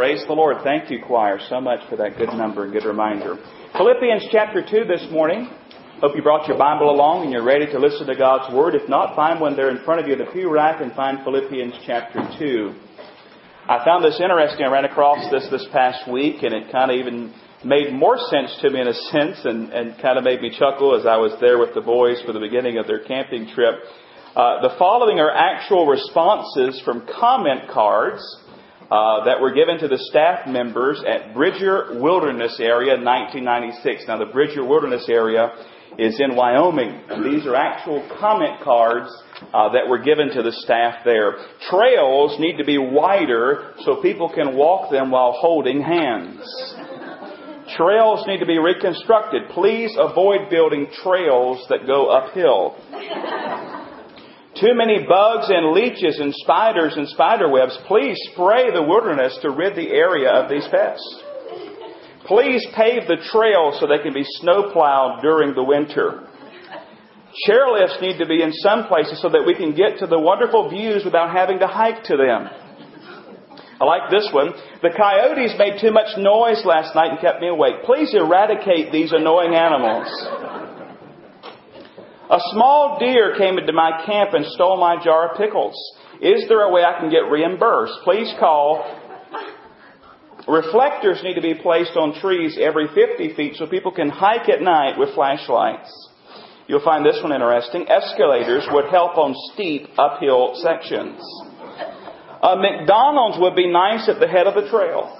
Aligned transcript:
Praise 0.00 0.24
the 0.26 0.32
Lord. 0.32 0.64
Thank 0.64 0.90
you, 0.90 0.98
choir, 1.06 1.38
so 1.50 1.60
much 1.60 1.86
for 1.90 1.96
that 1.96 2.16
good 2.16 2.32
number 2.32 2.64
and 2.64 2.72
good 2.72 2.86
reminder. 2.86 3.36
Philippians 3.76 4.28
chapter 4.32 4.64
2 4.64 4.88
this 4.88 5.06
morning. 5.12 5.44
Hope 6.00 6.16
you 6.16 6.22
brought 6.22 6.48
your 6.48 6.56
Bible 6.56 6.88
along 6.88 7.24
and 7.24 7.32
you're 7.32 7.44
ready 7.44 7.66
to 7.66 7.78
listen 7.78 8.06
to 8.06 8.16
God's 8.16 8.50
Word. 8.54 8.74
If 8.74 8.88
not, 8.88 9.14
find 9.14 9.38
one 9.38 9.56
there 9.56 9.68
in 9.68 9.84
front 9.84 10.00
of 10.00 10.08
you 10.08 10.16
the 10.16 10.24
pew 10.32 10.50
rack 10.50 10.80
and 10.80 10.90
find 10.94 11.18
Philippians 11.22 11.74
chapter 11.84 12.18
2. 12.38 12.72
I 13.68 13.84
found 13.84 14.02
this 14.02 14.18
interesting. 14.18 14.64
I 14.64 14.72
ran 14.72 14.86
across 14.86 15.30
this 15.30 15.46
this 15.50 15.68
past 15.70 16.10
week 16.10 16.44
and 16.44 16.54
it 16.54 16.72
kind 16.72 16.90
of 16.90 16.96
even 16.96 17.34
made 17.62 17.92
more 17.92 18.16
sense 18.16 18.56
to 18.62 18.70
me 18.70 18.80
in 18.80 18.88
a 18.88 18.96
sense 19.12 19.44
and, 19.44 19.68
and 19.68 20.00
kind 20.00 20.16
of 20.16 20.24
made 20.24 20.40
me 20.40 20.48
chuckle 20.48 20.96
as 20.98 21.04
I 21.04 21.18
was 21.18 21.36
there 21.42 21.58
with 21.58 21.74
the 21.74 21.84
boys 21.84 22.22
for 22.24 22.32
the 22.32 22.40
beginning 22.40 22.78
of 22.78 22.86
their 22.86 23.04
camping 23.04 23.52
trip. 23.52 23.84
Uh, 24.34 24.64
the 24.64 24.72
following 24.78 25.20
are 25.20 25.30
actual 25.30 25.84
responses 25.84 26.80
from 26.86 27.04
comment 27.20 27.68
cards 27.68 28.24
uh, 28.90 29.24
that 29.24 29.40
were 29.40 29.52
given 29.52 29.78
to 29.78 29.88
the 29.88 29.98
staff 30.10 30.48
members 30.48 31.02
at 31.06 31.32
Bridger 31.32 32.00
Wilderness 32.00 32.58
Area 32.58 32.94
in 32.94 33.04
1996. 33.04 34.04
Now, 34.08 34.18
the 34.18 34.32
Bridger 34.32 34.64
Wilderness 34.64 35.06
Area 35.08 35.52
is 35.98 36.20
in 36.20 36.34
Wyoming. 36.34 37.00
And 37.08 37.24
these 37.24 37.46
are 37.46 37.54
actual 37.54 38.06
comment 38.18 38.60
cards 38.62 39.10
uh, 39.54 39.72
that 39.72 39.88
were 39.88 39.98
given 39.98 40.30
to 40.34 40.42
the 40.42 40.52
staff 40.52 41.04
there. 41.04 41.36
Trails 41.70 42.38
need 42.40 42.56
to 42.58 42.64
be 42.64 42.78
wider 42.78 43.74
so 43.84 44.02
people 44.02 44.28
can 44.28 44.56
walk 44.56 44.90
them 44.90 45.10
while 45.10 45.32
holding 45.32 45.82
hands. 45.82 46.40
Trails 47.76 48.26
need 48.26 48.38
to 48.40 48.46
be 48.46 48.58
reconstructed. 48.58 49.42
Please 49.50 49.96
avoid 49.98 50.50
building 50.50 50.88
trails 51.02 51.64
that 51.68 51.86
go 51.86 52.08
uphill. 52.08 52.76
Too 54.60 54.74
many 54.74 55.06
bugs 55.08 55.48
and 55.48 55.72
leeches 55.72 56.20
and 56.20 56.34
spiders 56.34 56.92
and 56.94 57.08
spider 57.08 57.48
webs. 57.48 57.78
Please 57.88 58.18
spray 58.32 58.70
the 58.70 58.82
wilderness 58.82 59.38
to 59.40 59.50
rid 59.50 59.74
the 59.74 59.88
area 59.88 60.28
of 60.28 60.50
these 60.50 60.68
pests. 60.70 61.22
Please 62.26 62.66
pave 62.76 63.08
the 63.08 63.16
trails 63.32 63.80
so 63.80 63.86
they 63.86 64.02
can 64.02 64.12
be 64.12 64.24
snow 64.24 64.70
plowed 64.70 65.22
during 65.22 65.54
the 65.54 65.64
winter. 65.64 66.28
Chairlifts 67.48 68.02
need 68.02 68.18
to 68.18 68.26
be 68.26 68.42
in 68.42 68.52
some 68.52 68.86
places 68.86 69.22
so 69.22 69.30
that 69.30 69.44
we 69.46 69.54
can 69.54 69.74
get 69.74 69.98
to 70.00 70.06
the 70.06 70.18
wonderful 70.18 70.68
views 70.68 71.04
without 71.04 71.30
having 71.34 71.60
to 71.60 71.66
hike 71.66 72.04
to 72.04 72.16
them. 72.16 72.50
I 73.80 73.84
like 73.84 74.10
this 74.10 74.28
one. 74.30 74.52
The 74.82 74.90
coyotes 74.94 75.54
made 75.58 75.80
too 75.80 75.90
much 75.90 76.18
noise 76.18 76.66
last 76.66 76.94
night 76.94 77.12
and 77.12 77.20
kept 77.20 77.40
me 77.40 77.48
awake. 77.48 77.82
Please 77.84 78.12
eradicate 78.12 78.92
these 78.92 79.12
annoying 79.12 79.54
animals. 79.54 80.06
A 82.30 82.38
small 82.52 82.96
deer 83.00 83.34
came 83.36 83.58
into 83.58 83.72
my 83.72 84.04
camp 84.06 84.34
and 84.34 84.46
stole 84.46 84.78
my 84.78 85.02
jar 85.02 85.30
of 85.30 85.36
pickles. 85.36 85.74
Is 86.22 86.46
there 86.48 86.62
a 86.62 86.70
way 86.70 86.84
I 86.84 87.00
can 87.00 87.10
get 87.10 87.28
reimbursed? 87.28 87.94
Please 88.04 88.32
call. 88.38 88.86
Reflectors 90.46 91.20
need 91.24 91.34
to 91.34 91.42
be 91.42 91.54
placed 91.54 91.96
on 91.96 92.20
trees 92.20 92.56
every 92.60 92.86
50 92.86 93.34
feet 93.34 93.56
so 93.56 93.66
people 93.66 93.90
can 93.90 94.08
hike 94.08 94.48
at 94.48 94.62
night 94.62 94.96
with 94.96 95.12
flashlights. 95.14 95.90
You'll 96.68 96.84
find 96.84 97.04
this 97.04 97.18
one 97.20 97.32
interesting. 97.32 97.90
Escalators 97.90 98.64
would 98.70 98.90
help 98.90 99.18
on 99.18 99.34
steep 99.52 99.88
uphill 99.98 100.54
sections. 100.62 101.18
A 102.42 102.54
McDonald's 102.56 103.38
would 103.40 103.56
be 103.56 103.66
nice 103.66 104.08
at 104.08 104.20
the 104.20 104.28
head 104.28 104.46
of 104.46 104.54
the 104.54 104.70
trail. 104.70 105.18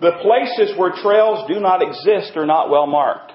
The 0.00 0.12
places 0.22 0.78
where 0.78 0.92
trails 1.02 1.48
do 1.48 1.58
not 1.58 1.82
exist 1.82 2.36
are 2.36 2.46
not 2.46 2.70
well 2.70 2.86
marked. 2.86 3.33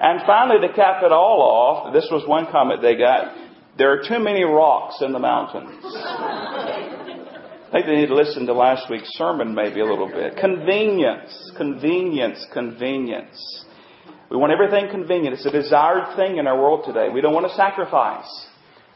And 0.00 0.20
finally, 0.26 0.66
to 0.66 0.72
cap 0.74 1.02
it 1.02 1.10
all 1.10 1.42
off, 1.42 1.92
this 1.92 2.06
was 2.10 2.26
one 2.26 2.46
comment 2.52 2.82
they 2.82 2.96
got. 2.96 3.34
There 3.78 3.90
are 3.92 4.02
too 4.06 4.22
many 4.22 4.44
rocks 4.44 5.02
in 5.02 5.12
the 5.12 5.18
mountains. 5.18 5.84
I 5.84 7.68
think 7.72 7.86
they 7.86 7.96
need 7.96 8.06
to 8.06 8.14
listen 8.14 8.46
to 8.46 8.52
last 8.52 8.88
week's 8.88 9.10
sermon 9.14 9.54
maybe 9.54 9.80
a 9.80 9.84
little 9.84 10.08
bit. 10.08 10.36
Convenience, 10.36 11.52
convenience, 11.56 12.46
convenience. 12.52 13.64
We 14.30 14.36
want 14.36 14.52
everything 14.52 14.88
convenient. 14.90 15.34
It's 15.34 15.46
a 15.46 15.50
desired 15.50 16.16
thing 16.16 16.38
in 16.38 16.46
our 16.46 16.56
world 16.56 16.84
today. 16.86 17.08
We 17.12 17.20
don't 17.20 17.34
want 17.34 17.48
to 17.48 17.54
sacrifice. 17.56 18.28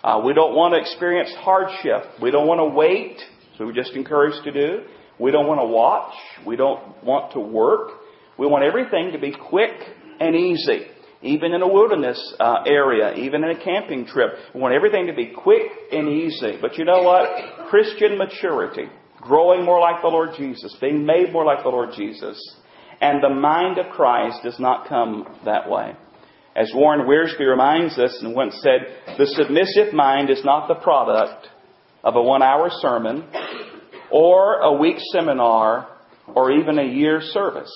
Uh, 0.05 0.23
we 0.25 0.35
don't 0.35 0.55
want 0.55 0.75
to 0.75 0.81
experience 0.81 1.35
hardship. 1.39 2.21
We 2.21 2.31
don't 2.31 2.47
want 2.47 2.61
to 2.61 2.77
wait, 2.77 3.21
so 3.59 3.67
we're 3.67 3.73
just 3.73 3.93
encouraged 3.95 4.45
to 4.45 4.53
do. 4.53 4.85
We 5.19 5.33
don't 5.33 5.49
want 5.49 5.61
to 5.61 5.67
watch. 5.67 6.15
We 6.47 6.57
don't 6.57 7.03
want 7.03 7.33
to 7.33 7.41
work. 7.41 7.91
We 8.39 8.47
want 8.47 8.65
everything 8.65 9.13
to 9.13 9.19
be 9.19 9.33
quick 9.33 9.75
and 10.21 10.37
easy 10.37 10.92
even 11.23 11.53
in 11.53 11.63
a 11.63 11.69
wilderness 11.69 12.35
uh, 12.41 12.65
area, 12.67 13.15
even 13.15 13.45
in 13.45 13.51
a 13.51 13.65
camping 13.65 14.07
trip. 14.07 14.33
We 14.55 14.61
want 14.61 14.75
everything 14.75 15.07
to 15.07 15.15
be 15.15 15.27
quick 15.27 15.71
and 15.91 16.09
easy. 16.09 16.59
But 16.61 16.77
you 16.79 16.85
know 16.85 17.03
what? 17.03 17.69
Christian 17.69 18.19
maturity, 18.19 18.87
growing 19.21 19.65
more 19.65 19.81
like 19.81 20.03
the 20.03 20.09
Lord 20.09 20.31
Jesus, 20.37 20.77
being 20.81 21.07
made 21.07 21.33
more 21.33 21.45
like 21.45 21.63
the 21.63 21.69
Lord 21.71 21.91
Jesus, 21.97 22.39
and 23.01 23.23
the 23.23 23.29
mind 23.29 23.79
of 23.79 23.93
Christ 23.93 24.41
does 24.43 24.59
not 24.59 24.89
come 24.89 25.27
that 25.45 25.69
way. 25.71 25.95
As 26.55 26.71
Warren 26.75 27.07
Wiersbe 27.07 27.49
reminds 27.49 27.99
us 27.99 28.19
and 28.21 28.35
once 28.35 28.55
said, 28.63 29.17
the 29.17 29.27
submissive 29.27 29.95
mind 29.95 30.29
is 30.29 30.45
not 30.45 30.69
the 30.69 30.75
product 30.75 31.49
of 32.05 32.15
a 32.15 32.23
one 32.23 32.43
hour 32.43 32.69
sermon 32.71 33.27
or 34.11 34.61
a 34.61 34.73
week 34.75 34.97
seminar 35.13 35.89
or 36.27 36.53
even 36.53 36.79
a 36.79 36.85
year's 36.85 37.25
service. 37.33 37.73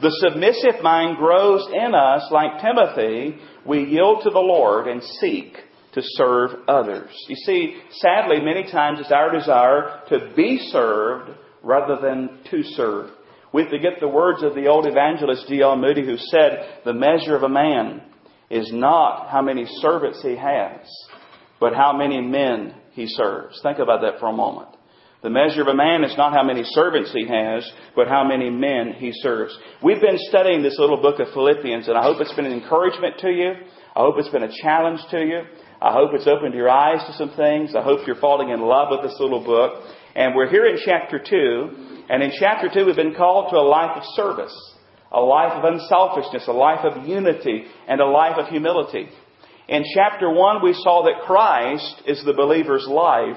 The 0.00 0.14
submissive 0.28 0.82
mind 0.82 1.16
grows 1.16 1.66
in 1.72 1.94
us 1.94 2.28
like 2.30 2.60
Timothy. 2.62 3.38
We 3.66 3.84
yield 3.84 4.22
to 4.22 4.30
the 4.30 4.38
Lord 4.38 4.86
and 4.86 5.02
seek 5.02 5.56
to 5.94 6.02
serve 6.02 6.50
others. 6.68 7.10
You 7.28 7.36
see, 7.36 7.76
sadly, 7.90 8.40
many 8.40 8.70
times 8.70 9.00
it's 9.00 9.10
our 9.10 9.32
desire 9.32 10.02
to 10.08 10.32
be 10.36 10.58
served 10.70 11.30
rather 11.62 12.00
than 12.00 12.38
to 12.50 12.62
serve. 12.62 13.10
We 13.52 13.64
forget 13.64 13.94
the 14.00 14.08
words 14.08 14.42
of 14.42 14.54
the 14.54 14.68
old 14.68 14.86
evangelist 14.86 15.46
D.L. 15.48 15.76
Moody 15.76 16.04
who 16.04 16.16
said, 16.16 16.80
the 16.84 16.92
measure 16.92 17.34
of 17.34 17.42
a 17.42 17.48
man 17.48 18.02
is 18.50 18.70
not 18.72 19.28
how 19.30 19.42
many 19.42 19.66
servants 19.80 20.22
he 20.22 20.36
has, 20.36 20.86
but 21.58 21.74
how 21.74 21.92
many 21.92 22.20
men 22.20 22.74
he 22.92 23.06
serves. 23.06 23.58
Think 23.62 23.78
about 23.78 24.02
that 24.02 24.20
for 24.20 24.28
a 24.28 24.32
moment. 24.32 24.68
The 25.20 25.30
measure 25.30 25.62
of 25.62 25.66
a 25.66 25.74
man 25.74 26.04
is 26.04 26.16
not 26.16 26.32
how 26.32 26.44
many 26.44 26.62
servants 26.62 27.12
he 27.12 27.26
has, 27.26 27.68
but 27.96 28.06
how 28.06 28.22
many 28.22 28.50
men 28.50 28.94
he 28.96 29.10
serves. 29.12 29.56
We've 29.82 30.00
been 30.00 30.18
studying 30.28 30.62
this 30.62 30.78
little 30.78 31.02
book 31.02 31.18
of 31.18 31.32
Philippians, 31.34 31.88
and 31.88 31.98
I 31.98 32.04
hope 32.04 32.20
it's 32.20 32.34
been 32.34 32.46
an 32.46 32.52
encouragement 32.52 33.18
to 33.18 33.28
you. 33.28 33.54
I 33.96 34.00
hope 34.00 34.14
it's 34.18 34.28
been 34.28 34.44
a 34.44 34.62
challenge 34.62 35.00
to 35.10 35.18
you. 35.18 35.42
I 35.82 35.92
hope 35.92 36.10
it's 36.14 36.28
opened 36.28 36.54
your 36.54 36.70
eyes 36.70 37.04
to 37.08 37.12
some 37.14 37.30
things. 37.30 37.74
I 37.74 37.82
hope 37.82 38.06
you're 38.06 38.20
falling 38.20 38.50
in 38.50 38.60
love 38.60 38.88
with 38.92 39.02
this 39.02 39.18
little 39.18 39.44
book. 39.44 39.82
And 40.14 40.36
we're 40.36 40.50
here 40.50 40.66
in 40.66 40.78
chapter 40.84 41.18
2, 41.18 42.04
and 42.10 42.22
in 42.22 42.30
chapter 42.38 42.68
2 42.72 42.86
we've 42.86 42.94
been 42.94 43.16
called 43.16 43.50
to 43.50 43.56
a 43.56 43.66
life 43.66 43.96
of 43.96 44.04
service, 44.14 44.54
a 45.10 45.20
life 45.20 45.52
of 45.52 45.64
unselfishness, 45.64 46.46
a 46.46 46.52
life 46.52 46.84
of 46.84 47.08
unity, 47.08 47.64
and 47.88 48.00
a 48.00 48.06
life 48.06 48.36
of 48.38 48.46
humility. 48.46 49.08
In 49.68 49.82
chapter 49.94 50.30
1 50.32 50.62
we 50.62 50.74
saw 50.74 51.02
that 51.04 51.26
Christ 51.26 52.02
is 52.06 52.24
the 52.24 52.34
believer's 52.34 52.86
life, 52.86 53.36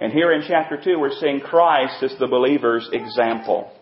and 0.00 0.12
here 0.12 0.32
in 0.32 0.42
chapter 0.46 0.80
2, 0.82 0.98
we're 0.98 1.18
seeing 1.18 1.40
Christ 1.40 2.02
as 2.02 2.14
the 2.18 2.28
believer's 2.28 2.88
example. 2.92 3.72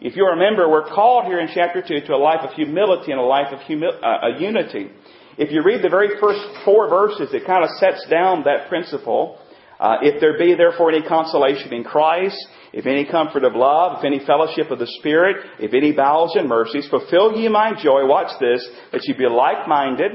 If 0.00 0.16
you 0.16 0.26
remember, 0.26 0.68
we're 0.68 0.88
called 0.88 1.24
here 1.24 1.40
in 1.40 1.48
chapter 1.54 1.80
2 1.80 2.06
to 2.06 2.14
a 2.14 2.20
life 2.20 2.40
of 2.42 2.52
humility 2.52 3.12
and 3.12 3.20
a 3.20 3.24
life 3.24 3.52
of 3.52 3.60
humi- 3.60 3.86
uh, 3.86 4.38
unity. 4.38 4.90
If 5.38 5.50
you 5.50 5.62
read 5.64 5.82
the 5.82 5.88
very 5.88 6.20
first 6.20 6.40
four 6.64 6.88
verses, 6.88 7.32
it 7.32 7.46
kind 7.46 7.64
of 7.64 7.70
sets 7.80 8.06
down 8.10 8.44
that 8.44 8.68
principle. 8.68 9.38
Uh, 9.80 9.96
if 10.02 10.20
there 10.20 10.38
be 10.38 10.54
therefore 10.54 10.92
any 10.92 11.02
consolation 11.02 11.72
in 11.72 11.82
Christ, 11.82 12.36
if 12.72 12.86
any 12.86 13.06
comfort 13.06 13.44
of 13.44 13.54
love, 13.54 13.98
if 13.98 14.04
any 14.04 14.24
fellowship 14.24 14.70
of 14.70 14.78
the 14.78 14.86
Spirit, 14.98 15.36
if 15.58 15.72
any 15.72 15.92
bowels 15.92 16.36
and 16.36 16.48
mercies, 16.48 16.86
fulfill 16.88 17.36
ye 17.36 17.48
my 17.48 17.72
joy, 17.82 18.06
watch 18.06 18.30
this, 18.38 18.68
that 18.92 19.00
ye 19.04 19.14
be 19.14 19.26
like-minded, 19.26 20.12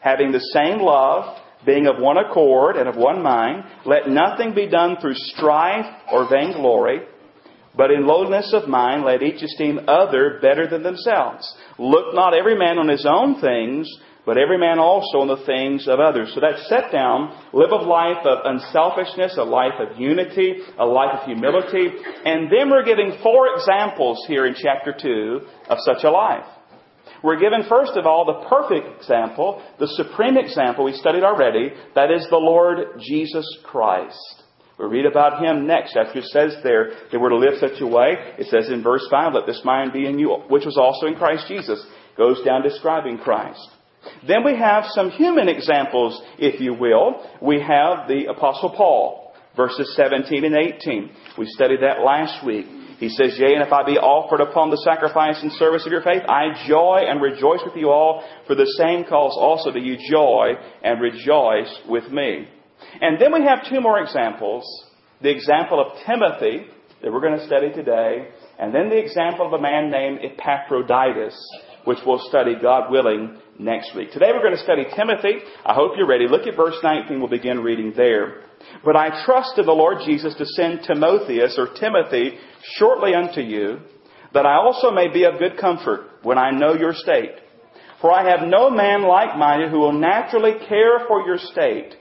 having 0.00 0.30
the 0.30 0.40
same 0.52 0.78
love, 0.78 1.36
being 1.64 1.86
of 1.86 1.98
one 1.98 2.16
accord 2.16 2.76
and 2.76 2.88
of 2.88 2.96
one 2.96 3.22
mind, 3.22 3.64
let 3.86 4.08
nothing 4.08 4.54
be 4.54 4.68
done 4.68 4.96
through 5.00 5.14
strife 5.14 5.86
or 6.10 6.28
vainglory, 6.28 7.00
but 7.76 7.90
in 7.90 8.06
lowliness 8.06 8.52
of 8.52 8.68
mind 8.68 9.04
let 9.04 9.22
each 9.22 9.42
esteem 9.42 9.80
other 9.88 10.38
better 10.42 10.68
than 10.68 10.82
themselves. 10.82 11.54
Look 11.78 12.14
not 12.14 12.34
every 12.34 12.56
man 12.56 12.78
on 12.78 12.88
his 12.88 13.06
own 13.08 13.40
things, 13.40 13.88
but 14.24 14.38
every 14.38 14.58
man 14.58 14.78
also 14.78 15.18
on 15.18 15.28
the 15.28 15.44
things 15.46 15.88
of 15.88 15.98
others. 15.98 16.32
So 16.34 16.40
that's 16.40 16.68
set 16.68 16.92
down. 16.92 17.36
Live 17.52 17.72
a 17.72 17.76
life 17.76 18.24
of 18.24 18.38
unselfishness, 18.44 19.36
a 19.36 19.42
life 19.42 19.80
of 19.80 19.98
unity, 19.98 20.58
a 20.78 20.86
life 20.86 21.20
of 21.20 21.26
humility. 21.26 21.90
And 22.24 22.46
then 22.46 22.70
we're 22.70 22.84
giving 22.84 23.18
four 23.22 23.48
examples 23.56 24.24
here 24.28 24.46
in 24.46 24.54
chapter 24.54 24.94
2 24.96 25.40
of 25.68 25.78
such 25.84 26.04
a 26.04 26.10
life. 26.10 26.46
We're 27.22 27.38
given, 27.38 27.62
first 27.68 27.92
of 27.96 28.06
all, 28.06 28.24
the 28.24 28.48
perfect 28.48 28.98
example, 29.00 29.62
the 29.78 29.86
supreme 29.88 30.36
example 30.36 30.84
we 30.84 30.92
studied 30.92 31.22
already, 31.22 31.70
that 31.94 32.10
is 32.10 32.26
the 32.30 32.36
Lord 32.36 32.98
Jesus 32.98 33.46
Christ. 33.64 34.42
We 34.78 34.86
read 34.86 35.06
about 35.06 35.44
him 35.44 35.66
next 35.66 35.96
after 35.96 36.18
it 36.18 36.24
says 36.24 36.56
there 36.64 36.92
that 37.10 37.20
we're 37.20 37.28
to 37.28 37.36
live 37.36 37.58
such 37.60 37.80
a 37.80 37.86
way. 37.86 38.16
It 38.38 38.48
says 38.48 38.70
in 38.70 38.82
verse 38.82 39.06
5, 39.10 39.34
let 39.34 39.46
this 39.46 39.62
mind 39.64 39.92
be 39.92 40.06
in 40.06 40.18
you, 40.18 40.42
which 40.48 40.64
was 40.64 40.76
also 40.76 41.06
in 41.06 41.14
Christ 41.14 41.46
Jesus. 41.46 41.84
Goes 42.16 42.42
down 42.44 42.62
describing 42.62 43.18
Christ. 43.18 43.68
Then 44.26 44.44
we 44.44 44.56
have 44.56 44.84
some 44.88 45.10
human 45.10 45.48
examples, 45.48 46.20
if 46.38 46.60
you 46.60 46.74
will. 46.74 47.24
We 47.40 47.60
have 47.60 48.08
the 48.08 48.26
Apostle 48.30 48.70
Paul. 48.70 49.32
verses 49.56 49.94
17 49.96 50.44
and 50.44 50.56
18. 50.56 51.10
We 51.38 51.46
studied 51.46 51.80
that 51.82 52.02
last 52.04 52.44
week. 52.44 52.66
He 53.02 53.08
says, 53.08 53.34
Yea, 53.36 53.54
and 53.54 53.66
if 53.66 53.72
I 53.72 53.82
be 53.82 53.98
offered 53.98 54.40
upon 54.40 54.70
the 54.70 54.76
sacrifice 54.86 55.42
and 55.42 55.50
service 55.58 55.84
of 55.84 55.90
your 55.90 56.06
faith, 56.06 56.22
I 56.22 56.54
joy 56.68 57.02
and 57.02 57.20
rejoice 57.20 57.58
with 57.66 57.74
you 57.74 57.90
all. 57.90 58.22
For 58.46 58.54
the 58.54 58.78
same 58.78 59.02
cause 59.02 59.34
also 59.34 59.72
do 59.72 59.80
you 59.80 59.98
joy 60.08 60.54
and 60.84 61.02
rejoice 61.02 61.80
with 61.88 62.12
me. 62.12 62.46
And 63.00 63.20
then 63.20 63.32
we 63.32 63.42
have 63.42 63.68
two 63.68 63.80
more 63.80 63.98
examples. 63.98 64.62
The 65.20 65.34
example 65.34 65.82
of 65.82 65.98
Timothy, 66.06 66.70
that 67.02 67.12
we're 67.12 67.20
going 67.20 67.40
to 67.40 67.44
study 67.44 67.72
today, 67.72 68.28
and 68.60 68.72
then 68.72 68.88
the 68.88 69.02
example 69.02 69.48
of 69.48 69.52
a 69.52 69.60
man 69.60 69.90
named 69.90 70.20
Epaphroditus, 70.22 71.34
which 71.84 71.98
we'll 72.06 72.22
study, 72.28 72.54
God 72.54 72.92
willing, 72.92 73.36
next 73.58 73.96
week. 73.96 74.12
Today 74.12 74.30
we're 74.30 74.46
going 74.46 74.56
to 74.56 74.62
study 74.62 74.84
Timothy. 74.94 75.42
I 75.66 75.74
hope 75.74 75.94
you're 75.96 76.06
ready. 76.06 76.28
Look 76.28 76.46
at 76.46 76.54
verse 76.54 76.76
19. 76.84 77.18
We'll 77.18 77.28
begin 77.28 77.64
reading 77.64 77.94
there. 77.96 78.44
But 78.84 78.94
I 78.94 79.24
trust 79.24 79.58
in 79.58 79.66
the 79.66 79.72
Lord 79.72 79.98
Jesus 80.06 80.36
to 80.36 80.46
send 80.46 80.84
Timotheus 80.84 81.58
or 81.58 81.66
Timothy 81.74 82.38
shortly 82.76 83.14
unto 83.14 83.40
you, 83.40 83.80
that 84.34 84.46
I 84.46 84.56
also 84.56 84.90
may 84.90 85.08
be 85.08 85.24
of 85.24 85.38
good 85.38 85.58
comfort 85.58 86.10
when 86.22 86.38
I 86.38 86.50
know 86.50 86.74
your 86.74 86.94
state. 86.94 87.32
For 88.00 88.12
I 88.12 88.28
have 88.30 88.48
no 88.48 88.70
man 88.70 89.02
like 89.02 89.36
minded 89.36 89.70
who 89.70 89.78
will 89.78 89.92
naturally 89.92 90.54
care 90.68 91.06
for 91.06 91.24
your 91.24 91.38
state. 91.38 91.94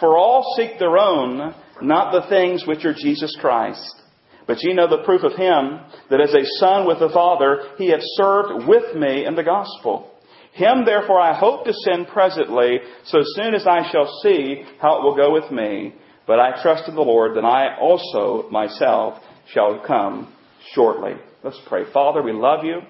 For 0.00 0.16
all 0.16 0.54
seek 0.56 0.78
their 0.78 0.96
own, 0.96 1.54
not 1.82 2.12
the 2.12 2.28
things 2.28 2.64
which 2.66 2.84
are 2.84 2.94
Jesus 2.94 3.36
Christ. 3.40 4.02
But 4.46 4.62
ye 4.62 4.74
know 4.74 4.88
the 4.88 5.04
proof 5.04 5.22
of 5.22 5.32
him, 5.32 5.80
that 6.10 6.20
as 6.20 6.34
a 6.34 6.44
son 6.58 6.86
with 6.86 6.98
the 6.98 7.10
Father, 7.12 7.70
he 7.78 7.90
hath 7.90 8.02
served 8.16 8.66
with 8.66 8.94
me 8.94 9.26
in 9.26 9.34
the 9.34 9.42
gospel. 9.42 10.10
Him 10.52 10.84
therefore 10.84 11.20
I 11.20 11.36
hope 11.36 11.64
to 11.64 11.72
send 11.72 12.08
presently, 12.08 12.78
so 13.04 13.18
soon 13.22 13.54
as 13.54 13.66
I 13.66 13.90
shall 13.90 14.20
see 14.22 14.64
how 14.80 14.98
it 14.98 15.02
will 15.02 15.16
go 15.16 15.32
with 15.32 15.50
me. 15.50 15.94
But 16.26 16.40
I 16.40 16.62
trust 16.62 16.88
in 16.88 16.94
the 16.94 17.02
Lord 17.02 17.36
that 17.36 17.44
I 17.44 17.76
also 17.78 18.48
myself 18.50 19.20
shall 19.52 19.82
come 19.86 20.32
shortly. 20.72 21.12
Let's 21.42 21.60
pray. 21.66 21.82
Father, 21.92 22.22
we 22.22 22.32
love 22.32 22.64
you. 22.64 22.80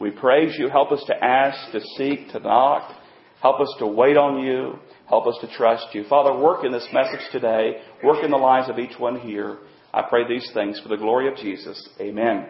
We 0.00 0.10
praise 0.10 0.56
you. 0.58 0.68
Help 0.68 0.92
us 0.92 1.02
to 1.06 1.24
ask, 1.24 1.72
to 1.72 1.80
seek, 1.96 2.30
to 2.32 2.40
knock. 2.40 2.90
Help 3.40 3.60
us 3.60 3.74
to 3.78 3.86
wait 3.86 4.16
on 4.16 4.44
you. 4.44 4.78
Help 5.08 5.26
us 5.26 5.36
to 5.40 5.56
trust 5.56 5.86
you. 5.92 6.04
Father, 6.08 6.36
work 6.36 6.64
in 6.64 6.72
this 6.72 6.86
message 6.92 7.20
today. 7.32 7.82
Work 8.02 8.24
in 8.24 8.30
the 8.30 8.36
lives 8.36 8.68
of 8.68 8.78
each 8.78 8.98
one 8.98 9.20
here. 9.20 9.58
I 9.92 10.02
pray 10.02 10.26
these 10.26 10.50
things 10.54 10.80
for 10.80 10.88
the 10.88 10.96
glory 10.96 11.28
of 11.28 11.36
Jesus. 11.36 11.88
Amen. 12.00 12.46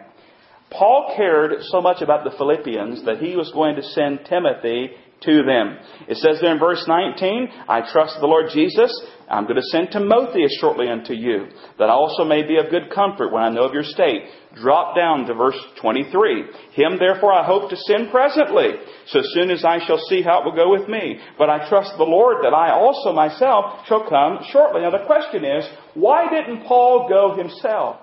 Paul 0.71 1.13
cared 1.15 1.51
so 1.61 1.81
much 1.81 2.01
about 2.01 2.23
the 2.23 2.35
Philippians 2.37 3.05
that 3.05 3.19
he 3.19 3.35
was 3.35 3.51
going 3.51 3.75
to 3.75 3.83
send 3.83 4.21
Timothy 4.27 4.91
to 5.25 5.43
them. 5.43 5.77
It 6.07 6.17
says 6.17 6.39
there 6.41 6.53
in 6.53 6.59
verse 6.59 6.83
19, 6.87 7.49
I 7.67 7.81
trust 7.91 8.17
the 8.19 8.27
Lord 8.27 8.51
Jesus. 8.53 8.91
I'm 9.29 9.45
going 9.45 9.55
to 9.55 9.71
send 9.71 9.89
Timotheus 9.91 10.57
shortly 10.59 10.89
unto 10.89 11.13
you, 11.13 11.47
that 11.79 11.89
I 11.89 11.93
also 11.93 12.23
may 12.23 12.43
be 12.43 12.57
of 12.57 12.69
good 12.69 12.91
comfort 12.93 13.31
when 13.31 13.41
I 13.41 13.49
know 13.49 13.63
of 13.63 13.73
your 13.73 13.83
state. 13.83 14.23
Drop 14.55 14.95
down 14.95 15.25
to 15.25 15.33
verse 15.33 15.57
23. 15.81 16.43
Him 16.73 16.97
therefore 16.99 17.33
I 17.33 17.45
hope 17.45 17.69
to 17.69 17.77
send 17.77 18.11
presently, 18.11 18.73
so 19.07 19.21
soon 19.33 19.49
as 19.49 19.65
I 19.65 19.79
shall 19.85 19.97
see 20.09 20.21
how 20.21 20.41
it 20.41 20.45
will 20.45 20.55
go 20.55 20.69
with 20.69 20.87
me. 20.87 21.19
But 21.37 21.49
I 21.49 21.67
trust 21.69 21.93
the 21.97 22.03
Lord 22.03 22.43
that 22.43 22.53
I 22.53 22.71
also 22.71 23.13
myself 23.13 23.87
shall 23.87 24.07
come 24.07 24.39
shortly. 24.51 24.81
Now 24.81 24.91
the 24.91 25.05
question 25.05 25.43
is, 25.43 25.65
why 25.93 26.29
didn't 26.29 26.65
Paul 26.65 27.07
go 27.09 27.35
himself? 27.35 27.97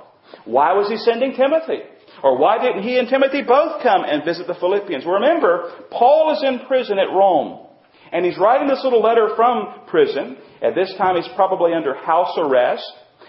Why 0.44 0.72
was 0.72 0.88
he 0.88 0.96
sending 0.96 1.34
Timothy? 1.34 1.82
Or 2.22 2.38
why 2.38 2.58
didn't 2.62 2.82
he 2.82 2.98
and 2.98 3.08
Timothy 3.08 3.42
both 3.42 3.82
come 3.82 4.04
and 4.04 4.24
visit 4.24 4.46
the 4.46 4.54
Philippians? 4.54 5.04
Remember, 5.06 5.72
Paul 5.90 6.32
is 6.32 6.42
in 6.42 6.66
prison 6.66 6.98
at 6.98 7.14
Rome. 7.14 7.66
And 8.12 8.24
he's 8.24 8.38
writing 8.38 8.68
this 8.68 8.82
little 8.82 9.02
letter 9.02 9.30
from 9.36 9.86
prison. 9.86 10.36
At 10.62 10.74
this 10.74 10.92
time, 10.98 11.16
he's 11.16 11.30
probably 11.36 11.72
under 11.72 11.94
house 11.94 12.36
arrest. 12.36 12.84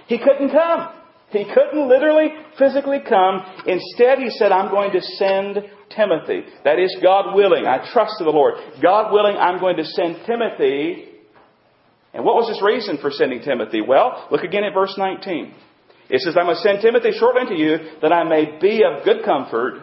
He 0.07 0.17
couldn't 0.17 0.49
come. 0.49 0.89
He 1.29 1.45
couldn't 1.45 1.87
literally, 1.87 2.29
physically 2.57 2.99
come. 3.07 3.41
Instead, 3.65 4.19
he 4.19 4.29
said, 4.31 4.51
I'm 4.51 4.69
going 4.69 4.91
to 4.91 5.01
send 5.01 5.59
Timothy. 5.95 6.43
That 6.65 6.79
is, 6.79 6.95
God 7.01 7.35
willing. 7.35 7.65
I 7.65 7.87
trust 7.93 8.15
in 8.19 8.25
the 8.25 8.31
Lord. 8.31 8.55
God 8.81 9.13
willing, 9.13 9.37
I'm 9.37 9.59
going 9.59 9.77
to 9.77 9.85
send 9.85 10.17
Timothy. 10.25 11.05
And 12.13 12.25
what 12.25 12.35
was 12.35 12.49
his 12.49 12.61
reason 12.61 12.97
for 12.99 13.11
sending 13.11 13.41
Timothy? 13.41 13.79
Well, 13.81 14.27
look 14.29 14.43
again 14.43 14.65
at 14.65 14.73
verse 14.73 14.93
19. 14.97 15.53
It 16.11 16.19
says, 16.19 16.35
I 16.37 16.43
must 16.43 16.61
send 16.61 16.81
Timothy 16.81 17.11
shortly 17.17 17.41
unto 17.41 17.55
you, 17.55 17.77
that 18.01 18.11
I 18.11 18.27
may 18.27 18.59
be 18.59 18.83
of 18.83 19.05
good 19.05 19.23
comfort 19.23 19.79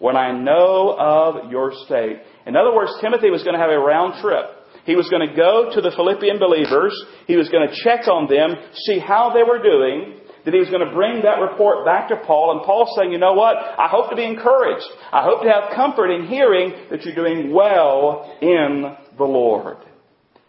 when 0.00 0.16
I 0.16 0.32
know 0.32 0.96
of 0.98 1.52
your 1.52 1.72
state. 1.86 2.18
In 2.46 2.56
other 2.56 2.74
words, 2.74 2.90
Timothy 3.00 3.30
was 3.30 3.44
going 3.44 3.54
to 3.54 3.62
have 3.62 3.70
a 3.70 3.78
round 3.78 4.20
trip. 4.20 4.44
He 4.84 4.96
was 4.96 5.08
going 5.08 5.28
to 5.28 5.36
go 5.36 5.70
to 5.72 5.80
the 5.80 5.92
Philippian 5.94 6.38
believers. 6.38 6.98
He 7.28 7.36
was 7.36 7.48
going 7.48 7.68
to 7.68 7.74
check 7.84 8.08
on 8.08 8.26
them, 8.26 8.56
see 8.74 8.98
how 8.98 9.30
they 9.30 9.44
were 9.44 9.62
doing. 9.62 10.18
That 10.44 10.54
he 10.54 10.60
was 10.60 10.70
going 10.70 10.86
to 10.86 10.94
bring 10.94 11.22
that 11.22 11.38
report 11.38 11.84
back 11.84 12.08
to 12.08 12.16
Paul. 12.26 12.56
And 12.56 12.66
Paul's 12.66 12.96
saying, 12.98 13.12
you 13.12 13.18
know 13.18 13.34
what? 13.34 13.54
I 13.56 13.86
hope 13.86 14.10
to 14.10 14.16
be 14.16 14.24
encouraged. 14.24 14.86
I 15.12 15.22
hope 15.22 15.42
to 15.42 15.48
have 15.50 15.76
comfort 15.76 16.10
in 16.10 16.26
hearing 16.26 16.72
that 16.90 17.04
you're 17.04 17.14
doing 17.14 17.52
well 17.52 18.34
in 18.40 18.96
the 19.18 19.24
Lord. 19.24 19.76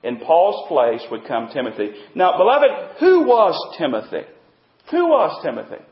In 0.01 0.17
Paul's 0.17 0.67
place 0.69 1.01
would 1.11 1.27
come 1.27 1.49
Timothy. 1.53 1.91
Now, 2.15 2.37
beloved, 2.37 2.97
who 2.99 3.25
was 3.27 3.53
Timothy? 3.77 4.25
Who 4.91 5.07
was 5.07 5.43
Timothy? 5.43 5.83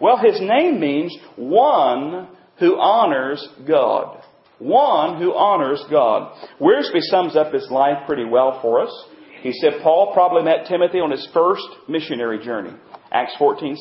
Well, 0.00 0.18
his 0.18 0.40
name 0.40 0.80
means 0.80 1.16
one 1.36 2.28
who 2.58 2.78
honors 2.78 3.46
God. 3.66 4.22
One 4.58 5.20
who 5.20 5.34
honors 5.34 5.82
God. 5.90 6.36
Wiersbe 6.60 7.00
sums 7.02 7.36
up 7.36 7.52
his 7.52 7.68
life 7.70 8.06
pretty 8.06 8.24
well 8.24 8.60
for 8.62 8.80
us. 8.80 9.06
He 9.42 9.52
said 9.52 9.80
Paul 9.82 10.12
probably 10.14 10.44
met 10.44 10.66
Timothy 10.68 10.98
on 11.00 11.10
his 11.10 11.26
first 11.34 11.66
missionary 11.88 12.44
journey, 12.44 12.72
Acts 13.10 13.34
14:6, 13.40 13.76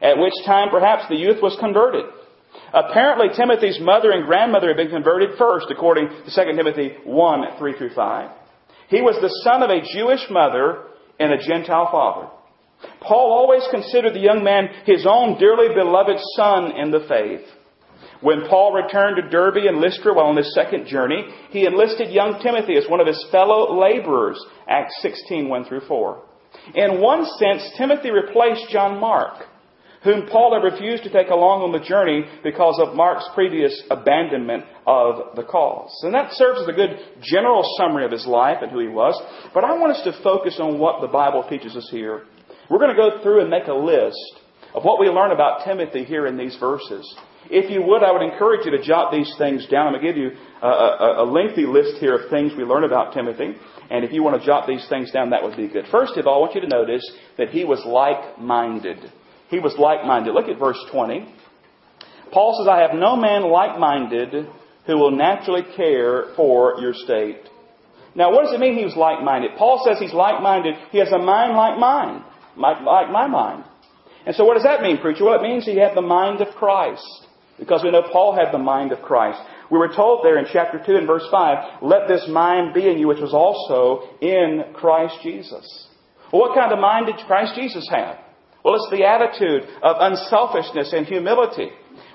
at 0.00 0.16
which 0.16 0.32
time 0.46 0.70
perhaps 0.70 1.06
the 1.08 1.16
youth 1.16 1.42
was 1.42 1.54
converted. 1.60 2.06
Apparently, 2.72 3.28
Timothy's 3.36 3.78
mother 3.80 4.10
and 4.10 4.26
grandmother 4.26 4.68
had 4.68 4.76
been 4.76 4.88
converted 4.88 5.36
first, 5.36 5.66
according 5.70 6.08
to 6.08 6.30
2 6.30 6.56
Timothy 6.56 6.96
1 7.04 7.58
3 7.58 7.72
through 7.74 7.90
5. 7.90 8.30
He 8.88 9.02
was 9.02 9.20
the 9.20 9.28
son 9.44 9.62
of 9.62 9.70
a 9.70 9.82
Jewish 9.92 10.30
mother 10.30 10.84
and 11.20 11.32
a 11.32 11.38
Gentile 11.38 11.88
father. 11.90 12.28
Paul 13.00 13.32
always 13.32 13.62
considered 13.70 14.14
the 14.14 14.20
young 14.20 14.42
man 14.42 14.68
his 14.86 15.06
own 15.08 15.38
dearly 15.38 15.74
beloved 15.74 16.18
son 16.36 16.72
in 16.72 16.90
the 16.90 17.04
faith. 17.08 17.46
When 18.20 18.48
Paul 18.48 18.72
returned 18.72 19.16
to 19.16 19.28
Derbe 19.28 19.66
and 19.66 19.80
Lystra 19.80 20.14
while 20.14 20.26
on 20.26 20.36
his 20.36 20.54
second 20.54 20.86
journey, 20.86 21.26
he 21.50 21.66
enlisted 21.66 22.10
young 22.10 22.40
Timothy 22.42 22.76
as 22.76 22.88
one 22.88 23.00
of 23.00 23.06
his 23.06 23.22
fellow 23.30 23.78
laborers, 23.78 24.42
Acts 24.66 24.94
16, 25.02 25.48
1 25.48 25.64
through 25.66 25.82
4. 25.86 26.22
In 26.74 27.02
one 27.02 27.26
sense, 27.38 27.68
Timothy 27.76 28.10
replaced 28.10 28.70
John 28.70 28.98
Mark, 28.98 29.44
whom 30.04 30.26
Paul 30.26 30.54
had 30.54 30.72
refused 30.72 31.02
to 31.04 31.10
take 31.10 31.28
along 31.28 31.62
on 31.62 31.72
the 31.72 31.86
journey 31.86 32.24
because 32.42 32.78
of 32.80 32.94
Mark's 32.94 33.28
previous 33.34 33.82
abandonment 33.90 34.64
of 34.86 35.36
the 35.36 35.42
cause. 35.42 35.90
And 36.02 36.14
that 36.14 36.32
serves 36.32 36.60
as 36.62 36.68
a 36.68 36.72
good 36.72 36.98
general 37.20 37.62
summary 37.76 38.06
of 38.06 38.12
his 38.12 38.26
life 38.26 38.58
and 38.62 38.70
who 38.70 38.80
he 38.80 38.88
was. 38.88 39.20
But 39.52 39.64
I 39.64 39.76
want 39.76 39.96
us 39.96 40.04
to 40.04 40.22
focus 40.22 40.58
on 40.60 40.78
what 40.78 41.00
the 41.02 41.08
Bible 41.08 41.44
teaches 41.48 41.76
us 41.76 41.88
here 41.90 42.24
we're 42.74 42.80
going 42.80 42.90
to 42.90 43.00
go 43.00 43.22
through 43.22 43.40
and 43.40 43.48
make 43.48 43.68
a 43.68 43.72
list 43.72 44.18
of 44.74 44.82
what 44.82 44.98
we 44.98 45.06
learn 45.06 45.30
about 45.30 45.64
Timothy 45.64 46.02
here 46.02 46.26
in 46.26 46.36
these 46.36 46.56
verses. 46.58 47.06
If 47.48 47.70
you 47.70 47.80
would, 47.86 48.02
I 48.02 48.10
would 48.10 48.20
encourage 48.20 48.66
you 48.66 48.72
to 48.72 48.82
jot 48.82 49.12
these 49.12 49.32
things 49.38 49.64
down. 49.68 49.86
I'm 49.86 49.92
going 49.92 50.04
to 50.04 50.08
give 50.08 50.16
you 50.16 50.32
a, 50.60 50.66
a, 50.66 51.22
a, 51.22 51.24
lengthy 51.24 51.66
list 51.66 51.98
here 52.00 52.16
of 52.16 52.30
things 52.30 52.50
we 52.58 52.64
learn 52.64 52.82
about 52.82 53.14
Timothy. 53.14 53.54
And 53.90 54.04
if 54.04 54.12
you 54.12 54.24
want 54.24 54.40
to 54.40 54.44
jot 54.44 54.66
these 54.66 54.84
things 54.88 55.12
down, 55.12 55.30
that 55.30 55.44
would 55.44 55.56
be 55.56 55.68
good. 55.68 55.84
First 55.92 56.16
of 56.16 56.26
all, 56.26 56.38
I 56.38 56.40
want 56.40 56.56
you 56.56 56.62
to 56.62 56.66
notice 56.66 57.08
that 57.38 57.50
he 57.50 57.64
was 57.64 57.80
like 57.86 58.40
minded. 58.40 58.98
He 59.50 59.60
was 59.60 59.76
like 59.78 60.04
minded. 60.04 60.34
Look 60.34 60.48
at 60.48 60.58
verse 60.58 60.82
20. 60.90 61.32
Paul 62.32 62.58
says, 62.58 62.66
I 62.68 62.80
have 62.80 62.98
no 62.98 63.14
man 63.14 63.52
like 63.52 63.78
minded 63.78 64.48
who 64.88 64.98
will 64.98 65.12
naturally 65.12 65.62
care 65.76 66.34
for 66.34 66.80
your 66.80 66.92
state. 66.92 67.38
Now, 68.16 68.32
what 68.32 68.46
does 68.46 68.54
it 68.54 68.58
mean 68.58 68.76
he 68.76 68.84
was 68.84 68.96
like 68.96 69.22
minded? 69.22 69.52
Paul 69.56 69.86
says 69.86 70.00
he's 70.00 70.12
like 70.12 70.42
minded. 70.42 70.74
He 70.90 70.98
has 70.98 71.12
a 71.12 71.18
mind 71.18 71.54
like 71.54 71.78
mine 71.78 72.24
like, 72.56 73.10
my 73.10 73.26
mind. 73.26 73.64
And 74.26 74.34
so 74.34 74.44
what 74.44 74.54
does 74.54 74.64
that 74.64 74.82
mean, 74.82 74.98
preacher? 74.98 75.24
Well, 75.24 75.38
it 75.38 75.42
means 75.42 75.64
he 75.64 75.78
had 75.78 75.96
the 75.96 76.02
mind 76.02 76.40
of 76.40 76.54
Christ. 76.54 77.26
Because 77.58 77.82
we 77.84 77.90
know 77.90 78.02
Paul 78.10 78.34
had 78.34 78.52
the 78.52 78.58
mind 78.58 78.90
of 78.92 79.02
Christ. 79.02 79.38
We 79.70 79.78
were 79.78 79.94
told 79.94 80.24
there 80.24 80.38
in 80.38 80.46
chapter 80.52 80.82
2 80.84 80.96
and 80.96 81.06
verse 81.06 81.26
5, 81.30 81.82
let 81.82 82.08
this 82.08 82.26
mind 82.28 82.74
be 82.74 82.88
in 82.88 82.98
you 82.98 83.06
which 83.06 83.20
was 83.20 83.32
also 83.32 84.16
in 84.20 84.74
Christ 84.74 85.16
Jesus. 85.22 85.88
Well, 86.32 86.42
what 86.42 86.58
kind 86.58 86.72
of 86.72 86.80
mind 86.80 87.06
did 87.06 87.16
Christ 87.26 87.54
Jesus 87.54 87.88
have? 87.90 88.18
Well, 88.64 88.74
it's 88.74 88.90
the 88.90 89.04
attitude 89.06 89.68
of 89.82 89.96
unselfishness 90.00 90.92
and 90.92 91.06
humility. 91.06 91.68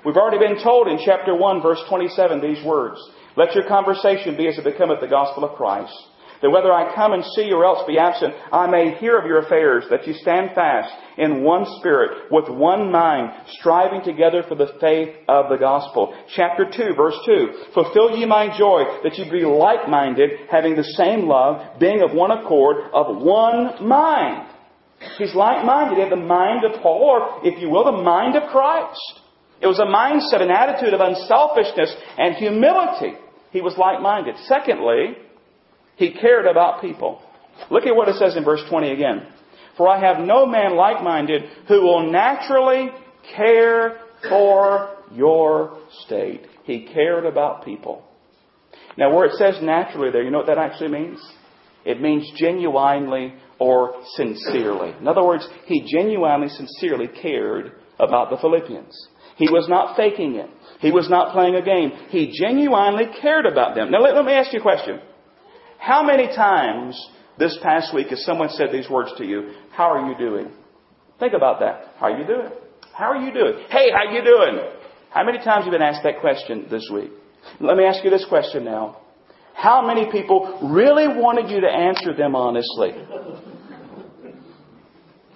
We've 0.05 0.17
already 0.17 0.39
been 0.39 0.61
told 0.61 0.87
in 0.87 0.99
chapter 1.05 1.35
1 1.35 1.61
verse 1.61 1.79
27 1.87 2.41
these 2.41 2.65
words. 2.65 2.99
Let 3.37 3.55
your 3.55 3.67
conversation 3.67 4.35
be 4.35 4.47
as 4.47 4.57
it 4.57 4.63
becometh 4.63 4.99
the 4.99 5.07
gospel 5.07 5.45
of 5.45 5.55
Christ 5.55 5.93
that 6.41 6.49
whether 6.49 6.71
I 6.71 6.95
come 6.95 7.13
and 7.13 7.23
see 7.35 7.43
you 7.43 7.55
or 7.55 7.65
else 7.65 7.85
be 7.87 7.97
absent, 7.97 8.33
I 8.51 8.67
may 8.67 8.95
hear 8.97 9.17
of 9.17 9.25
your 9.25 9.39
affairs, 9.39 9.85
that 9.89 10.07
you 10.07 10.13
stand 10.13 10.51
fast 10.55 10.93
in 11.17 11.43
one 11.43 11.65
spirit, 11.79 12.31
with 12.31 12.47
one 12.49 12.91
mind, 12.91 13.31
striving 13.59 14.01
together 14.03 14.43
for 14.47 14.55
the 14.55 14.73
faith 14.79 15.15
of 15.27 15.49
the 15.49 15.57
gospel. 15.57 16.15
Chapter 16.35 16.65
2, 16.65 16.95
verse 16.95 17.17
2. 17.25 17.47
Fulfill 17.73 18.17
ye 18.17 18.25
my 18.25 18.57
joy, 18.57 18.83
that 19.03 19.17
ye 19.17 19.29
be 19.29 19.45
like-minded, 19.45 20.31
having 20.49 20.75
the 20.75 20.83
same 20.83 21.27
love, 21.27 21.79
being 21.79 22.01
of 22.01 22.13
one 22.13 22.31
accord, 22.31 22.77
of 22.93 23.21
one 23.21 23.87
mind. 23.87 24.47
He's 25.17 25.35
like-minded. 25.35 25.95
He 25.95 26.01
had 26.01 26.11
the 26.11 26.15
mind 26.15 26.65
of 26.65 26.81
Paul, 26.81 27.01
or 27.01 27.47
if 27.47 27.61
you 27.61 27.69
will, 27.69 27.85
the 27.85 28.03
mind 28.03 28.35
of 28.35 28.49
Christ. 28.49 29.21
It 29.61 29.67
was 29.67 29.79
a 29.79 29.83
mindset, 29.83 30.41
an 30.41 30.51
attitude 30.51 30.93
of 30.93 31.01
unselfishness 31.01 31.93
and 32.17 32.35
humility. 32.35 33.17
He 33.51 33.61
was 33.61 33.77
like-minded. 33.77 34.35
Secondly, 34.45 35.17
he 35.99 36.13
cared 36.13 36.47
about 36.47 36.81
people. 36.81 37.21
Look 37.69 37.85
at 37.85 37.93
what 37.93 38.07
it 38.07 38.15
says 38.15 38.37
in 38.37 38.45
verse 38.45 38.61
20 38.69 38.91
again. 38.91 39.27
For 39.75 39.89
I 39.89 39.99
have 39.99 40.25
no 40.25 40.45
man 40.45 40.77
like-minded 40.77 41.41
who 41.67 41.81
will 41.81 42.09
naturally 42.09 42.89
care 43.35 43.99
for 44.29 44.95
your 45.13 45.77
state. 46.05 46.47
He 46.63 46.87
cared 46.93 47.25
about 47.25 47.65
people. 47.65 48.05
Now, 48.97 49.13
where 49.13 49.25
it 49.25 49.33
says 49.33 49.55
naturally 49.61 50.09
there, 50.09 50.23
you 50.23 50.31
know 50.31 50.37
what 50.37 50.47
that 50.47 50.57
actually 50.57 50.89
means? 50.89 51.19
It 51.83 52.01
means 52.01 52.31
genuinely 52.37 53.33
or 53.59 54.01
sincerely. 54.15 54.93
In 54.99 55.07
other 55.07 55.23
words, 55.23 55.45
he 55.65 55.85
genuinely, 55.85 56.47
sincerely 56.47 57.07
cared 57.07 57.73
about 57.99 58.29
the 58.29 58.37
Philippians. 58.37 59.07
He 59.35 59.49
was 59.49 59.67
not 59.67 59.97
faking 59.97 60.35
it. 60.35 60.49
He 60.79 60.91
was 60.91 61.09
not 61.09 61.33
playing 61.33 61.55
a 61.55 61.61
game. 61.61 61.91
He 62.09 62.31
genuinely 62.31 63.05
cared 63.21 63.45
about 63.45 63.75
them. 63.75 63.91
Now, 63.91 63.99
let, 63.99 64.15
let 64.15 64.25
me 64.25 64.31
ask 64.31 64.53
you 64.53 64.59
a 64.59 64.63
question. 64.63 65.01
How 65.79 66.03
many 66.03 66.27
times 66.27 66.99
this 67.37 67.57
past 67.63 67.95
week 67.95 68.07
has 68.09 68.23
someone 68.25 68.49
said 68.49 68.67
these 68.71 68.89
words 68.89 69.11
to 69.17 69.25
you? 69.25 69.53
How 69.71 69.85
are 69.85 70.11
you 70.11 70.17
doing? 70.17 70.51
Think 71.19 71.33
about 71.33 71.61
that. 71.61 71.93
How 71.97 72.07
are 72.07 72.19
you 72.19 72.27
doing? 72.27 72.49
How 72.93 73.11
are 73.11 73.17
you 73.17 73.33
doing? 73.33 73.65
Hey, 73.69 73.89
how 73.91 74.11
you 74.11 74.23
doing? 74.23 74.59
How 75.09 75.23
many 75.23 75.37
times 75.37 75.63
have 75.63 75.65
you 75.65 75.71
been 75.71 75.81
asked 75.81 76.03
that 76.03 76.19
question 76.19 76.67
this 76.69 76.87
week? 76.93 77.11
Let 77.61 77.77
me 77.77 77.85
ask 77.85 78.03
you 78.03 78.09
this 78.09 78.25
question 78.27 78.65
now. 78.65 78.97
How 79.53 79.85
many 79.85 80.11
people 80.11 80.69
really 80.71 81.07
wanted 81.07 81.49
you 81.49 81.61
to 81.61 81.67
answer 81.67 82.13
them 82.15 82.35
honestly? 82.35 82.91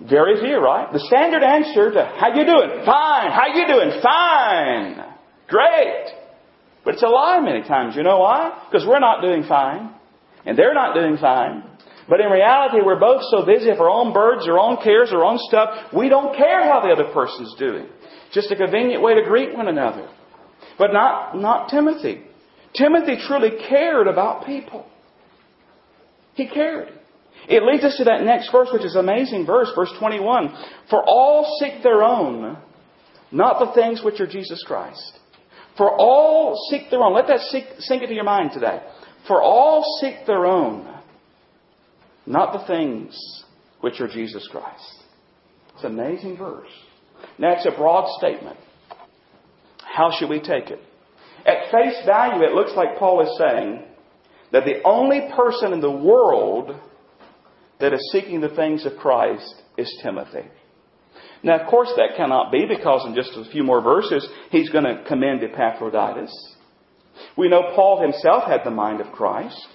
Very 0.08 0.40
few, 0.42 0.58
right? 0.58 0.92
The 0.92 1.00
standard 1.08 1.44
answer 1.44 1.92
to 1.92 2.06
how 2.20 2.36
you 2.36 2.46
doing? 2.46 2.86
Fine. 2.86 3.32
How 3.32 3.48
you 3.54 3.66
doing? 3.66 4.02
Fine. 4.02 5.16
Great. 5.48 6.06
But 6.84 6.96
it's 6.96 7.04
a 7.04 7.08
lie 7.08 7.40
many 7.40 7.66
times. 7.66 7.96
You 7.96 8.04
know 8.04 8.20
why? 8.20 8.68
Because 8.70 8.86
we're 8.86 9.00
not 9.00 9.22
doing 9.22 9.44
fine. 9.48 9.94
And 10.46 10.58
they're 10.58 10.74
not 10.74 10.94
doing 10.94 11.18
fine. 11.18 11.64
But 12.10 12.20
in 12.20 12.30
reality, 12.30 12.78
we're 12.84 13.00
both 13.00 13.22
so 13.32 13.46
busy 13.46 13.70
with 13.70 13.80
our 13.80 13.90
own 13.90 14.14
birds, 14.14 14.46
our 14.48 14.60
own 14.60 14.78
cares, 14.84 15.10
our 15.14 15.24
own 15.24 15.38
stuff, 15.48 15.94
we 15.94 16.10
don't 16.10 16.36
care 16.36 16.64
how 16.64 16.82
the 16.82 16.90
other 16.90 17.14
person's 17.14 17.56
doing. 17.58 17.88
Just 18.34 18.52
a 18.52 18.56
convenient 18.56 19.02
way 19.02 19.16
to 19.16 19.24
greet 19.24 19.56
one 19.56 19.68
another. 19.68 20.10
But 20.78 20.92
not, 20.92 21.38
not 21.38 21.70
Timothy. 21.70 22.24
Timothy 22.76 23.18
truly 23.26 23.52
cared 23.70 24.08
about 24.08 24.46
people. 24.46 24.86
He 26.34 26.48
cared. 26.48 26.92
It 27.48 27.64
leads 27.64 27.84
us 27.84 27.98
to 27.98 28.06
that 28.06 28.24
next 28.24 28.52
verse, 28.52 28.70
which 28.74 28.86
is 28.86 28.96
an 28.96 29.08
amazing 29.08 29.46
verse, 29.46 29.70
verse 29.76 29.92
21. 30.00 30.54
For 30.90 31.04
all 31.04 31.58
seek 31.60 31.84
their 31.84 32.04
own, 32.04 32.58
not 33.32 33.60
the 33.60 33.74
things 33.74 34.02
which 34.04 34.20
are 34.20 34.28
Jesus 34.28 34.64
Christ. 34.66 35.20
For 35.78 35.90
all 35.90 36.58
seek 36.70 36.90
their 36.90 37.02
own. 37.02 37.14
Let 37.14 37.28
that 37.28 37.42
sink, 37.50 37.66
sink 37.80 38.02
into 38.02 38.16
your 38.16 38.24
mind 38.24 38.52
today. 38.54 38.82
For 39.28 39.42
all 39.42 39.84
seek 40.02 40.26
their 40.28 40.46
own, 40.46 40.88
not 42.26 42.54
the 42.54 42.68
things 42.68 43.44
which 43.82 44.02
are 44.02 44.08
Jesus 44.08 44.48
Christ. 44.52 45.04
It's 45.76 45.84
an 45.84 46.00
amazing 46.00 46.38
verse. 46.38 46.70
Now, 47.38 47.54
it's 47.54 47.66
a 47.66 47.78
broad 47.78 48.08
statement. 48.18 48.58
How 49.80 50.12
should 50.18 50.30
we 50.30 50.40
take 50.40 50.70
it? 50.70 50.80
At 51.46 51.72
face 51.72 52.06
value, 52.06 52.44
it 52.44 52.54
looks 52.54 52.72
like 52.76 52.98
Paul 52.98 53.22
is 53.22 53.38
saying 53.38 53.84
that 54.52 54.66
the 54.66 54.82
only 54.86 55.30
person 55.36 55.74
in 55.74 55.82
the 55.82 55.92
world 55.92 56.80
that 57.80 57.94
is 57.94 58.12
seeking 58.12 58.40
the 58.40 58.56
things 58.56 58.86
of 58.86 58.98
Christ 58.98 59.56
is 59.78 59.94
Timothy. 60.02 60.48
Now, 61.44 61.60
of 61.60 61.70
course, 61.70 61.90
that 61.98 62.16
cannot 62.16 62.52
be 62.52 62.66
because 62.66 63.06
in 63.06 63.16
just 63.16 63.32
a 63.36 63.52
few 63.52 63.64
more 63.64 63.82
verses, 63.82 64.26
he's 64.50 64.70
going 64.70 64.86
to 64.86 65.04
commend 65.06 65.44
Epaphroditus. 65.44 66.32
We 67.38 67.50
know 67.50 67.72
Paul 67.76 68.02
himself 68.02 68.44
had 68.46 68.62
the 68.64 68.72
mind 68.72 69.02
of 69.02 69.12
Christ. 69.12 69.68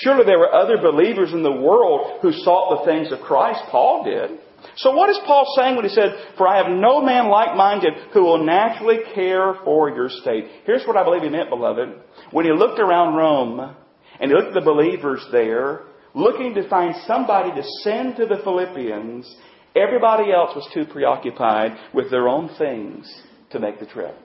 Surely 0.00 0.24
there 0.24 0.38
were 0.38 0.52
other 0.52 0.78
believers 0.78 1.32
in 1.32 1.42
the 1.42 1.52
world 1.52 2.18
who 2.22 2.32
sought 2.32 2.78
the 2.78 2.90
things 2.90 3.12
of 3.12 3.20
Christ. 3.20 3.60
Paul 3.70 4.04
did. 4.04 4.40
So 4.76 4.94
what 4.94 5.10
is 5.10 5.20
Paul 5.26 5.44
saying 5.56 5.76
when 5.76 5.84
he 5.84 5.94
said, 5.94 6.14
For 6.36 6.48
I 6.48 6.56
have 6.56 6.72
no 6.72 7.00
man 7.02 7.28
like-minded 7.28 7.92
who 8.12 8.22
will 8.22 8.44
naturally 8.44 8.98
care 9.14 9.54
for 9.64 9.90
your 9.90 10.08
state? 10.08 10.46
Here's 10.64 10.86
what 10.86 10.96
I 10.96 11.04
believe 11.04 11.22
he 11.22 11.28
meant, 11.28 11.50
beloved. 11.50 11.90
When 12.30 12.44
he 12.44 12.52
looked 12.52 12.80
around 12.80 13.14
Rome 13.14 13.76
and 14.20 14.30
he 14.30 14.36
looked 14.36 14.48
at 14.48 14.54
the 14.54 14.60
believers 14.60 15.24
there, 15.30 15.82
looking 16.14 16.54
to 16.54 16.68
find 16.68 16.94
somebody 17.06 17.50
to 17.50 17.68
send 17.82 18.16
to 18.16 18.26
the 18.26 18.40
Philippians, 18.42 19.32
everybody 19.76 20.32
else 20.32 20.54
was 20.56 20.68
too 20.72 20.86
preoccupied 20.86 21.76
with 21.92 22.10
their 22.10 22.28
own 22.28 22.48
things 22.56 23.22
to 23.50 23.60
make 23.60 23.78
the 23.78 23.86
trip. 23.86 24.16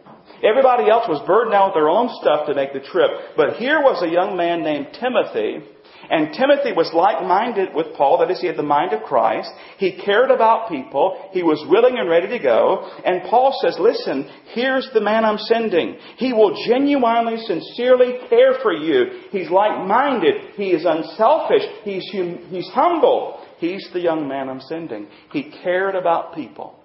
Everybody 0.43 0.89
else 0.89 1.05
was 1.07 1.21
burdened 1.27 1.51
down 1.51 1.69
with 1.69 1.75
their 1.75 1.89
own 1.89 2.09
stuff 2.21 2.47
to 2.47 2.55
make 2.55 2.73
the 2.73 2.79
trip. 2.79 3.11
But 3.35 3.57
here 3.57 3.81
was 3.81 4.01
a 4.03 4.11
young 4.11 4.37
man 4.37 4.63
named 4.63 4.95
Timothy 4.99 5.63
and 6.09 6.33
Timothy 6.33 6.73
was 6.73 6.91
like-minded 6.93 7.75
with 7.75 7.93
Paul, 7.95 8.17
that 8.19 8.31
is, 8.31 8.41
he 8.41 8.47
had 8.47 8.57
the 8.57 8.63
mind 8.63 8.93
of 8.93 9.03
Christ. 9.03 9.49
He 9.77 10.01
cared 10.03 10.31
about 10.31 10.69
people. 10.69 11.29
He 11.31 11.43
was 11.43 11.63
willing 11.69 11.99
and 11.99 12.09
ready 12.09 12.27
to 12.29 12.39
go. 12.39 12.89
And 13.05 13.29
Paul 13.29 13.53
says, 13.61 13.77
listen, 13.79 14.27
here's 14.53 14.89
the 14.93 15.01
man 15.01 15.23
I'm 15.23 15.37
sending. 15.37 15.97
He 16.17 16.33
will 16.33 16.65
genuinely, 16.67 17.37
sincerely 17.45 18.13
care 18.27 18.55
for 18.63 18.73
you. 18.73 19.27
He's 19.31 19.51
like-minded. 19.51 20.55
He 20.55 20.71
is 20.71 20.83
unselfish. 20.85 21.63
He's, 21.83 22.09
hum- 22.11 22.47
he's 22.49 22.69
humble. 22.69 23.45
He's 23.59 23.87
the 23.93 24.01
young 24.01 24.27
man 24.27 24.49
I'm 24.49 24.61
sending. 24.61 25.07
He 25.31 25.53
cared 25.63 25.93
about 25.93 26.33
people. 26.33 26.78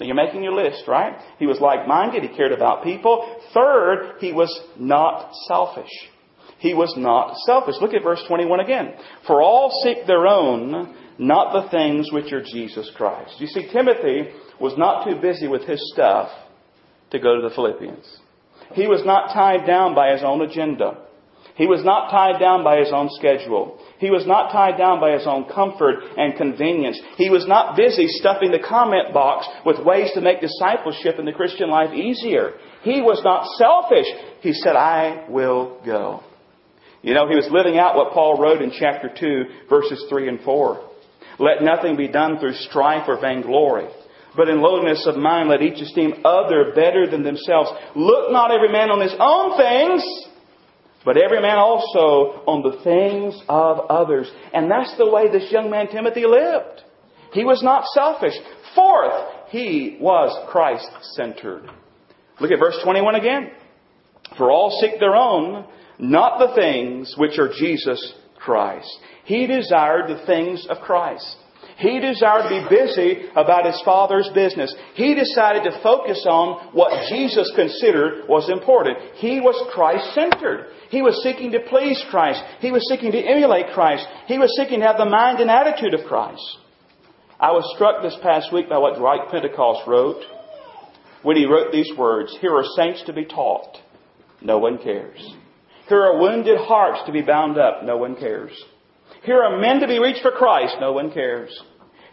You're 0.00 0.14
making 0.14 0.42
your 0.42 0.54
list, 0.54 0.84
right? 0.86 1.18
He 1.38 1.46
was 1.46 1.60
like-minded. 1.60 2.22
He 2.22 2.36
cared 2.36 2.52
about 2.52 2.84
people. 2.84 3.40
Third, 3.52 4.14
he 4.20 4.32
was 4.32 4.60
not 4.78 5.32
selfish. 5.48 5.90
He 6.58 6.74
was 6.74 6.94
not 6.96 7.36
selfish. 7.46 7.76
Look 7.80 7.94
at 7.94 8.02
verse 8.02 8.22
21 8.28 8.60
again. 8.60 8.94
For 9.26 9.42
all 9.42 9.70
seek 9.84 10.06
their 10.06 10.26
own, 10.26 10.94
not 11.18 11.52
the 11.52 11.68
things 11.70 12.12
which 12.12 12.32
are 12.32 12.42
Jesus 12.42 12.90
Christ. 12.96 13.34
You 13.38 13.46
see, 13.46 13.70
Timothy 13.72 14.28
was 14.60 14.74
not 14.76 15.04
too 15.04 15.20
busy 15.20 15.48
with 15.48 15.62
his 15.62 15.80
stuff 15.92 16.30
to 17.10 17.18
go 17.18 17.40
to 17.40 17.48
the 17.48 17.54
Philippians. 17.54 18.18
He 18.74 18.86
was 18.86 19.02
not 19.04 19.32
tied 19.32 19.66
down 19.66 19.94
by 19.94 20.12
his 20.12 20.22
own 20.22 20.42
agenda. 20.42 21.04
He 21.54 21.66
was 21.66 21.84
not 21.84 22.10
tied 22.10 22.38
down 22.38 22.62
by 22.62 22.78
his 22.78 22.92
own 22.92 23.08
schedule. 23.12 23.80
He 23.98 24.10
was 24.10 24.26
not 24.26 24.52
tied 24.52 24.78
down 24.78 25.00
by 25.00 25.12
his 25.12 25.26
own 25.26 25.44
comfort 25.52 25.96
and 26.16 26.36
convenience. 26.36 27.00
He 27.16 27.30
was 27.30 27.46
not 27.46 27.76
busy 27.76 28.06
stuffing 28.06 28.52
the 28.52 28.60
comment 28.60 29.12
box 29.12 29.46
with 29.66 29.84
ways 29.84 30.10
to 30.14 30.20
make 30.20 30.40
discipleship 30.40 31.18
in 31.18 31.24
the 31.24 31.32
Christian 31.32 31.68
life 31.68 31.92
easier. 31.92 32.52
He 32.82 33.00
was 33.00 33.20
not 33.24 33.46
selfish. 33.58 34.06
He 34.40 34.52
said, 34.52 34.76
I 34.76 35.26
will 35.28 35.80
go. 35.84 36.22
You 37.02 37.14
know, 37.14 37.28
he 37.28 37.36
was 37.36 37.48
living 37.50 37.78
out 37.78 37.96
what 37.96 38.12
Paul 38.12 38.40
wrote 38.40 38.62
in 38.62 38.70
chapter 38.70 39.10
2, 39.18 39.44
verses 39.68 40.04
3 40.08 40.28
and 40.28 40.40
4. 40.40 40.88
Let 41.38 41.62
nothing 41.62 41.96
be 41.96 42.08
done 42.08 42.38
through 42.38 42.54
strife 42.54 43.08
or 43.08 43.20
vainglory, 43.20 43.88
but 44.36 44.48
in 44.48 44.60
lowliness 44.60 45.06
of 45.06 45.16
mind 45.16 45.48
let 45.48 45.62
each 45.62 45.80
esteem 45.80 46.22
other 46.24 46.72
better 46.74 47.08
than 47.08 47.22
themselves. 47.22 47.70
Look 47.94 48.32
not 48.32 48.50
every 48.50 48.70
man 48.70 48.90
on 48.90 49.00
his 49.00 49.14
own 49.18 49.56
things, 49.56 50.27
but 51.08 51.16
every 51.16 51.40
man 51.40 51.56
also 51.56 52.44
on 52.46 52.60
the 52.60 52.84
things 52.84 53.42
of 53.48 53.78
others. 53.88 54.30
And 54.52 54.70
that's 54.70 54.94
the 54.98 55.08
way 55.08 55.32
this 55.32 55.50
young 55.50 55.70
man 55.70 55.88
Timothy 55.88 56.26
lived. 56.26 56.82
He 57.32 57.46
was 57.46 57.62
not 57.62 57.86
selfish. 57.94 58.34
Fourth, 58.74 59.14
he 59.48 59.96
was 60.02 60.38
Christ 60.50 60.86
centered. 61.14 61.62
Look 62.38 62.50
at 62.50 62.58
verse 62.58 62.78
21 62.84 63.14
again. 63.14 63.52
For 64.36 64.50
all 64.50 64.78
seek 64.82 65.00
their 65.00 65.16
own, 65.16 65.64
not 65.98 66.40
the 66.40 66.54
things 66.54 67.14
which 67.16 67.38
are 67.38 67.54
Jesus 67.58 68.12
Christ. 68.36 68.94
He 69.24 69.46
desired 69.46 70.10
the 70.10 70.26
things 70.26 70.66
of 70.68 70.82
Christ. 70.82 71.36
He 71.78 72.00
desired 72.00 72.42
to 72.42 72.48
be 72.48 72.68
busy 72.68 73.28
about 73.36 73.64
his 73.64 73.80
Father's 73.84 74.28
business. 74.34 74.74
He 74.94 75.14
decided 75.14 75.62
to 75.62 75.80
focus 75.80 76.26
on 76.28 76.74
what 76.74 77.08
Jesus 77.08 77.52
considered 77.54 78.26
was 78.28 78.50
important. 78.50 78.98
He 79.14 79.38
was 79.38 79.54
Christ 79.72 80.12
centered. 80.12 80.66
He 80.90 81.02
was 81.02 81.22
seeking 81.22 81.52
to 81.52 81.60
please 81.68 82.02
Christ. 82.10 82.42
He 82.58 82.72
was 82.72 82.82
seeking 82.90 83.12
to 83.12 83.18
emulate 83.18 83.74
Christ. 83.74 84.04
He 84.26 84.38
was 84.38 84.52
seeking 84.58 84.80
to 84.80 84.86
have 84.86 84.98
the 84.98 85.04
mind 85.04 85.38
and 85.38 85.50
attitude 85.50 85.94
of 85.94 86.06
Christ. 86.08 86.42
I 87.38 87.52
was 87.52 87.62
struck 87.76 88.02
this 88.02 88.18
past 88.24 88.52
week 88.52 88.68
by 88.68 88.78
what 88.78 88.98
Dwight 88.98 89.30
Pentecost 89.30 89.86
wrote 89.86 90.24
when 91.22 91.36
he 91.36 91.46
wrote 91.46 91.70
these 91.70 91.92
words 91.96 92.36
Here 92.40 92.56
are 92.56 92.64
saints 92.76 93.04
to 93.06 93.12
be 93.12 93.24
taught. 93.24 93.76
No 94.42 94.58
one 94.58 94.78
cares. 94.78 95.20
Here 95.88 96.02
are 96.02 96.18
wounded 96.18 96.58
hearts 96.58 97.02
to 97.06 97.12
be 97.12 97.22
bound 97.22 97.56
up. 97.56 97.84
No 97.84 97.96
one 97.96 98.16
cares. 98.16 98.52
Here 99.22 99.40
are 99.42 99.60
men 99.60 99.80
to 99.80 99.86
be 99.86 100.00
reached 100.00 100.22
for 100.22 100.32
Christ. 100.32 100.76
No 100.80 100.92
one 100.92 101.12
cares. 101.12 101.56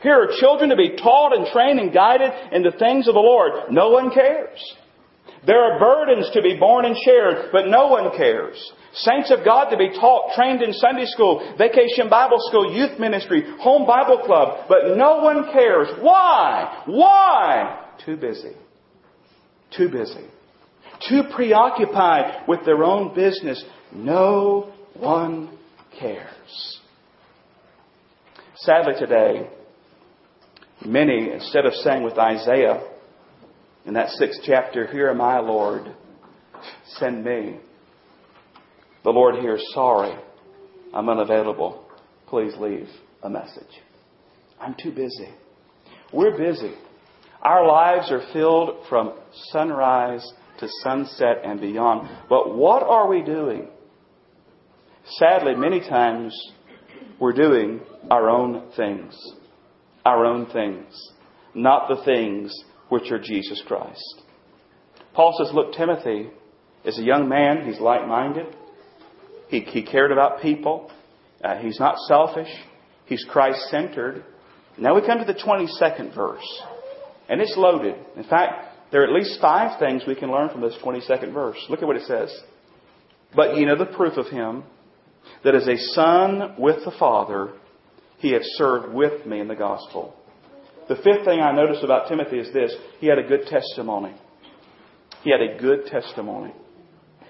Here 0.06 0.22
are 0.22 0.40
children 0.40 0.70
to 0.70 0.76
be 0.76 0.96
taught 0.98 1.36
and 1.36 1.48
trained 1.48 1.80
and 1.80 1.92
guided 1.92 2.30
in 2.52 2.62
the 2.62 2.78
things 2.78 3.08
of 3.08 3.16
the 3.16 3.20
Lord. 3.20 3.72
No 3.72 3.90
one 3.90 4.12
cares. 4.12 4.60
There 5.48 5.60
are 5.60 5.80
burdens 5.80 6.30
to 6.34 6.44
be 6.44 6.60
borne 6.60 6.86
and 6.86 6.96
shared, 7.04 7.50
but 7.52 7.66
no 7.66 7.88
one 7.88 8.16
cares. 8.16 8.56
Saints 8.94 9.32
of 9.32 9.44
God 9.44 9.72
to 9.72 9.78
be 9.78 9.90
taught, 9.90 10.36
trained 10.36 10.62
in 10.62 10.74
Sunday 10.74 11.06
school, 11.08 11.56
vacation 11.58 12.08
Bible 12.08 12.38
school, 12.42 12.72
youth 12.72 13.00
ministry, 13.00 13.46
home 13.58 13.88
Bible 13.88 14.22
club, 14.24 14.68
but 14.70 14.96
no 14.96 15.22
one 15.24 15.52
cares. 15.52 15.88
Why? 16.00 16.84
Why? 16.86 17.96
Too 18.06 18.16
busy. 18.16 18.54
Too 19.76 19.90
busy. 19.90 20.28
Too 21.10 21.24
preoccupied 21.34 22.48
with 22.48 22.64
their 22.64 22.84
own 22.84 23.16
business. 23.16 23.64
No 23.92 24.72
one 24.94 25.58
cares. 26.00 26.80
Sadly 28.58 28.94
today, 29.00 29.50
many, 30.84 31.32
instead 31.32 31.66
of 31.66 31.74
saying 31.74 32.04
with 32.04 32.18
Isaiah 32.18 32.84
in 33.86 33.94
that 33.94 34.10
sixth 34.10 34.42
chapter, 34.44 34.88
Here 34.88 35.10
am 35.10 35.22
I, 35.22 35.40
Lord, 35.40 35.96
send 36.98 37.24
me. 37.24 37.60
The 39.04 39.12
Lord 39.12 39.36
hears, 39.36 39.64
Sorry, 39.74 40.18
I'm 40.94 41.10
unavailable. 41.10 41.86
Please 42.28 42.54
leave 42.60 42.88
a 43.22 43.30
message. 43.30 43.82
I'm 44.60 44.76
too 44.82 44.92
busy. 44.92 45.30
We're 46.12 46.38
busy. 46.38 46.74
Our 47.42 47.68
lives 47.68 48.12
are 48.12 48.24
filled 48.34 48.88
from 48.90 49.14
sunrise 49.52 50.28
to 50.60 50.68
sunset 50.82 51.42
and 51.44 51.62
beyond. 51.62 52.10
But 52.30 52.56
what 52.56 52.82
are 52.82 53.08
we 53.08 53.22
doing? 53.22 53.68
Sadly, 55.08 55.54
many 55.56 55.82
times 55.82 56.36
we're 57.20 57.34
doing 57.34 57.82
our 58.10 58.30
own 58.30 58.72
things. 58.76 59.16
Our 60.06 60.26
own 60.26 60.46
things. 60.48 61.12
Not 61.54 61.88
the 61.88 62.04
things 62.04 62.54
which 62.90 63.12
are 63.12 63.20
Jesus 63.20 63.62
Christ. 63.66 64.22
Paul 65.14 65.36
says, 65.38 65.54
Look, 65.54 65.74
Timothy 65.74 66.30
is 66.84 67.00
a 67.00 67.04
young 67.04 67.28
man. 67.28 67.66
He's 67.66 67.80
like 67.80 68.08
minded. 68.08 68.48
He, 69.50 69.62
he 69.62 69.84
cared 69.84 70.12
about 70.12 70.42
people. 70.42 70.92
Uh, 71.44 71.58
he's 71.58 71.80
not 71.80 71.98
selfish. 72.08 72.50
He's 73.06 73.26
Christ 73.30 73.70
centered. 73.70 74.24
Now 74.78 74.96
we 74.96 75.06
come 75.06 75.20
to 75.20 75.26
the 75.26 75.40
22nd 75.40 76.14
verse. 76.14 76.62
And 77.30 77.42
it's 77.42 77.56
loaded. 77.56 77.96
In 78.16 78.24
fact, 78.24 78.92
there 78.92 79.02
are 79.02 79.08
at 79.08 79.14
least 79.14 79.40
five 79.42 79.80
things 79.80 80.04
we 80.08 80.16
can 80.16 80.32
learn 80.32 80.50
from 80.50 80.62
this 80.62 80.76
22nd 80.84 81.34
verse. 81.34 81.58
Look 81.70 81.82
at 81.82 81.88
what 81.88 81.98
it 81.98 82.04
says. 82.04 82.36
But 83.36 83.58
you 83.58 83.66
know 83.66 83.78
the 83.78 83.86
proof 83.86 84.18
of 84.18 84.28
him, 84.28 84.64
that 85.44 85.56
as 85.56 85.68
a 85.68 85.78
son 85.78 86.56
with 86.58 86.84
the 86.86 86.94
Father, 86.98 87.54
he 88.26 88.32
had 88.32 88.42
served 88.44 88.92
with 88.92 89.24
me 89.28 89.40
in 89.40 89.48
the 89.48 89.56
gospel. 89.56 90.16
The 90.90 90.96
fifth 90.96 91.26
thing 91.26 91.42
I 91.42 91.56
notice 91.56 91.84
about 91.84 92.10
Timothy 92.10 92.40
is 92.40 92.52
this 92.52 92.76
he 93.00 93.06
had 93.06 93.20
a 93.20 93.28
good 93.28 93.46
testimony. 93.46 94.16
He 95.22 95.30
had 95.30 95.42
a 95.42 95.62
good 95.62 95.86
testimony. 95.86 96.52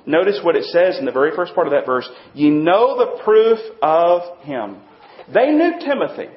Notice 0.06 0.40
what 0.42 0.56
it 0.56 0.64
says 0.64 0.98
in 0.98 1.04
the 1.04 1.12
very 1.12 1.36
first 1.36 1.54
part 1.54 1.68
of 1.68 1.74
that 1.74 1.86
verse. 1.86 2.10
You 2.34 2.50
know 2.50 2.96
the 2.98 3.22
proof 3.25 3.60
of 3.82 4.40
him. 4.44 4.78
They 5.34 5.52
knew 5.52 5.74
Timothy. 5.82 6.30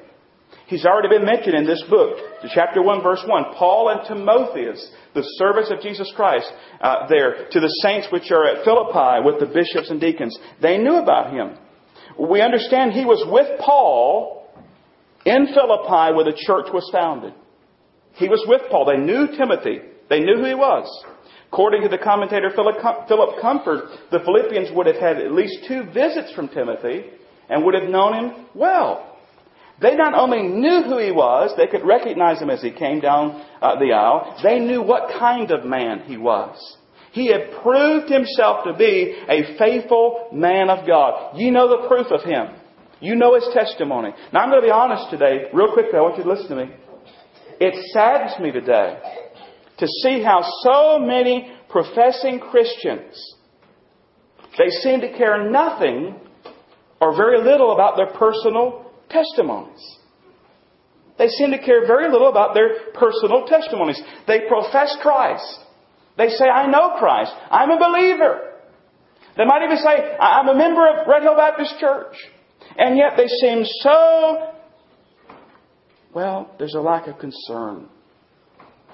He's 0.67 0.85
already 0.85 1.07
been 1.07 1.25
mentioned 1.25 1.55
in 1.55 1.65
this 1.65 1.83
book, 1.89 2.17
chapter 2.53 2.81
1, 2.81 3.01
verse 3.01 3.23
1. 3.25 3.55
Paul 3.55 3.89
and 3.89 4.01
Timotheus, 4.05 4.91
the 5.15 5.23
servants 5.37 5.71
of 5.71 5.79
Jesus 5.81 6.11
Christ, 6.17 6.51
uh, 6.81 7.07
there, 7.07 7.47
to 7.49 7.59
the 7.61 7.73
saints 7.81 8.07
which 8.11 8.29
are 8.31 8.43
at 8.43 8.65
Philippi 8.65 9.23
with 9.23 9.39
the 9.39 9.45
bishops 9.45 9.89
and 9.89 10.01
deacons. 10.01 10.37
They 10.61 10.77
knew 10.77 10.97
about 10.97 11.31
him. 11.31 11.57
We 12.19 12.41
understand 12.41 12.91
he 12.91 13.05
was 13.05 13.23
with 13.25 13.57
Paul 13.61 14.38
in 15.25 15.47
Philippi 15.47 16.15
where 16.15 16.25
the 16.25 16.37
church 16.45 16.67
was 16.73 16.89
founded. 16.91 17.33
He 18.13 18.27
was 18.27 18.43
with 18.47 18.61
Paul. 18.69 18.85
They 18.85 18.97
knew 18.97 19.27
Timothy. 19.37 19.79
They 20.09 20.19
knew 20.19 20.37
who 20.37 20.45
he 20.45 20.55
was. 20.55 20.87
According 21.51 21.83
to 21.83 21.89
the 21.89 21.97
commentator 21.97 22.51
Philip 22.55 23.41
Comfort, 23.41 23.89
the 24.11 24.19
Philippians 24.19 24.69
would 24.75 24.87
have 24.87 24.97
had 24.97 25.17
at 25.17 25.31
least 25.31 25.65
two 25.67 25.83
visits 25.93 26.31
from 26.33 26.47
Timothy 26.49 27.05
and 27.49 27.65
would 27.65 27.73
have 27.73 27.89
known 27.89 28.13
him 28.13 28.45
well. 28.53 29.17
They 29.81 29.95
not 29.95 30.13
only 30.13 30.43
knew 30.43 30.83
who 30.83 30.99
he 30.99 31.11
was, 31.11 31.53
they 31.57 31.67
could 31.67 31.85
recognize 31.85 32.41
him 32.41 32.49
as 32.49 32.61
he 32.61 32.71
came 32.71 32.99
down 32.99 33.45
uh, 33.61 33.79
the 33.79 33.93
aisle, 33.93 34.37
they 34.43 34.59
knew 34.59 34.81
what 34.81 35.17
kind 35.17 35.49
of 35.51 35.65
man 35.65 36.01
he 36.01 36.17
was. 36.17 36.77
He 37.11 37.31
had 37.31 37.63
proved 37.63 38.11
himself 38.11 38.65
to 38.65 38.73
be 38.77 39.15
a 39.27 39.57
faithful 39.57 40.29
man 40.31 40.69
of 40.69 40.85
God. 40.85 41.37
You 41.37 41.51
know 41.51 41.67
the 41.67 41.87
proof 41.87 42.07
of 42.11 42.23
him. 42.23 42.58
You 43.01 43.15
know 43.15 43.35
his 43.35 43.47
testimony. 43.53 44.09
Now 44.33 44.41
I'm 44.41 44.49
going 44.49 44.61
to 44.61 44.67
be 44.67 44.71
honest 44.71 45.09
today, 45.09 45.45
real 45.53 45.73
quickly, 45.73 45.97
I 45.97 46.01
want 46.01 46.17
you 46.17 46.23
to 46.23 46.29
listen 46.29 46.49
to 46.49 46.65
me. 46.65 46.71
It 47.59 47.75
saddens 47.93 48.39
me 48.39 48.51
today 48.51 48.99
to 49.77 49.87
see 50.03 50.21
how 50.21 50.41
so 50.63 50.99
many 50.99 51.51
professing 51.69 52.39
Christians, 52.39 53.35
they 54.57 54.69
seem 54.69 55.01
to 55.01 55.17
care 55.17 55.49
nothing 55.49 56.19
or 56.99 57.15
very 57.15 57.41
little 57.41 57.73
about 57.73 57.95
their 57.95 58.07
personal 58.07 58.91
testimonies. 59.09 59.97
They 61.17 61.27
seem 61.27 61.51
to 61.51 61.59
care 61.59 61.85
very 61.85 62.09
little 62.09 62.29
about 62.29 62.53
their 62.53 62.91
personal 62.93 63.45
testimonies. 63.45 64.01
They 64.27 64.41
profess 64.47 64.95
Christ. 65.01 65.59
They 66.17 66.29
say, 66.29 66.45
I 66.45 66.67
know 66.67 66.95
Christ. 66.97 67.31
I'm 67.51 67.71
a 67.71 67.77
believer. 67.77 68.53
They 69.37 69.45
might 69.45 69.63
even 69.63 69.77
say, 69.77 70.17
I'm 70.19 70.47
a 70.49 70.55
member 70.55 70.85
of 70.87 71.07
Red 71.07 71.23
Hill 71.23 71.35
Baptist 71.35 71.75
Church. 71.79 72.15
And 72.79 72.97
yet 72.97 73.17
they 73.17 73.27
seem 73.27 73.65
so, 73.81 74.53
well, 76.15 76.55
there's 76.57 76.75
a 76.75 76.79
lack 76.79 77.07
of 77.07 77.19
concern 77.19 77.89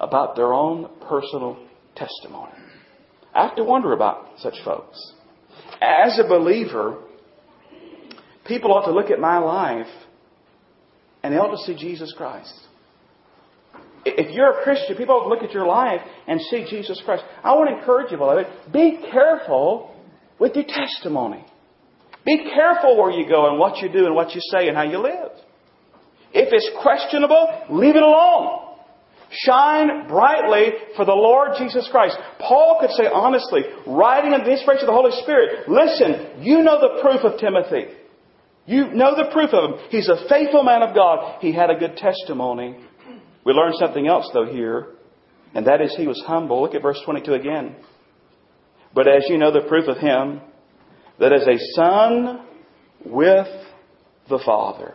about 0.00 0.34
their 0.34 0.52
own 0.52 0.90
personal 1.08 1.56
testimony. 1.94 2.52
I 3.32 3.46
have 3.46 3.56
to 3.56 3.62
wonder 3.62 3.92
about 3.92 4.26
such 4.38 4.54
folks. 4.64 4.98
As 5.80 6.18
a 6.18 6.26
believer, 6.28 6.98
people 8.44 8.72
ought 8.72 8.86
to 8.86 8.92
look 8.92 9.10
at 9.10 9.20
my 9.20 9.38
life 9.38 9.86
and 11.22 11.32
they 11.32 11.38
ought 11.38 11.56
to 11.56 11.64
see 11.64 11.76
Jesus 11.76 12.12
Christ. 12.16 12.54
If 14.04 14.34
you're 14.34 14.60
a 14.60 14.64
Christian, 14.64 14.96
people 14.96 15.14
ought 15.14 15.24
to 15.24 15.28
look 15.28 15.44
at 15.44 15.52
your 15.52 15.66
life 15.66 16.00
and 16.26 16.40
see 16.40 16.66
Jesus 16.68 17.00
Christ. 17.04 17.22
I 17.44 17.54
want 17.54 17.70
to 17.70 17.78
encourage 17.78 18.10
you, 18.10 18.18
beloved, 18.18 18.46
be 18.72 18.98
careful 19.12 19.94
with 20.40 20.56
your 20.56 20.64
testimony. 20.66 21.44
Be 22.26 22.38
careful 22.52 22.98
where 22.98 23.12
you 23.12 23.28
go 23.28 23.48
and 23.48 23.58
what 23.58 23.78
you 23.78 23.88
do 23.88 24.04
and 24.04 24.14
what 24.14 24.34
you 24.34 24.40
say 24.50 24.66
and 24.66 24.76
how 24.76 24.82
you 24.82 24.98
live. 24.98 25.30
If 26.34 26.52
it's 26.52 26.70
questionable, 26.82 27.66
leave 27.70 27.94
it 27.94 28.02
alone. 28.02 28.64
Shine 29.30 30.08
brightly 30.08 30.72
for 30.96 31.04
the 31.04 31.14
Lord 31.14 31.50
Jesus 31.56 31.88
Christ. 31.90 32.16
Paul 32.40 32.78
could 32.80 32.90
say 32.90 33.06
honestly, 33.06 33.62
writing 33.86 34.32
under 34.32 34.44
the 34.44 34.52
inspiration 34.52 34.88
of 34.88 34.92
the 34.94 35.00
Holy 35.00 35.12
Spirit, 35.22 35.68
listen, 35.68 36.42
you 36.42 36.62
know 36.62 36.80
the 36.80 37.00
proof 37.00 37.22
of 37.22 37.38
Timothy. 37.38 37.94
You 38.66 38.88
know 38.88 39.14
the 39.14 39.30
proof 39.32 39.50
of 39.50 39.70
him. 39.70 39.86
He's 39.90 40.08
a 40.08 40.28
faithful 40.28 40.64
man 40.64 40.82
of 40.82 40.94
God. 40.94 41.40
He 41.40 41.52
had 41.52 41.70
a 41.70 41.78
good 41.78 41.96
testimony. 41.96 42.76
We 43.44 43.52
learn 43.52 43.72
something 43.74 44.08
else, 44.08 44.28
though, 44.34 44.46
here, 44.46 44.88
and 45.54 45.66
that 45.68 45.80
is 45.80 45.94
he 45.96 46.08
was 46.08 46.20
humble. 46.26 46.62
Look 46.62 46.74
at 46.74 46.82
verse 46.82 47.00
22 47.04 47.34
again. 47.34 47.76
But 48.92 49.06
as 49.06 49.26
you 49.28 49.38
know 49.38 49.52
the 49.52 49.68
proof 49.68 49.86
of 49.86 49.98
him, 49.98 50.40
that 51.18 51.32
as 51.32 51.46
a 51.46 51.58
son 51.74 52.46
with 53.04 53.48
the 54.28 54.40
Father, 54.44 54.94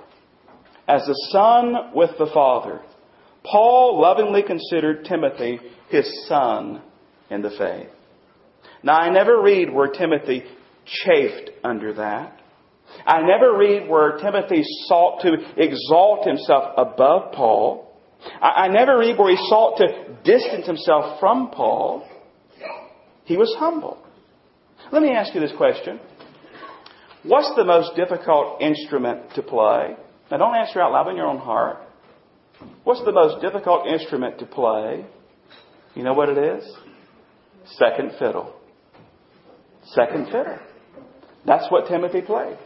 as 0.88 1.07
a 1.07 1.31
son 1.31 1.91
with 1.93 2.12
the 2.17 2.29
Father, 2.34 2.81
Paul 3.43 3.99
lovingly 4.01 4.43
considered 4.43 5.05
Timothy 5.05 5.60
his 5.89 6.27
son 6.27 6.81
in 7.29 7.41
the 7.41 7.49
faith. 7.49 7.89
Now, 8.84 8.95
I 8.95 9.10
never 9.10 9.41
read 9.41 9.71
where 9.71 9.88
Timothy 9.88 10.43
chafed 10.86 11.51
under 11.63 11.93
that. 11.93 12.38
I 13.05 13.21
never 13.21 13.57
read 13.57 13.88
where 13.88 14.17
Timothy 14.17 14.63
sought 14.88 15.21
to 15.21 15.34
exalt 15.57 16.27
himself 16.27 16.73
above 16.77 17.31
Paul. 17.34 17.88
I, 18.41 18.67
never 18.67 18.99
read 18.99 19.17
where 19.17 19.31
he 19.31 19.38
sought 19.49 19.77
to 19.77 20.17
distance 20.23 20.67
himself 20.67 21.19
from 21.19 21.49
Paul. 21.49 22.07
He 23.25 23.38
was 23.38 23.55
humble. 23.57 23.97
Let 24.91 25.01
me 25.01 25.12
ask 25.12 25.34
you 25.34 25.39
this 25.39 25.53
question. 25.57 25.99
What's 27.23 27.53
the 27.55 27.63
most 27.63 27.95
difficult 27.95 28.62
instrument 28.62 29.36
to 29.36 29.43
play? 29.43 29.95
Now 30.31 30.38
don't 30.38 30.55
answer 30.55 30.81
out 30.81 30.91
loud 30.91 31.10
in 31.10 31.15
your 31.15 31.27
own 31.27 31.38
heart. 31.38 31.77
What's 32.84 33.03
the 33.05 33.12
most 33.12 33.41
difficult 33.41 33.88
instrument 33.88 34.39
to 34.39 34.45
play? 34.45 35.05
You 35.95 36.03
know 36.03 36.13
what 36.13 36.29
it 36.29 36.38
is? 36.38 36.73
Second 37.77 38.13
fiddle. 38.17 38.55
Second 39.93 40.25
fiddle. 40.25 40.60
That's 41.45 41.69
what 41.69 41.88
Timothy 41.88 42.21
played. 42.21 42.57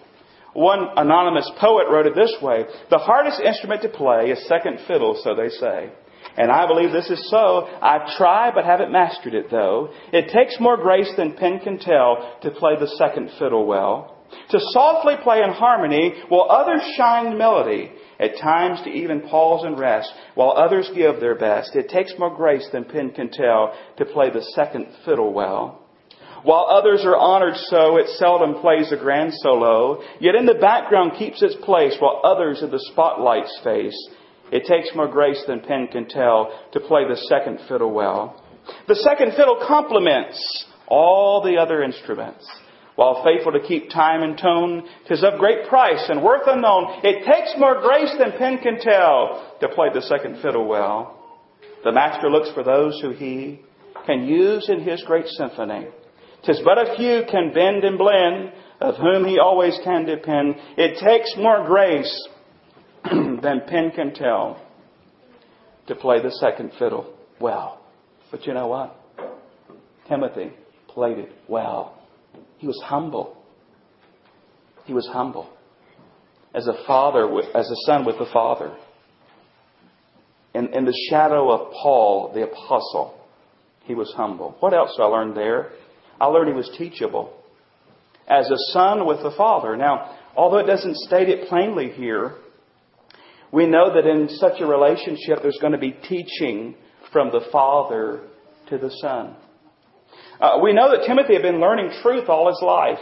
One 0.53 0.87
anonymous 0.95 1.49
poet 1.59 1.87
wrote 1.91 2.05
it 2.05 2.15
this 2.15 2.33
way 2.41 2.65
The 2.89 2.97
hardest 2.97 3.41
instrument 3.41 3.81
to 3.81 3.89
play 3.89 4.29
is 4.31 4.47
second 4.47 4.79
fiddle, 4.87 5.19
so 5.21 5.35
they 5.35 5.49
say. 5.49 5.91
And 6.37 6.51
I 6.51 6.65
believe 6.65 6.91
this 6.91 7.09
is 7.09 7.29
so. 7.29 7.67
I've 7.81 8.15
tried 8.17 8.53
but 8.55 8.65
haven't 8.65 8.91
mastered 8.91 9.33
it, 9.33 9.51
though. 9.51 9.89
It 10.11 10.31
takes 10.31 10.59
more 10.59 10.77
grace 10.77 11.11
than 11.17 11.33
pen 11.33 11.59
can 11.59 11.77
tell 11.77 12.37
to 12.41 12.51
play 12.51 12.75
the 12.79 12.87
second 12.97 13.31
fiddle 13.37 13.65
well. 13.65 14.14
To 14.49 14.59
softly 14.71 15.15
play 15.23 15.41
in 15.41 15.51
harmony 15.51 16.13
while 16.29 16.47
others 16.49 16.81
shine 16.95 17.37
melody 17.37 17.91
at 18.19 18.37
times 18.37 18.81
to 18.83 18.89
even 18.89 19.21
pause 19.21 19.63
and 19.65 19.77
rest, 19.77 20.11
while 20.35 20.51
others 20.51 20.89
give 20.95 21.19
their 21.19 21.35
best. 21.35 21.75
It 21.75 21.89
takes 21.89 22.13
more 22.17 22.33
grace 22.35 22.67
than 22.71 22.85
pen 22.85 23.11
can 23.11 23.29
tell 23.29 23.73
to 23.97 24.05
play 24.05 24.29
the 24.29 24.43
second 24.55 24.87
fiddle 25.03 25.33
well. 25.33 25.81
While 26.43 26.67
others 26.69 27.03
are 27.03 27.17
honored 27.17 27.55
so, 27.55 27.97
it 27.97 28.07
seldom 28.19 28.61
plays 28.61 28.91
a 28.91 28.97
grand 28.97 29.33
solo, 29.33 30.03
yet 30.19 30.35
in 30.35 30.45
the 30.45 30.53
background 30.53 31.13
keeps 31.17 31.41
its 31.41 31.55
place 31.55 31.95
while 31.99 32.21
others 32.23 32.61
in 32.61 32.69
the 32.69 32.83
spotlight's 32.91 33.59
face. 33.63 33.97
It 34.51 34.65
takes 34.65 34.95
more 34.95 35.07
grace 35.07 35.43
than 35.47 35.61
pen 35.61 35.87
can 35.87 36.07
tell 36.07 36.51
to 36.73 36.79
play 36.79 37.01
the 37.07 37.17
second 37.29 37.61
fiddle 37.67 37.91
well. 37.91 38.43
The 38.87 38.95
second 38.95 39.31
fiddle 39.31 39.63
complements 39.67 40.67
all 40.87 41.41
the 41.43 41.57
other 41.57 41.81
instruments. 41.83 42.47
While 42.95 43.23
faithful 43.23 43.51
to 43.51 43.59
keep 43.59 43.89
time 43.89 44.23
and 44.23 44.37
tone, 44.37 44.87
tis 45.07 45.23
of 45.23 45.37
great 45.37 45.67
price 45.67 46.05
and 46.07 46.23
worth 46.23 46.47
unknown. 46.47 47.01
It 47.03 47.25
takes 47.25 47.53
more 47.57 47.81
grace 47.81 48.13
than 48.17 48.37
pen 48.37 48.59
can 48.59 48.79
tell 48.79 49.57
to 49.59 49.67
play 49.67 49.89
the 49.93 50.01
second 50.01 50.41
fiddle 50.41 50.65
well. 50.65 51.19
The 51.83 51.91
master 51.91 52.29
looks 52.29 52.51
for 52.53 52.63
those 52.63 52.99
who 53.01 53.11
he 53.11 53.59
can 54.05 54.25
use 54.25 54.69
in 54.69 54.79
his 54.81 55.03
great 55.03 55.27
symphony. 55.27 55.87
Tis 56.45 56.61
but 56.63 56.77
a 56.77 56.95
few 56.95 57.23
can 57.29 57.53
bend 57.53 57.83
and 57.83 57.97
blend, 57.97 58.53
of 58.79 58.95
whom 58.95 59.25
he 59.25 59.39
always 59.39 59.77
can 59.83 60.05
depend. 60.05 60.55
It 60.77 60.99
takes 61.03 61.33
more 61.37 61.65
grace 61.65 62.27
than 63.03 63.61
pen 63.67 63.91
can 63.91 64.13
tell 64.13 64.61
to 65.87 65.95
play 65.95 66.21
the 66.21 66.31
second 66.31 66.71
fiddle 66.79 67.13
well. 67.39 67.81
But 68.31 68.45
you 68.45 68.53
know 68.53 68.67
what? 68.67 68.95
Timothy 70.07 70.51
played 70.87 71.17
it 71.17 71.31
well. 71.47 72.01
He 72.57 72.67
was 72.67 72.81
humble. 72.83 73.37
He 74.85 74.93
was 74.93 75.07
humble. 75.11 75.49
As 76.53 76.67
a 76.67 76.85
father, 76.87 77.27
as 77.53 77.69
a 77.69 77.75
son 77.85 78.05
with 78.05 78.17
the 78.17 78.27
father. 78.31 78.75
In, 80.53 80.73
in 80.73 80.85
the 80.85 80.97
shadow 81.09 81.51
of 81.51 81.73
Paul, 81.73 82.31
the 82.33 82.43
apostle, 82.43 83.19
he 83.83 83.93
was 83.93 84.11
humble. 84.15 84.55
What 84.61 84.73
else 84.73 84.97
I 84.97 85.03
learned 85.03 85.35
there? 85.35 85.71
I 86.19 86.27
learned 86.27 86.47
he 86.49 86.55
was 86.55 86.71
teachable. 86.77 87.33
As 88.27 88.49
a 88.49 88.57
son 88.71 89.05
with 89.05 89.21
the 89.21 89.33
father. 89.35 89.75
Now, 89.75 90.17
although 90.35 90.59
it 90.59 90.65
doesn't 90.65 90.95
state 90.97 91.29
it 91.29 91.49
plainly 91.49 91.89
here, 91.89 92.35
we 93.51 93.67
know 93.67 93.93
that 93.93 94.07
in 94.07 94.29
such 94.29 94.61
a 94.61 94.65
relationship 94.65 95.39
there's 95.41 95.59
going 95.59 95.73
to 95.73 95.79
be 95.79 95.91
teaching 95.91 96.75
from 97.11 97.31
the 97.31 97.45
father 97.51 98.21
to 98.69 98.77
the 98.77 98.89
son. 99.01 99.35
Uh, 100.39 100.59
we 100.61 100.73
know 100.73 100.91
that 100.91 101.05
Timothy 101.07 101.33
had 101.33 101.41
been 101.41 101.59
learning 101.59 101.91
truth 102.01 102.29
all 102.29 102.47
his 102.47 102.61
life. 102.61 102.99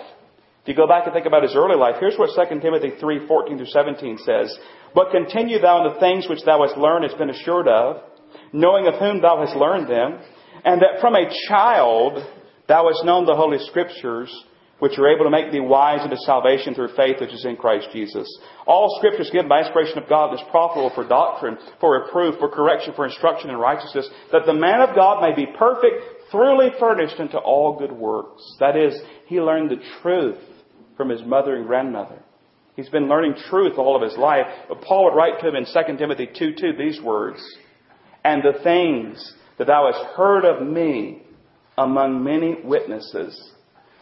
If 0.63 0.69
you 0.69 0.75
go 0.75 0.87
back 0.87 1.03
and 1.05 1.13
think 1.13 1.25
about 1.25 1.43
his 1.43 1.55
early 1.55 1.75
life, 1.75 1.95
here's 1.99 2.17
what 2.17 2.29
2 2.35 2.59
Timothy 2.61 2.93
3, 2.99 3.27
14 3.27 3.57
through 3.57 3.65
17 3.65 4.17
says. 4.19 4.57
But 4.95 5.11
continue 5.11 5.59
thou 5.59 5.85
in 5.85 5.93
the 5.93 5.99
things 5.99 6.27
which 6.29 6.43
thou 6.45 6.61
hast 6.65 6.77
learned, 6.77 7.03
hast 7.03 7.17
been 7.17 7.29
assured 7.29 7.67
of, 7.67 8.01
knowing 8.53 8.87
of 8.87 8.95
whom 8.95 9.21
thou 9.21 9.43
hast 9.43 9.57
learned 9.57 9.89
them, 9.89 10.19
and 10.63 10.81
that 10.81 11.01
from 11.01 11.15
a 11.15 11.29
child 11.49 12.23
thou 12.67 12.87
hast 12.87 13.03
known 13.03 13.25
the 13.25 13.35
Holy 13.35 13.57
Scriptures, 13.59 14.31
which 14.79 14.97
are 14.97 15.07
able 15.07 15.25
to 15.25 15.31
make 15.31 15.51
thee 15.51 15.59
wise 15.59 16.01
unto 16.01 16.15
salvation 16.27 16.73
through 16.73 16.95
faith 16.95 17.17
which 17.19 17.33
is 17.33 17.45
in 17.45 17.55
Christ 17.55 17.87
Jesus. 17.93 18.27
All 18.67 18.93
scriptures 18.99 19.29
given 19.31 19.47
by 19.47 19.61
inspiration 19.61 19.97
of 19.97 20.09
God 20.09 20.33
is 20.33 20.41
profitable 20.51 20.91
for 20.93 21.07
doctrine, 21.07 21.57
for 21.79 21.99
reproof, 22.01 22.35
for 22.39 22.49
correction, 22.49 22.93
for 22.93 23.05
instruction 23.05 23.49
in 23.49 23.55
righteousness, 23.55 24.09
that 24.31 24.45
the 24.45 24.53
man 24.53 24.81
of 24.81 24.95
God 24.95 25.21
may 25.21 25.33
be 25.35 25.51
perfect, 25.57 26.03
thoroughly 26.33 26.71
furnished 26.77 27.19
unto 27.19 27.37
all 27.37 27.77
good 27.79 27.93
works. 27.93 28.43
That 28.59 28.75
is, 28.75 28.99
he 29.27 29.39
learned 29.39 29.69
the 29.69 29.81
truth 30.01 30.39
from 30.97 31.07
his 31.07 31.23
mother 31.23 31.55
and 31.55 31.65
grandmother. 31.65 32.19
He's 32.75 32.89
been 32.89 33.07
learning 33.07 33.35
truth 33.49 33.77
all 33.77 33.95
of 33.95 34.01
his 34.01 34.17
life. 34.17 34.47
But 34.67 34.81
Paul 34.81 35.05
would 35.05 35.15
write 35.15 35.39
to 35.39 35.47
him 35.47 35.55
in 35.55 35.65
2 35.65 35.97
Timothy 35.97 36.27
2 36.27 36.55
2 36.55 36.73
these 36.77 36.99
words, 37.01 37.39
And 38.25 38.41
the 38.41 38.61
things 38.63 39.33
that 39.57 39.67
thou 39.67 39.89
hast 39.91 40.15
heard 40.15 40.43
of 40.43 40.67
me 40.67 41.21
among 41.77 42.23
many 42.23 42.57
witnesses, 42.63 43.51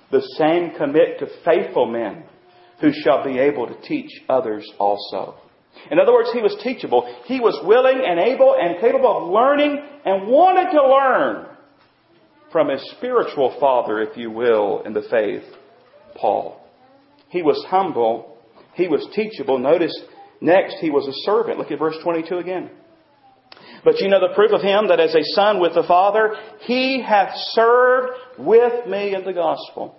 the 0.10 0.22
same 0.38 0.72
commit 0.78 1.20
to 1.20 1.28
faithful 1.46 1.86
men 1.86 2.24
who 2.80 2.92
shall 3.04 3.24
be 3.24 3.38
able 3.38 3.68
to 3.68 3.82
teach 3.82 4.10
others 4.30 4.70
also. 4.80 5.36
In 5.90 6.00
other 6.00 6.12
words, 6.12 6.30
he 6.34 6.42
was 6.42 6.58
teachable. 6.64 7.14
He 7.26 7.40
was 7.40 7.60
willing 7.66 8.02
and 8.06 8.20
able 8.20 8.56
and 8.60 8.80
capable 8.82 9.24
of 9.26 9.34
learning 9.34 9.82
and 10.06 10.28
wanted 10.28 10.72
to 10.72 10.88
learn 10.88 11.51
from 12.52 12.70
his 12.70 12.82
spiritual 12.98 13.56
father, 13.60 14.02
if 14.02 14.18
you 14.18 14.30
will, 14.30 14.82
in 14.86 14.94
the 14.94 15.04
faith, 15.10 15.44
Paul. 16.16 16.62
He 17.30 17.42
was 17.42 17.64
humble. 17.70 18.38
He 18.74 18.88
was 18.88 19.08
teachable. 19.16 19.58
Notice 19.58 19.98
next, 20.42 20.78
he 20.82 20.90
was 20.90 21.08
a 21.08 21.26
servant. 21.26 21.58
Look 21.58 21.72
at 21.72 21.80
verse 21.80 21.96
22 22.04 22.38
again. 22.38 22.70
But 23.84 24.00
you 24.00 24.10
know 24.10 24.20
the 24.20 24.36
proof 24.36 24.52
of 24.52 24.62
him 24.62 24.90
that 24.90 25.00
as 25.00 25.16
a 25.16 25.24
son 25.34 25.60
with 25.60 25.74
the 25.74 25.84
Father, 25.84 26.36
he 26.62 27.02
hath 27.02 27.34
served 27.52 28.14
with 28.38 28.88
me 28.88 29.16
in 29.16 29.24
the 29.24 29.34
gospel. 29.34 29.96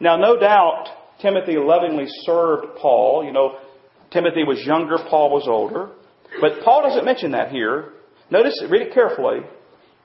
Now, 0.00 0.16
no 0.16 0.38
doubt, 0.38 0.86
Timothy 1.20 1.56
lovingly 1.56 2.06
served 2.24 2.76
Paul. 2.80 3.24
You 3.24 3.32
know, 3.32 3.58
Timothy 4.12 4.44
was 4.44 4.64
younger, 4.64 4.98
Paul 5.10 5.30
was 5.30 5.46
older. 5.48 5.90
But 6.40 6.62
Paul 6.64 6.82
doesn't 6.82 7.04
mention 7.04 7.32
that 7.32 7.50
here. 7.50 7.92
Notice, 8.30 8.62
read 8.68 8.82
it 8.82 8.94
carefully. 8.94 9.40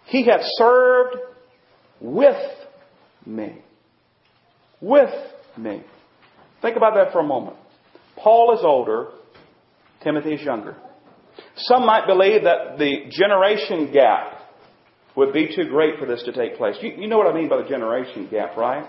He 0.06 0.26
hath 0.26 0.42
served 0.58 1.18
with 2.04 2.36
me. 3.26 3.64
With 4.82 5.10
me. 5.58 5.84
Think 6.62 6.78
about 6.78 6.94
that 6.96 7.12
for 7.12 7.20
a 7.20 7.24
moment. 7.24 7.58
Paul 8.18 8.56
is 8.58 8.64
older, 8.64 9.10
Timothy 10.04 10.34
is 10.34 10.42
younger. 10.42 10.76
Some 11.56 11.86
might 11.86 12.06
believe 12.06 12.44
that 12.44 12.78
the 12.78 13.06
generation 13.10 13.92
gap 13.92 14.40
would 15.16 15.34
be 15.34 15.56
too 15.56 15.70
great 15.70 16.00
for 16.00 16.06
this 16.06 16.24
to 16.24 16.32
take 16.32 16.58
place. 16.58 16.76
You, 16.82 16.92
you 16.98 17.08
know 17.08 17.18
what 17.18 17.28
I 17.28 17.34
mean 17.34 17.50
by 17.50 17.62
the 17.62 17.70
generation 17.70 18.28
gap, 18.30 18.58
right? 18.58 18.88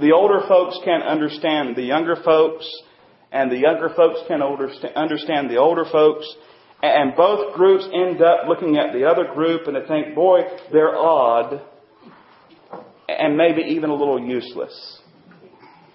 The 0.00 0.12
older 0.12 0.40
folks 0.48 0.78
can't 0.84 1.02
understand 1.02 1.76
the 1.76 1.82
younger 1.82 2.16
folks, 2.24 2.68
and 3.32 3.50
the 3.50 3.58
younger 3.58 3.90
folks 3.94 4.20
can't 4.28 4.42
understand 4.42 5.50
the 5.50 5.56
older 5.56 5.84
folks, 5.90 6.26
and 6.82 7.16
both 7.16 7.54
groups 7.54 7.84
end 7.92 8.22
up 8.22 8.48
looking 8.48 8.78
at 8.78 8.92
the 8.92 9.04
other 9.04 9.34
group 9.34 9.66
and 9.66 9.76
they 9.76 9.86
think, 9.86 10.14
boy, 10.14 10.40
they're 10.72 10.96
odd, 10.96 11.60
and 13.18 13.36
maybe 13.36 13.62
even 13.62 13.90
a 13.90 13.94
little 13.94 14.20
useless. 14.20 15.00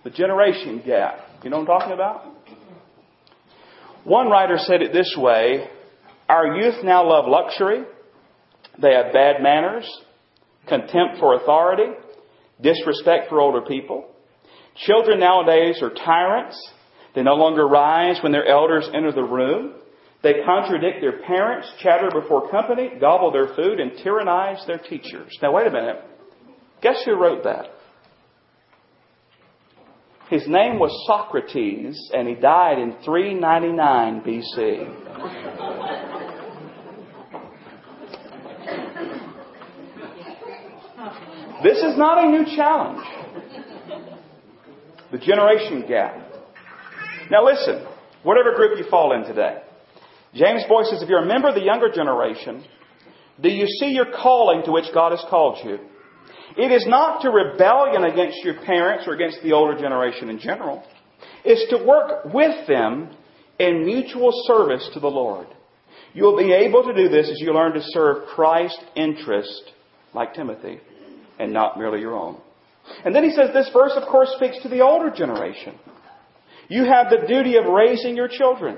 The 0.03 0.09
generation 0.09 0.81
gap. 0.85 1.19
You 1.43 1.49
know 1.49 1.59
what 1.59 1.69
I'm 1.69 1.79
talking 1.79 1.93
about? 1.93 2.25
One 4.03 4.29
writer 4.29 4.57
said 4.57 4.81
it 4.81 4.91
this 4.91 5.15
way 5.17 5.67
Our 6.27 6.57
youth 6.57 6.83
now 6.83 7.07
love 7.07 7.25
luxury, 7.27 7.83
they 8.81 8.93
have 8.93 9.13
bad 9.13 9.41
manners, 9.41 9.89
contempt 10.67 11.19
for 11.19 11.35
authority, 11.35 11.91
disrespect 12.61 13.29
for 13.29 13.39
older 13.39 13.61
people. 13.61 14.09
Children 14.75 15.19
nowadays 15.19 15.79
are 15.81 15.91
tyrants. 15.91 16.59
They 17.15 17.21
no 17.21 17.35
longer 17.35 17.67
rise 17.67 18.19
when 18.23 18.31
their 18.31 18.47
elders 18.47 18.89
enter 18.93 19.11
the 19.11 19.23
room. 19.23 19.75
They 20.23 20.35
contradict 20.45 21.01
their 21.01 21.21
parents, 21.21 21.71
chatter 21.79 22.09
before 22.09 22.49
company, 22.49 22.91
gobble 22.99 23.31
their 23.31 23.53
food, 23.55 23.79
and 23.79 23.91
tyrannize 24.03 24.65
their 24.65 24.79
teachers. 24.79 25.37
Now, 25.41 25.53
wait 25.53 25.67
a 25.67 25.71
minute. 25.71 25.97
Guess 26.83 27.03
who 27.05 27.15
wrote 27.15 27.45
that? 27.45 27.67
His 30.29 30.43
name 30.47 30.79
was 30.79 30.91
Socrates, 31.07 32.11
and 32.13 32.27
he 32.27 32.35
died 32.35 32.77
in 32.77 32.95
399 33.05 34.21
BC. 34.21 35.03
This 41.63 41.77
is 41.77 41.97
not 41.97 42.25
a 42.25 42.29
new 42.29 42.45
challenge. 42.53 43.05
The 45.13 45.19
generation 45.19 45.85
gap. 45.87 46.17
Now 47.31 47.45
listen, 47.45 47.85
whatever 48.23 48.55
group 48.55 48.77
you 48.77 48.83
fall 48.89 49.13
in 49.13 49.23
today, 49.23 49.61
James 50.33 50.63
Boice 50.67 50.89
says 50.89 51.01
if 51.01 51.07
you're 51.07 51.23
a 51.23 51.25
member 51.25 51.47
of 51.47 51.55
the 51.55 51.61
younger 51.63 51.89
generation, 51.89 52.65
do 53.39 53.49
you 53.49 53.67
see 53.67 53.91
your 53.91 54.07
calling 54.21 54.63
to 54.65 54.71
which 54.71 54.85
God 54.93 55.11
has 55.11 55.23
called 55.29 55.59
you? 55.63 55.79
It 56.55 56.71
is 56.71 56.85
not 56.87 57.21
to 57.21 57.29
rebellion 57.29 58.03
against 58.03 58.43
your 58.43 58.61
parents 58.63 59.05
or 59.07 59.13
against 59.13 59.41
the 59.43 59.53
older 59.53 59.79
generation 59.79 60.29
in 60.29 60.39
general. 60.39 60.83
It's 61.43 61.69
to 61.71 61.85
work 61.85 62.25
with 62.33 62.67
them 62.67 63.15
in 63.59 63.85
mutual 63.85 64.31
service 64.45 64.89
to 64.93 64.99
the 64.99 65.07
Lord. 65.07 65.47
You'll 66.13 66.37
be 66.37 66.53
able 66.53 66.83
to 66.83 66.93
do 66.93 67.09
this 67.09 67.29
as 67.29 67.39
you 67.39 67.53
learn 67.53 67.73
to 67.73 67.81
serve 67.81 68.27
Christ's 68.27 68.83
interest, 68.95 69.71
like 70.13 70.33
Timothy, 70.33 70.79
and 71.39 71.51
not 71.51 71.77
merely 71.77 72.01
your 72.01 72.15
own. 72.15 72.39
And 73.03 73.15
then 73.15 73.23
he 73.23 73.31
says 73.31 73.49
this 73.53 73.69
verse, 73.73 73.93
of 73.95 74.07
course, 74.09 74.29
speaks 74.35 74.61
to 74.61 74.69
the 74.69 74.81
older 74.81 75.09
generation. 75.09 75.75
You 76.67 76.85
have 76.85 77.09
the 77.09 77.27
duty 77.27 77.57
of 77.57 77.65
raising 77.65 78.15
your 78.15 78.27
children. 78.27 78.77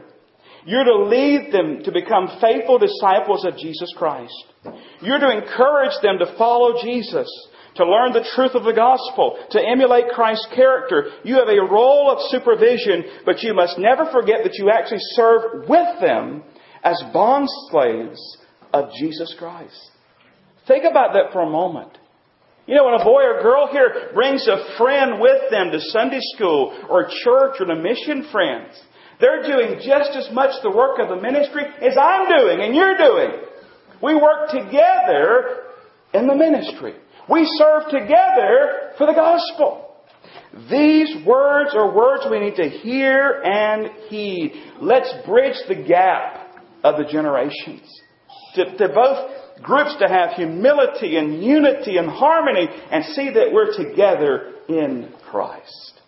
You're 0.65 0.83
to 0.83 1.03
lead 1.03 1.51
them 1.51 1.83
to 1.83 1.91
become 1.91 2.39
faithful 2.41 2.79
disciples 2.79 3.45
of 3.45 3.57
Jesus 3.57 3.93
Christ. 3.97 4.33
You're 5.01 5.19
to 5.19 5.37
encourage 5.37 5.93
them 6.01 6.17
to 6.19 6.35
follow 6.37 6.81
Jesus 6.81 7.27
to 7.75 7.85
learn 7.85 8.13
the 8.13 8.27
truth 8.35 8.55
of 8.55 8.63
the 8.63 8.73
gospel, 8.73 9.37
to 9.51 9.59
emulate 9.59 10.09
Christ's 10.13 10.47
character. 10.55 11.11
You 11.23 11.35
have 11.35 11.49
a 11.49 11.71
role 11.71 12.09
of 12.09 12.19
supervision, 12.29 13.03
but 13.25 13.43
you 13.43 13.53
must 13.53 13.77
never 13.77 14.09
forget 14.11 14.43
that 14.43 14.55
you 14.55 14.69
actually 14.69 15.03
serve 15.15 15.67
with 15.67 15.99
them 15.99 16.43
as 16.83 17.01
bond 17.11 17.47
slaves 17.69 18.37
of 18.73 18.91
Jesus 18.97 19.35
Christ. 19.37 19.91
Think 20.67 20.85
about 20.89 21.13
that 21.13 21.33
for 21.33 21.41
a 21.41 21.49
moment. 21.49 21.97
You 22.67 22.75
know, 22.75 22.85
when 22.85 22.99
a 22.99 23.03
boy 23.03 23.21
or 23.21 23.43
girl 23.43 23.69
here 23.71 24.09
brings 24.13 24.47
a 24.47 24.77
friend 24.77 25.19
with 25.19 25.51
them 25.51 25.71
to 25.71 25.79
Sunday 25.79 26.19
school 26.35 26.75
or 26.89 27.03
church 27.23 27.57
or 27.59 27.65
to 27.65 27.75
mission 27.75 28.27
friends, 28.31 28.73
they're 29.19 29.43
doing 29.43 29.79
just 29.85 30.11
as 30.11 30.29
much 30.33 30.51
the 30.63 30.71
work 30.71 30.99
of 30.99 31.09
the 31.09 31.21
ministry 31.21 31.63
as 31.63 31.95
I'm 31.99 32.27
doing 32.27 32.61
and 32.61 32.75
you're 32.75 32.97
doing. 32.97 33.31
We 34.01 34.15
work 34.15 34.49
together 34.49 35.63
in 36.13 36.27
the 36.27 36.35
ministry. 36.35 36.95
We 37.29 37.45
serve 37.57 37.89
together 37.89 38.91
for 38.97 39.07
the 39.07 39.13
gospel. 39.13 39.95
These 40.69 41.25
words 41.25 41.71
are 41.73 41.93
words 41.93 42.23
we 42.29 42.39
need 42.39 42.55
to 42.55 42.69
hear 42.69 43.41
and 43.43 43.89
heed. 44.07 44.53
Let's 44.79 45.13
bridge 45.25 45.57
the 45.67 45.75
gap 45.75 46.63
of 46.83 46.97
the 46.97 47.11
generations. 47.11 47.81
To, 48.55 48.77
to 48.77 48.87
both 48.89 49.61
groups 49.61 49.95
to 49.99 50.07
have 50.07 50.31
humility 50.31 51.17
and 51.17 51.43
unity 51.43 51.97
and 51.97 52.09
harmony 52.09 52.67
and 52.91 53.03
see 53.05 53.31
that 53.31 53.51
we're 53.51 53.75
together 53.75 54.53
in 54.69 55.13
Christ. 55.29 56.01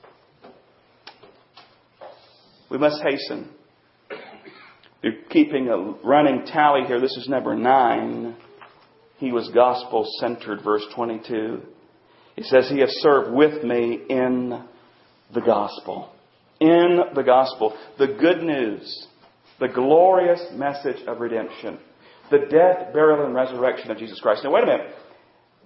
We 2.69 2.77
must 2.77 3.01
hasten. 3.01 3.49
We're 5.03 5.23
keeping 5.29 5.67
a 5.67 5.77
running 6.07 6.45
tally 6.45 6.85
here. 6.85 6.99
This 6.99 7.15
is 7.17 7.27
number 7.27 7.55
nine. 7.55 8.35
He 9.17 9.31
was 9.31 9.49
gospel 9.53 10.05
centered, 10.19 10.63
verse 10.63 10.85
22. 10.95 11.61
He 12.35 12.43
says, 12.43 12.69
He 12.69 12.79
has 12.79 12.91
served 13.01 13.33
with 13.33 13.63
me 13.63 13.99
in 14.09 14.63
the 15.33 15.41
gospel. 15.41 16.11
In 16.59 16.99
the 17.15 17.23
gospel. 17.23 17.75
The 17.97 18.07
good 18.07 18.43
news. 18.43 19.07
The 19.59 19.67
glorious 19.67 20.41
message 20.53 21.05
of 21.07 21.19
redemption. 21.19 21.79
The 22.29 22.39
death, 22.49 22.93
burial, 22.93 23.25
and 23.25 23.33
resurrection 23.33 23.89
of 23.89 23.97
Jesus 23.97 24.19
Christ. 24.19 24.43
Now, 24.43 24.51
wait 24.51 24.63
a 24.63 24.67
minute. 24.67 24.95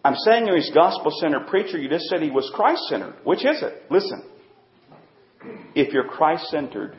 I'm 0.03 0.15
saying 0.15 0.47
he's 0.47 0.71
a 0.71 0.73
gospel 0.73 1.11
centered 1.19 1.47
preacher. 1.47 1.77
You 1.77 1.89
just 1.89 2.05
said 2.05 2.21
he 2.21 2.31
was 2.31 2.49
Christ 2.55 2.81
centered. 2.87 3.15
Which 3.23 3.45
is 3.45 3.61
it? 3.61 3.83
Listen. 3.89 4.23
If 5.75 5.93
you're 5.93 6.07
Christ 6.07 6.47
centered, 6.47 6.95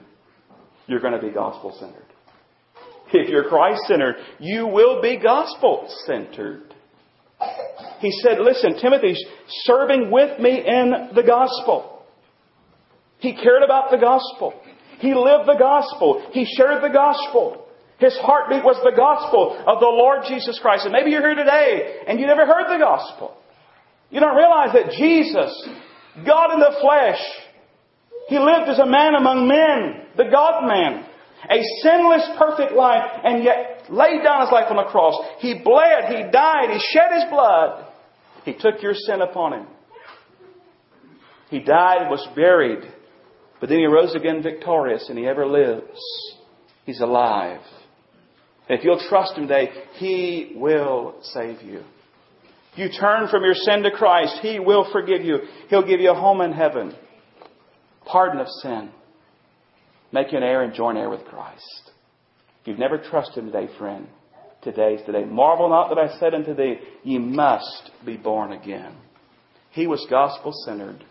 you're 0.87 1.01
going 1.01 1.19
to 1.19 1.27
be 1.27 1.33
gospel 1.33 1.75
centered. 1.79 2.12
If 3.13 3.29
you're 3.29 3.49
Christ 3.49 3.83
centered, 3.87 4.17
you 4.39 4.67
will 4.67 5.03
be 5.03 5.19
gospel 5.19 5.87
centered. 6.07 6.75
He 8.01 8.11
said, 8.23 8.39
Listen, 8.41 8.79
Timothy's 8.81 9.23
serving 9.65 10.11
with 10.11 10.39
me 10.41 10.63
in 10.67 11.11
the 11.15 11.23
gospel. 11.23 12.05
He 13.19 13.35
cared 13.35 13.63
about 13.63 13.91
the 13.91 13.99
gospel. 13.99 14.55
He 14.99 15.15
lived 15.15 15.47
the 15.49 15.59
gospel. 15.59 16.27
He 16.33 16.45
shared 16.57 16.83
the 16.83 16.93
gospel. 16.93 17.67
His 17.99 18.17
heartbeat 18.19 18.65
was 18.65 18.79
the 18.83 18.97
gospel 18.97 19.55
of 19.55 19.79
the 19.79 19.87
Lord 19.87 20.23
Jesus 20.27 20.59
Christ. 20.61 20.85
And 20.85 20.93
maybe 20.93 21.11
you're 21.11 21.23
here 21.23 21.37
today 21.37 22.03
and 22.07 22.19
you 22.19 22.27
never 22.27 22.47
heard 22.47 22.67
the 22.67 22.83
gospel. 22.83 23.37
You 24.11 24.21
don't 24.21 24.37
realize 24.37 24.75
that 24.75 24.93
Jesus, 24.99 25.51
God 26.27 26.55
in 26.55 26.61
the 26.61 26.77
flesh, 26.81 27.23
He 28.29 28.39
lived 28.39 28.69
as 28.69 28.79
a 28.79 28.87
man 28.87 29.15
among 29.15 29.47
men, 29.47 30.07
the 30.17 30.31
God 30.31 30.67
man 30.67 31.07
a 31.51 31.63
sinless, 31.83 32.29
perfect 32.39 32.73
life, 32.73 33.11
and 33.25 33.43
yet 33.43 33.85
laid 33.91 34.23
down 34.23 34.43
his 34.43 34.53
life 34.53 34.67
on 34.71 34.77
the 34.77 34.91
cross. 34.91 35.15
He 35.39 35.61
bled, 35.63 36.05
he 36.15 36.31
died, 36.31 36.71
he 36.71 36.79
shed 36.93 37.13
his 37.13 37.25
blood. 37.31 37.87
He 38.45 38.55
took 38.55 38.83
your 38.83 38.95
sin 38.95 39.21
upon 39.21 39.53
him. 39.55 39.67
He 41.51 41.61
died 41.61 42.03
and 42.03 42.11
was 42.11 42.27
buried, 42.35 42.81
but 43.61 43.69
then 43.69 43.79
he 43.79 43.87
rose 43.87 44.15
again 44.15 44.43
victorious, 44.43 45.09
and 45.09 45.19
he 45.19 45.27
ever 45.27 45.47
lives. 45.47 46.01
He's 46.87 47.01
alive. 47.01 47.61
And 48.69 48.79
if 48.79 48.85
you'll 48.85 49.05
trust 49.09 49.37
him 49.37 49.49
today, 49.49 49.71
he 49.95 50.53
will 50.57 51.17
save 51.23 51.63
you. 51.63 51.83
If 52.73 52.79
you 52.79 52.89
turn 52.99 53.29
from 53.29 53.45
your 53.45 53.55
sin 53.55 53.83
to 53.83 53.91
Christ, 53.91 54.39
he 54.41 54.59
will 54.59 54.91
forgive 54.91 55.23
you. 55.23 55.41
He'll 55.69 55.87
give 55.87 56.01
you 56.01 56.11
a 56.11 56.15
home 56.15 56.41
in 56.41 56.53
heaven, 56.53 56.95
pardon 58.07 58.41
of 58.41 58.49
sin 58.63 58.91
Make 60.13 60.31
you 60.31 60.39
an 60.39 60.45
heir 60.45 60.63
and 60.63 60.75
join 60.75 60.97
heir 60.97 61.09
with 61.09 61.25
Christ. 61.25 61.91
If 62.61 62.69
you've 62.69 62.79
never 62.79 62.99
trusted 62.99 63.39
Him 63.39 63.51
today, 63.51 63.69
friend, 63.79 64.07
today's 64.63 65.01
is 65.01 65.07
today. 65.07 65.25
Marvel 65.25 65.69
not 65.69 65.89
that 65.89 65.99
I 65.99 66.19
said 66.19 66.35
unto 66.35 66.55
thee, 66.55 66.77
ye 67.03 67.19
must 67.19 67.91
be 68.05 68.17
born 68.17 68.53
again. 68.53 68.95
He 69.71 69.87
was 69.87 70.07
gospel 70.11 70.53
centered. 70.67 71.03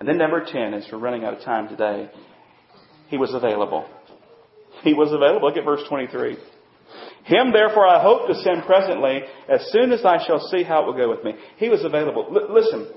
And 0.00 0.08
then 0.08 0.18
number 0.18 0.44
10, 0.44 0.74
as 0.74 0.86
we're 0.90 0.98
running 0.98 1.24
out 1.24 1.34
of 1.34 1.44
time 1.44 1.68
today, 1.68 2.10
he 3.08 3.16
was 3.16 3.32
available. 3.32 3.88
He 4.82 4.92
was 4.92 5.12
available. 5.12 5.48
Look 5.48 5.56
at 5.56 5.64
verse 5.64 5.82
23. 5.88 6.36
Him 7.24 7.52
therefore 7.52 7.86
I 7.86 8.02
hope 8.02 8.26
to 8.26 8.34
send 8.34 8.64
presently, 8.64 9.20
as 9.48 9.66
soon 9.70 9.92
as 9.92 10.04
I 10.04 10.18
shall 10.26 10.40
see 10.40 10.62
how 10.62 10.82
it 10.82 10.86
will 10.86 10.96
go 10.96 11.08
with 11.08 11.24
me. 11.24 11.34
He 11.56 11.68
was 11.68 11.84
available. 11.84 12.26
L- 12.28 12.52
listen, 12.52 12.92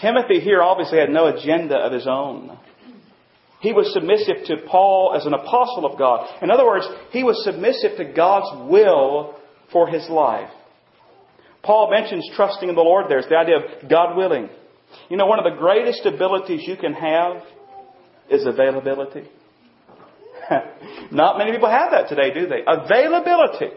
Timothy 0.00 0.40
here 0.40 0.62
obviously 0.62 0.98
had 0.98 1.10
no 1.10 1.26
agenda 1.26 1.76
of 1.76 1.92
his 1.92 2.06
own. 2.06 2.58
He 3.60 3.72
was 3.72 3.92
submissive 3.92 4.44
to 4.46 4.66
Paul 4.68 5.14
as 5.16 5.26
an 5.26 5.32
apostle 5.32 5.86
of 5.86 5.98
God. 5.98 6.28
In 6.42 6.50
other 6.50 6.66
words, 6.66 6.86
he 7.10 7.24
was 7.24 7.42
submissive 7.44 7.96
to 7.96 8.12
God's 8.12 8.70
will 8.70 9.34
for 9.72 9.88
his 9.88 10.08
life. 10.08 10.50
Paul 11.62 11.90
mentions 11.90 12.28
trusting 12.36 12.68
in 12.68 12.74
the 12.74 12.82
Lord 12.82 13.06
there. 13.08 13.18
It's 13.18 13.28
the 13.28 13.36
idea 13.36 13.56
of 13.56 13.88
God 13.88 14.16
willing. 14.16 14.48
You 15.08 15.16
know, 15.16 15.26
one 15.26 15.38
of 15.38 15.44
the 15.44 15.58
greatest 15.58 16.06
abilities 16.06 16.62
you 16.66 16.76
can 16.76 16.92
have 16.92 17.42
is 18.30 18.46
availability. 18.46 19.28
Not 21.10 21.38
many 21.38 21.52
people 21.52 21.70
have 21.70 21.90
that 21.90 22.08
today, 22.08 22.32
do 22.32 22.46
they? 22.46 22.62
Availability. 22.66 23.74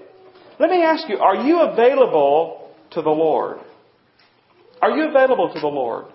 Let 0.60 0.70
me 0.70 0.84
ask 0.84 1.10
you, 1.10 1.18
are 1.18 1.36
you 1.36 1.62
available 1.62 2.70
to 2.92 3.02
the 3.02 3.10
Lord? 3.10 3.60
Are 4.82 4.92
you 4.92 5.10
available 5.10 5.52
to 5.54 5.60
the 5.60 5.68
Lord? 5.68 6.06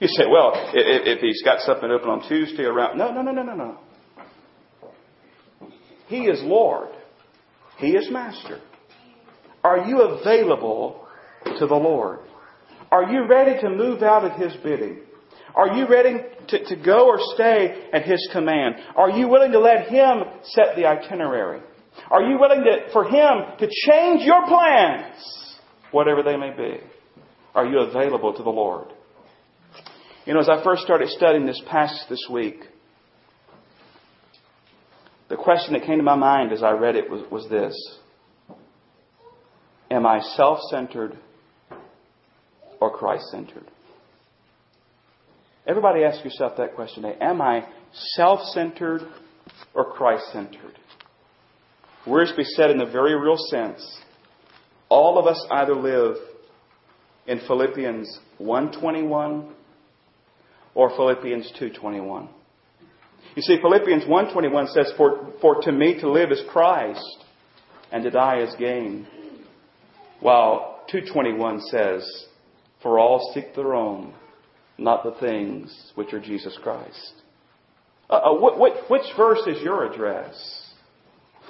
You 0.00 0.08
say, 0.08 0.24
well, 0.30 0.52
if, 0.54 1.06
if 1.06 1.20
he's 1.20 1.42
got 1.42 1.60
something 1.60 1.90
open 1.90 2.08
on 2.08 2.28
Tuesday 2.28 2.64
around. 2.64 2.98
No, 2.98 3.12
no, 3.12 3.22
no, 3.22 3.32
no, 3.32 3.42
no, 3.42 3.54
no. 3.54 3.78
He 6.06 6.22
is 6.22 6.40
Lord. 6.42 6.90
He 7.78 7.88
is 7.88 8.10
Master. 8.10 8.60
Are 9.64 9.86
you 9.86 10.02
available 10.02 11.06
to 11.58 11.66
the 11.66 11.74
Lord? 11.74 12.20
Are 12.90 13.10
you 13.10 13.26
ready 13.28 13.60
to 13.60 13.70
move 13.70 14.02
out 14.02 14.24
at 14.24 14.38
His 14.40 14.54
bidding? 14.62 15.00
Are 15.54 15.76
you 15.76 15.88
ready 15.88 16.18
to, 16.48 16.64
to 16.64 16.76
go 16.76 17.06
or 17.08 17.18
stay 17.34 17.88
at 17.92 18.04
His 18.04 18.28
command? 18.32 18.76
Are 18.96 19.10
you 19.10 19.28
willing 19.28 19.52
to 19.52 19.58
let 19.58 19.88
Him 19.88 20.22
set 20.44 20.76
the 20.76 20.86
itinerary? 20.86 21.60
Are 22.10 22.22
you 22.22 22.38
willing 22.38 22.62
to, 22.64 22.92
for 22.92 23.04
Him 23.04 23.58
to 23.58 23.68
change 23.86 24.22
your 24.22 24.46
plans, 24.46 25.16
whatever 25.90 26.22
they 26.22 26.36
may 26.36 26.50
be? 26.56 26.80
Are 27.54 27.66
you 27.66 27.80
available 27.80 28.32
to 28.34 28.42
the 28.42 28.50
Lord? 28.50 28.92
You 30.28 30.34
know, 30.34 30.40
as 30.40 30.50
I 30.50 30.62
first 30.62 30.82
started 30.82 31.08
studying 31.08 31.46
this 31.46 31.62
passage 31.70 32.06
this 32.10 32.26
week, 32.30 32.60
the 35.30 35.36
question 35.36 35.72
that 35.72 35.84
came 35.86 35.96
to 35.96 36.02
my 36.02 36.16
mind 36.16 36.52
as 36.52 36.62
I 36.62 36.72
read 36.72 36.96
it 36.96 37.10
was, 37.10 37.22
was 37.30 37.48
this 37.48 37.74
Am 39.90 40.04
I 40.04 40.20
self 40.20 40.58
centered 40.68 41.16
or 42.78 42.90
Christ 42.94 43.24
centered? 43.30 43.70
Everybody 45.66 46.04
ask 46.04 46.22
yourself 46.22 46.58
that 46.58 46.74
question 46.74 47.04
today. 47.04 47.16
Am 47.22 47.40
I 47.40 47.66
self 48.14 48.40
centered 48.48 49.08
or 49.72 49.92
Christ 49.92 50.30
centered? 50.30 50.78
Wiersbe 52.06 52.44
said 52.44 52.70
in 52.70 52.82
a 52.82 52.90
very 52.90 53.18
real 53.18 53.38
sense, 53.48 53.98
all 54.90 55.18
of 55.18 55.26
us 55.26 55.42
either 55.50 55.74
live 55.74 56.16
in 57.26 57.40
Philippians 57.46 58.20
121 58.36 59.54
or 60.78 60.90
Philippians 60.90 61.50
2:21. 61.58 62.28
You 63.34 63.42
see 63.42 63.60
Philippians 63.60 64.04
1:21 64.04 64.68
says 64.68 64.92
for 64.96 65.32
for 65.40 65.60
to 65.62 65.72
me 65.72 65.98
to 65.98 66.08
live 66.08 66.30
is 66.30 66.40
Christ 66.48 67.24
and 67.90 68.04
to 68.04 68.10
die 68.10 68.38
is 68.42 68.54
gain. 68.54 69.08
While 70.20 70.84
2:21 70.86 71.62
says 71.62 72.28
for 72.80 73.00
all 73.00 73.32
seek 73.34 73.56
their 73.56 73.74
own 73.74 74.14
not 74.78 75.02
the 75.02 75.10
things 75.18 75.90
which 75.96 76.12
are 76.12 76.20
Jesus 76.20 76.56
Christ. 76.62 77.12
Uh, 78.08 78.14
uh, 78.14 78.34
what, 78.38 78.88
which 78.88 79.16
verse 79.16 79.44
is 79.48 79.60
your 79.60 79.84
address? 79.84 80.36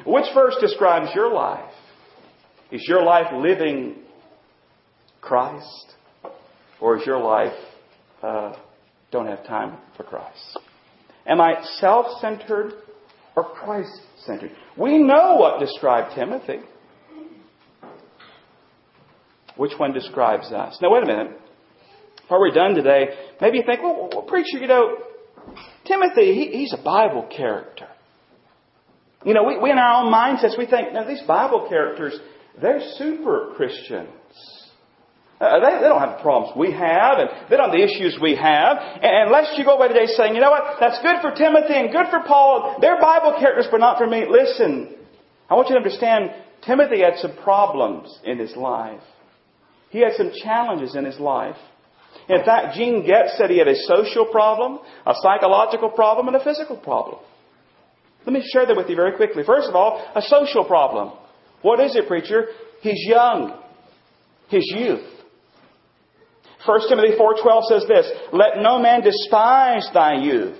Which 0.06 0.32
verse 0.32 0.56
describes 0.58 1.14
your 1.14 1.30
life? 1.30 1.74
Is 2.70 2.82
your 2.88 3.02
life 3.02 3.30
living 3.34 3.96
Christ? 5.20 5.96
Or 6.80 6.96
is 6.96 7.04
your 7.04 7.18
life 7.18 7.58
uh, 8.22 8.54
don't 9.10 9.26
have 9.26 9.46
time 9.46 9.78
for 9.96 10.02
Christ? 10.02 10.58
Am 11.26 11.40
I 11.40 11.62
self 11.78 12.20
centered 12.20 12.72
or 13.36 13.44
Christ 13.44 14.00
centered? 14.24 14.50
We 14.76 14.98
know 14.98 15.36
what 15.36 15.60
described 15.60 16.14
Timothy. 16.14 16.60
Which 19.56 19.72
one 19.76 19.92
describes 19.92 20.52
us? 20.52 20.78
Now, 20.80 20.92
wait 20.92 21.02
a 21.02 21.06
minute. 21.06 21.40
Before 22.22 22.40
we're 22.40 22.54
done 22.54 22.74
today, 22.74 23.08
maybe 23.40 23.58
you 23.58 23.64
think, 23.66 23.82
well, 23.82 24.08
well 24.12 24.22
preacher, 24.22 24.58
you 24.58 24.68
know, 24.68 24.98
Timothy, 25.84 26.34
he, 26.34 26.58
he's 26.58 26.74
a 26.74 26.82
Bible 26.82 27.28
character. 27.34 27.88
You 29.24 29.34
know, 29.34 29.42
we, 29.44 29.58
we 29.58 29.70
in 29.70 29.78
our 29.78 30.04
own 30.04 30.12
mindsets, 30.12 30.56
we 30.56 30.66
think, 30.66 30.92
now 30.92 31.08
these 31.08 31.22
Bible 31.26 31.66
characters, 31.68 32.18
they're 32.60 32.80
super 32.96 33.52
Christians. 33.56 34.10
Uh, 35.40 35.60
they, 35.60 35.78
they 35.78 35.88
don't 35.88 36.00
have 36.00 36.18
the 36.18 36.22
problems 36.22 36.50
we 36.58 36.72
have, 36.72 37.18
and 37.18 37.30
they 37.48 37.56
don't 37.56 37.70
have 37.70 37.78
the 37.78 37.84
issues 37.84 38.18
we 38.20 38.34
have. 38.34 38.76
And 38.78 39.30
unless 39.30 39.54
you 39.56 39.64
go 39.64 39.78
away 39.78 39.86
today 39.86 40.06
saying, 40.06 40.34
you 40.34 40.40
know 40.40 40.50
what, 40.50 40.78
that's 40.80 40.98
good 41.00 41.22
for 41.22 41.30
Timothy 41.30 41.74
and 41.74 41.92
good 41.92 42.10
for 42.10 42.26
Paul, 42.26 42.78
they're 42.80 43.00
Bible 43.00 43.36
characters, 43.38 43.68
but 43.70 43.78
not 43.78 43.98
for 43.98 44.06
me. 44.06 44.26
Listen, 44.28 44.96
I 45.48 45.54
want 45.54 45.68
you 45.68 45.74
to 45.74 45.80
understand, 45.80 46.30
Timothy 46.66 47.00
had 47.02 47.18
some 47.18 47.36
problems 47.44 48.18
in 48.24 48.38
his 48.38 48.56
life. 48.56 49.00
He 49.90 50.00
had 50.00 50.14
some 50.16 50.32
challenges 50.42 50.96
in 50.96 51.04
his 51.04 51.20
life. 51.20 51.56
In 52.28 52.44
fact, 52.44 52.76
Gene 52.76 53.06
Getz 53.06 53.38
said 53.38 53.48
he 53.48 53.58
had 53.58 53.68
a 53.68 53.76
social 53.86 54.26
problem, 54.26 54.80
a 55.06 55.14
psychological 55.22 55.90
problem, 55.90 56.26
and 56.26 56.36
a 56.36 56.44
physical 56.44 56.76
problem. 56.76 57.20
Let 58.26 58.32
me 58.32 58.42
share 58.52 58.66
that 58.66 58.76
with 58.76 58.90
you 58.90 58.96
very 58.96 59.16
quickly. 59.16 59.44
First 59.46 59.68
of 59.68 59.76
all, 59.76 60.04
a 60.14 60.20
social 60.20 60.64
problem. 60.64 61.16
What 61.62 61.80
is 61.80 61.96
it, 61.96 62.08
preacher? 62.08 62.48
He's 62.82 63.06
young. 63.06 63.58
His 64.48 64.64
youth. 64.76 65.17
1 66.68 66.88
Timothy 66.88 67.16
4.12 67.16 67.62
says 67.64 67.84
this, 67.88 68.10
Let 68.30 68.58
no 68.58 68.78
man 68.78 69.00
despise 69.00 69.88
thy 69.94 70.20
youth, 70.20 70.58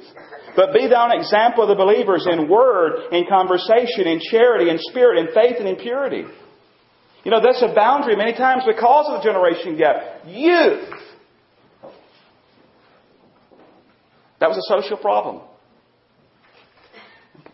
but 0.56 0.72
be 0.72 0.88
thou 0.88 1.10
an 1.10 1.20
example 1.20 1.64
of 1.64 1.68
the 1.68 1.74
believers 1.74 2.26
in 2.26 2.48
word, 2.48 3.12
in 3.12 3.26
conversation, 3.28 4.08
in 4.08 4.18
charity, 4.30 4.70
in 4.70 4.78
spirit, 4.78 5.18
in 5.18 5.34
faith, 5.34 5.56
and 5.58 5.68
in 5.68 5.76
purity. 5.76 6.24
You 7.24 7.30
know, 7.30 7.42
that's 7.42 7.62
a 7.62 7.74
boundary 7.74 8.16
many 8.16 8.32
times 8.32 8.62
because 8.66 9.06
of 9.10 9.20
the 9.20 9.28
generation 9.28 9.76
gap. 9.76 10.22
Youth. 10.26 10.88
That 14.40 14.48
was 14.48 14.56
a 14.56 14.80
social 14.80 14.96
problem. 14.96 15.42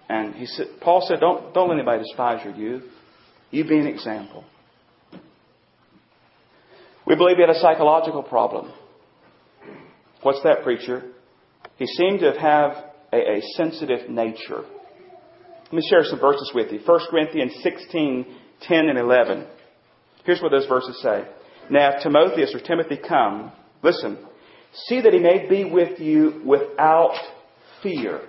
And 0.09 0.35
he 0.35 0.47
said, 0.47 0.67
Paul 0.81 1.05
said, 1.09 1.19
don't, 1.19 1.53
don't 1.55 1.69
let 1.69 1.79
anybody 1.79 2.03
despise 2.03 2.45
your 2.45 2.55
youth. 2.55 2.85
You 3.51 3.65
be 3.65 3.79
an 3.79 3.87
example. 3.87 4.45
We 7.07 7.17
believe 7.17 7.37
he 7.37 7.43
had 7.43 7.51
a 7.51 7.61
psychological 7.61 8.23
problem. 8.23 8.73
What's 10.23 10.43
that, 10.43 10.63
preacher? 10.63 11.03
He 11.77 11.87
seemed 11.87 12.21
to 12.21 12.33
have 12.41 12.73
a, 13.13 13.17
a 13.17 13.41
sensitive 13.57 14.09
nature. 14.09 14.65
Let 15.65 15.73
me 15.73 15.83
share 15.89 16.05
some 16.05 16.21
verses 16.21 16.53
with 16.55 16.73
you. 16.73 16.81
1 16.85 17.01
Corinthians 17.11 17.53
16, 17.63 18.27
10 18.63 18.89
and 18.89 18.99
11. 18.99 19.47
Here's 20.25 20.41
what 20.41 20.51
those 20.51 20.67
verses 20.67 21.01
say. 21.03 21.25
Now, 21.71 21.97
if 21.97 22.03
Timotheus 22.03 22.55
or 22.55 22.61
Timothy 22.61 22.97
come, 22.97 23.53
listen, 23.83 24.19
see 24.87 25.01
that 25.01 25.13
he 25.13 25.19
may 25.19 25.49
be 25.49 25.65
with 25.65 26.01
you 26.01 26.43
without 26.45 27.17
fear. 27.83 28.21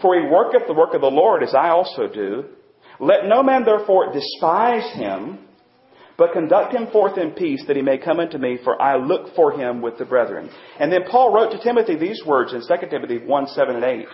For 0.00 0.14
he 0.18 0.26
worketh 0.28 0.66
the 0.66 0.74
work 0.74 0.94
of 0.94 1.00
the 1.00 1.08
Lord, 1.08 1.42
as 1.42 1.54
I 1.54 1.70
also 1.70 2.06
do. 2.06 2.44
Let 3.00 3.26
no 3.26 3.42
man 3.42 3.64
therefore 3.64 4.12
despise 4.12 4.92
him, 4.94 5.38
but 6.18 6.32
conduct 6.32 6.74
him 6.74 6.88
forth 6.88 7.16
in 7.16 7.30
peace 7.30 7.64
that 7.68 7.76
he 7.76 7.82
may 7.82 7.96
come 7.96 8.18
unto 8.18 8.36
me, 8.36 8.58
for 8.64 8.80
I 8.82 8.96
look 8.96 9.34
for 9.36 9.52
him 9.52 9.80
with 9.80 9.98
the 9.98 10.04
brethren. 10.04 10.50
And 10.78 10.92
then 10.92 11.04
Paul 11.08 11.32
wrote 11.32 11.52
to 11.52 11.62
Timothy 11.62 11.96
these 11.96 12.20
words 12.26 12.52
in 12.52 12.60
2 12.60 12.86
Timothy 12.90 13.18
1, 13.18 13.46
7 13.46 13.76
and 13.76 13.84
8. 13.84 14.06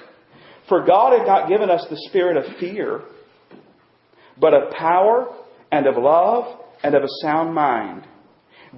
For 0.69 0.85
God 0.85 1.19
had 1.19 1.27
not 1.27 1.49
given 1.49 1.71
us 1.71 1.87
the 1.89 1.97
spirit 2.09 2.37
of 2.37 2.59
fear, 2.59 3.01
but 4.39 4.53
of 4.53 4.73
power 4.73 5.35
and 5.73 5.87
of 5.87 5.97
love 5.97 6.61
and 6.83 6.95
of 6.95 7.03
a 7.03 7.09
sound 7.23 7.55
mind. 7.55 8.07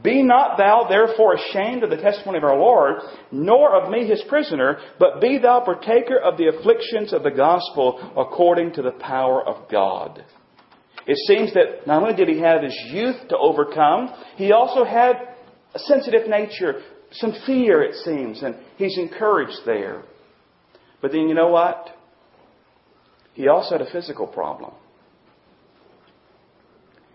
Be 0.02 0.22
not 0.22 0.56
thou 0.56 0.86
therefore 0.88 1.34
ashamed 1.34 1.82
of 1.82 1.90
the 1.90 1.96
testimony 1.96 2.38
of 2.38 2.44
our 2.44 2.58
Lord, 2.58 2.96
nor 3.32 3.74
of 3.74 3.90
me 3.90 4.06
his 4.06 4.22
prisoner, 4.28 4.78
but 5.00 5.20
be 5.20 5.38
thou 5.38 5.60
partaker 5.60 6.18
of 6.18 6.36
the 6.36 6.48
afflictions 6.48 7.12
of 7.12 7.22
the 7.22 7.30
gospel 7.30 8.12
according 8.16 8.74
to 8.74 8.82
the 8.82 8.92
power 8.92 9.42
of 9.42 9.68
God. 9.70 10.24
It 11.06 11.16
seems 11.28 11.54
that 11.54 11.86
not 11.86 12.02
only 12.02 12.14
did 12.14 12.28
he 12.28 12.40
have 12.40 12.62
his 12.62 12.76
youth 12.90 13.28
to 13.28 13.36
overcome, 13.38 14.12
he 14.36 14.52
also 14.52 14.84
had 14.84 15.14
a 15.74 15.78
sensitive 15.78 16.28
nature, 16.28 16.82
some 17.12 17.32
fear, 17.46 17.82
it 17.82 17.94
seems, 18.04 18.42
and 18.42 18.56
he's 18.76 18.98
encouraged 18.98 19.60
there. 19.64 20.02
But 21.00 21.12
then 21.12 21.28
you 21.28 21.34
know 21.34 21.48
what? 21.48 21.90
He 23.34 23.48
also 23.48 23.78
had 23.78 23.86
a 23.86 23.90
physical 23.90 24.26
problem. 24.26 24.72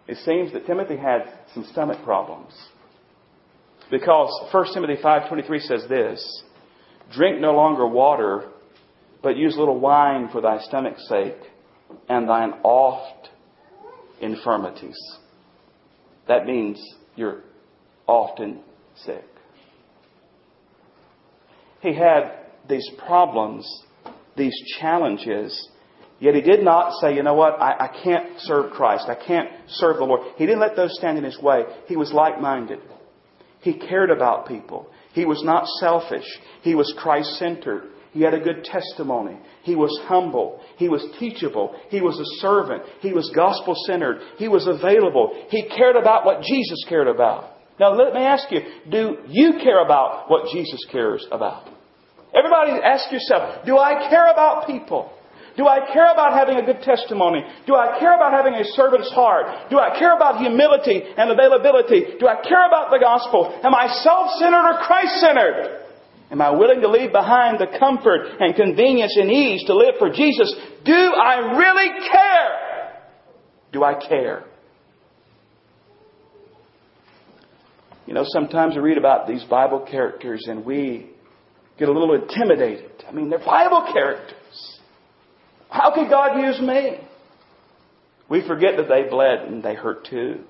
It 0.07 0.17
seems 0.17 0.53
that 0.53 0.65
Timothy 0.65 0.97
had 0.97 1.21
some 1.53 1.65
stomach 1.71 2.03
problems. 2.03 2.53
Because 3.89 4.29
1 4.51 4.73
Timothy 4.73 5.01
5.23 5.03 5.61
says 5.61 5.85
this, 5.89 6.43
Drink 7.13 7.41
no 7.41 7.53
longer 7.53 7.85
water, 7.85 8.49
but 9.21 9.35
use 9.35 9.55
a 9.55 9.59
little 9.59 9.79
wine 9.79 10.29
for 10.31 10.39
thy 10.39 10.59
stomach's 10.61 11.07
sake, 11.09 11.35
and 12.07 12.29
thine 12.29 12.53
oft 12.63 13.29
infirmities. 14.21 14.97
That 16.27 16.45
means 16.45 16.81
you're 17.15 17.41
often 18.07 18.61
sick. 18.95 19.25
He 21.81 21.93
had 21.93 22.31
these 22.69 22.87
problems, 23.05 23.83
these 24.37 24.53
challenges, 24.79 25.69
yet 26.19 26.35
he 26.35 26.41
did 26.41 26.63
not 26.63 26.93
say, 27.01 27.15
you 27.15 27.23
know 27.23 27.33
what, 27.33 27.59
I, 27.59 27.85
I 27.85 28.03
can't 28.03 28.39
serve 28.39 28.71
Christ. 28.71 29.05
I 29.09 29.15
can't 29.15 29.49
serve 29.67 29.97
the 29.97 30.03
Lord. 30.03 30.21
He 30.37 30.45
didn't 30.45 30.61
let 30.61 30.75
those 30.75 30.95
stand 30.95 31.17
in 31.17 31.23
his 31.23 31.39
way. 31.41 31.63
He 31.87 31.97
was 31.97 32.13
like 32.13 32.39
minded. 32.39 32.79
He 33.61 33.73
cared 33.73 34.11
about 34.11 34.47
people. 34.47 34.87
He 35.13 35.25
was 35.25 35.43
not 35.43 35.65
selfish. 35.79 36.25
He 36.61 36.75
was 36.75 36.93
Christ 36.97 37.37
centered. 37.37 37.89
He 38.11 38.21
had 38.21 38.33
a 38.33 38.39
good 38.39 38.65
testimony. 38.65 39.39
He 39.63 39.75
was 39.75 39.97
humble. 40.03 40.59
He 40.77 40.89
was 40.89 41.05
teachable. 41.17 41.75
He 41.89 42.01
was 42.01 42.19
a 42.19 42.41
servant. 42.41 42.83
He 42.99 43.13
was 43.13 43.31
gospel 43.33 43.73
centered. 43.87 44.19
He 44.37 44.49
was 44.49 44.67
available. 44.67 45.45
He 45.49 45.69
cared 45.69 45.95
about 45.95 46.25
what 46.25 46.43
Jesus 46.43 46.83
cared 46.89 47.07
about. 47.07 47.55
Now 47.79 47.93
let 47.95 48.13
me 48.13 48.19
ask 48.19 48.51
you, 48.51 48.59
do 48.91 49.17
you 49.27 49.53
care 49.63 49.83
about 49.83 50.29
what 50.29 50.51
Jesus 50.51 50.85
cares 50.91 51.25
about? 51.31 51.69
Everybody 52.35 52.71
ask 52.83 53.11
yourself, 53.11 53.65
do 53.65 53.77
I 53.77 54.09
care 54.09 54.29
about 54.29 54.67
people? 54.67 55.11
Do 55.57 55.67
I 55.67 55.91
care 55.91 56.11
about 56.11 56.33
having 56.33 56.57
a 56.57 56.65
good 56.65 56.81
testimony? 56.81 57.43
Do 57.67 57.75
I 57.75 57.99
care 57.99 58.15
about 58.15 58.31
having 58.31 58.53
a 58.53 58.63
servant's 58.63 59.11
heart? 59.11 59.69
Do 59.69 59.79
I 59.79 59.97
care 59.99 60.15
about 60.15 60.39
humility 60.39 61.01
and 61.17 61.29
availability? 61.31 62.19
Do 62.19 62.27
I 62.27 62.41
care 62.47 62.67
about 62.67 62.91
the 62.91 62.99
gospel? 62.99 63.59
Am 63.63 63.75
I 63.75 63.87
self-centered 63.87 64.63
or 64.63 64.79
Christ-centered? 64.87 65.80
Am 66.31 66.41
I 66.41 66.49
willing 66.51 66.79
to 66.79 66.87
leave 66.87 67.11
behind 67.11 67.59
the 67.59 67.77
comfort 67.77 68.21
and 68.39 68.55
convenience 68.55 69.17
and 69.17 69.29
ease 69.29 69.65
to 69.65 69.75
live 69.75 69.95
for 69.99 70.09
Jesus? 70.09 70.55
Do 70.85 70.93
I 70.93 71.57
really 71.57 72.07
care? 72.09 73.01
Do 73.73 73.83
I 73.83 73.95
care? 73.95 74.45
You 78.07 78.13
know, 78.13 78.23
sometimes 78.27 78.75
we 78.75 78.81
read 78.81 78.97
about 78.97 79.27
these 79.27 79.43
Bible 79.43 79.85
characters 79.89 80.45
and 80.47 80.65
we 80.65 81.11
get 81.77 81.89
a 81.89 81.91
little 81.91 82.15
intimidated. 82.15 82.91
I 83.07 83.11
mean, 83.11 83.29
they're 83.29 83.39
Bible 83.39 83.89
characters. 83.93 84.79
How 85.69 85.93
could 85.93 86.09
God 86.09 86.39
use 86.39 86.61
me? 86.61 86.97
We 88.29 88.45
forget 88.47 88.77
that 88.77 88.87
they 88.87 89.09
bled 89.09 89.39
and 89.47 89.61
they 89.61 89.75
hurt 89.75 90.07
too. 90.09 90.41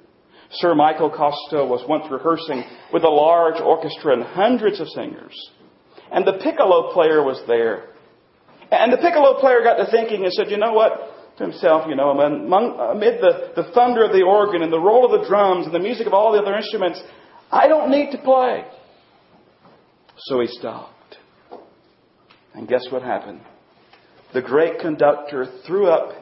Sir 0.52 0.76
Michael 0.76 1.10
Costa 1.10 1.66
was 1.66 1.84
once 1.88 2.06
rehearsing 2.12 2.64
with 2.94 3.04
a 3.04 3.10
large 3.10 3.60
orchestra 3.60 4.14
and 4.14 4.24
hundreds 4.24 4.80
of 4.80 4.88
singers. 4.90 5.36
And 6.12 6.26
the 6.26 6.34
piccolo 6.34 6.94
player 6.94 7.24
was 7.24 7.42
there. 7.48 7.88
And 8.72 8.92
the 8.92 8.98
piccolo 8.98 9.40
player 9.40 9.62
got 9.64 9.76
to 9.76 9.90
thinking 9.90 10.24
and 10.24 10.34
said, 10.34 10.50
you 10.50 10.58
know 10.58 10.74
what? 10.74 11.38
To 11.38 11.44
himself, 11.44 11.86
you 11.88 11.96
know, 11.96 12.10
among, 12.10 12.78
amid 12.80 13.22
the, 13.22 13.54
the 13.56 13.72
thunder 13.72 14.04
of 14.04 14.12
the 14.12 14.24
organ 14.24 14.62
and 14.62 14.72
the 14.72 14.80
roll 14.80 15.06
of 15.06 15.22
the 15.22 15.28
drums 15.28 15.66
and 15.66 15.74
the 15.74 15.80
music 15.80 16.08
of 16.08 16.14
all 16.14 16.34
the 16.34 16.40
other 16.40 16.56
instruments, 16.56 17.02
I 17.52 17.68
don't 17.68 17.90
need 17.90 18.12
to 18.12 18.18
play. 18.18 18.66
So 20.18 20.42
he 20.42 20.48
stopped. 20.48 21.18
And 22.54 22.68
guess 22.68 22.84
what 22.90 23.02
happened? 23.02 23.42
The 24.34 24.42
great 24.42 24.80
conductor 24.80 25.48
threw 25.66 25.88
up 25.88 26.14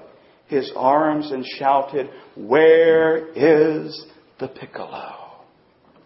his 0.48 0.72
arms 0.76 1.32
and 1.32 1.46
shouted, 1.46 2.10
Where 2.36 3.28
is 3.30 4.06
the 4.40 4.48
piccolo? 4.48 5.44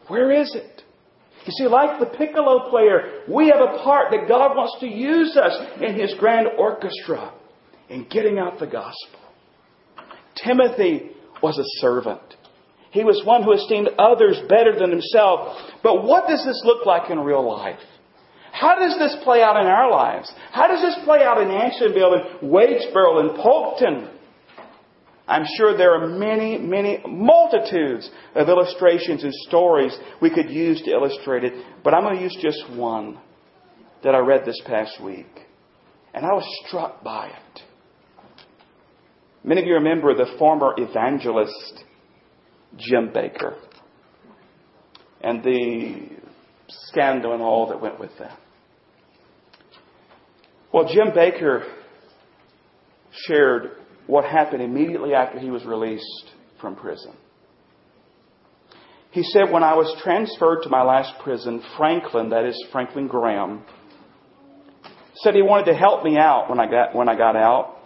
Where 0.07 0.31
is 0.31 0.53
it? 0.55 0.82
You 1.45 1.51
see, 1.51 1.67
like 1.67 1.99
the 1.99 2.05
piccolo 2.05 2.69
player, 2.69 3.23
we 3.27 3.47
have 3.47 3.59
a 3.59 3.83
part 3.83 4.11
that 4.11 4.27
God 4.27 4.55
wants 4.55 4.79
to 4.79 4.87
use 4.87 5.35
us 5.35 5.53
in 5.81 5.99
His 5.99 6.13
grand 6.17 6.47
orchestra 6.57 7.33
in 7.89 8.07
getting 8.09 8.39
out 8.39 8.59
the 8.59 8.67
gospel. 8.67 9.19
Timothy 10.35 11.11
was 11.41 11.57
a 11.57 11.81
servant. 11.81 12.21
He 12.91 13.03
was 13.03 13.21
one 13.25 13.43
who 13.43 13.53
esteemed 13.53 13.89
others 13.97 14.39
better 14.47 14.77
than 14.77 14.91
himself. 14.91 15.57
But 15.81 16.03
what 16.03 16.27
does 16.27 16.45
this 16.45 16.61
look 16.63 16.85
like 16.85 17.09
in 17.09 17.19
real 17.19 17.45
life? 17.45 17.79
How 18.51 18.77
does 18.77 18.97
this 18.99 19.17
play 19.23 19.41
out 19.41 19.59
in 19.59 19.65
our 19.65 19.89
lives? 19.89 20.31
How 20.51 20.67
does 20.67 20.81
this 20.81 21.03
play 21.03 21.23
out 21.23 21.41
in 21.41 21.47
Ansonville 21.49 22.13
and 22.13 22.51
Wadesboro 22.51 23.19
and 23.19 23.31
Polkton? 23.31 24.09
I'm 25.27 25.45
sure 25.57 25.77
there 25.77 25.93
are 25.93 26.07
many, 26.07 26.57
many 26.57 27.01
multitudes 27.07 28.09
of 28.35 28.49
illustrations 28.49 29.23
and 29.23 29.33
stories 29.47 29.97
we 30.21 30.29
could 30.29 30.49
use 30.49 30.81
to 30.81 30.91
illustrate 30.91 31.45
it, 31.45 31.53
but 31.83 31.93
I'm 31.93 32.03
going 32.03 32.17
to 32.17 32.21
use 32.21 32.37
just 32.41 32.69
one 32.77 33.19
that 34.03 34.15
I 34.15 34.19
read 34.19 34.45
this 34.45 34.61
past 34.65 35.01
week. 35.01 35.27
And 36.13 36.25
I 36.25 36.33
was 36.33 36.45
struck 36.67 37.03
by 37.03 37.27
it. 37.27 37.61
Many 39.45 39.61
of 39.61 39.67
you 39.67 39.75
remember 39.75 40.13
the 40.13 40.35
former 40.37 40.73
evangelist, 40.77 41.83
Jim 42.77 43.09
Bakker 43.09 43.57
and 45.23 45.41
the 45.43 46.09
scandal 46.67 47.33
and 47.33 47.41
all 47.41 47.67
that 47.67 47.81
went 47.81 47.99
with 47.99 48.11
that. 48.19 48.37
Well, 50.73 50.91
Jim 50.93 51.11
Bakker 51.15 51.63
shared 53.11 53.77
what 54.07 54.25
happened 54.25 54.61
immediately 54.61 55.13
after 55.13 55.39
he 55.39 55.49
was 55.49 55.65
released 55.65 56.31
from 56.59 56.75
prison. 56.75 57.13
He 59.11 59.23
said, 59.23 59.51
When 59.51 59.63
I 59.63 59.75
was 59.75 59.95
transferred 60.03 60.63
to 60.63 60.69
my 60.69 60.83
last 60.83 61.13
prison, 61.23 61.61
Franklin, 61.77 62.29
that 62.29 62.45
is 62.45 62.61
Franklin 62.71 63.07
Graham, 63.07 63.63
said 65.15 65.35
he 65.35 65.41
wanted 65.41 65.71
to 65.71 65.77
help 65.77 66.03
me 66.03 66.17
out 66.17 66.49
when 66.49 66.59
I 66.59 66.69
got, 66.69 66.95
when 66.95 67.07
I 67.07 67.15
got 67.15 67.35
out 67.35 67.77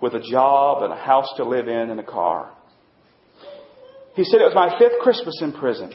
with 0.00 0.14
a 0.14 0.20
job 0.20 0.82
and 0.82 0.92
a 0.92 0.96
house 0.96 1.28
to 1.36 1.44
live 1.44 1.68
in 1.68 1.90
and 1.90 1.98
a 1.98 2.04
car. 2.04 2.52
He 4.14 4.24
said 4.24 4.40
it 4.40 4.44
was 4.44 4.54
my 4.54 4.78
fifth 4.78 5.00
Christmas 5.00 5.40
in 5.42 5.52
prison. 5.52 5.92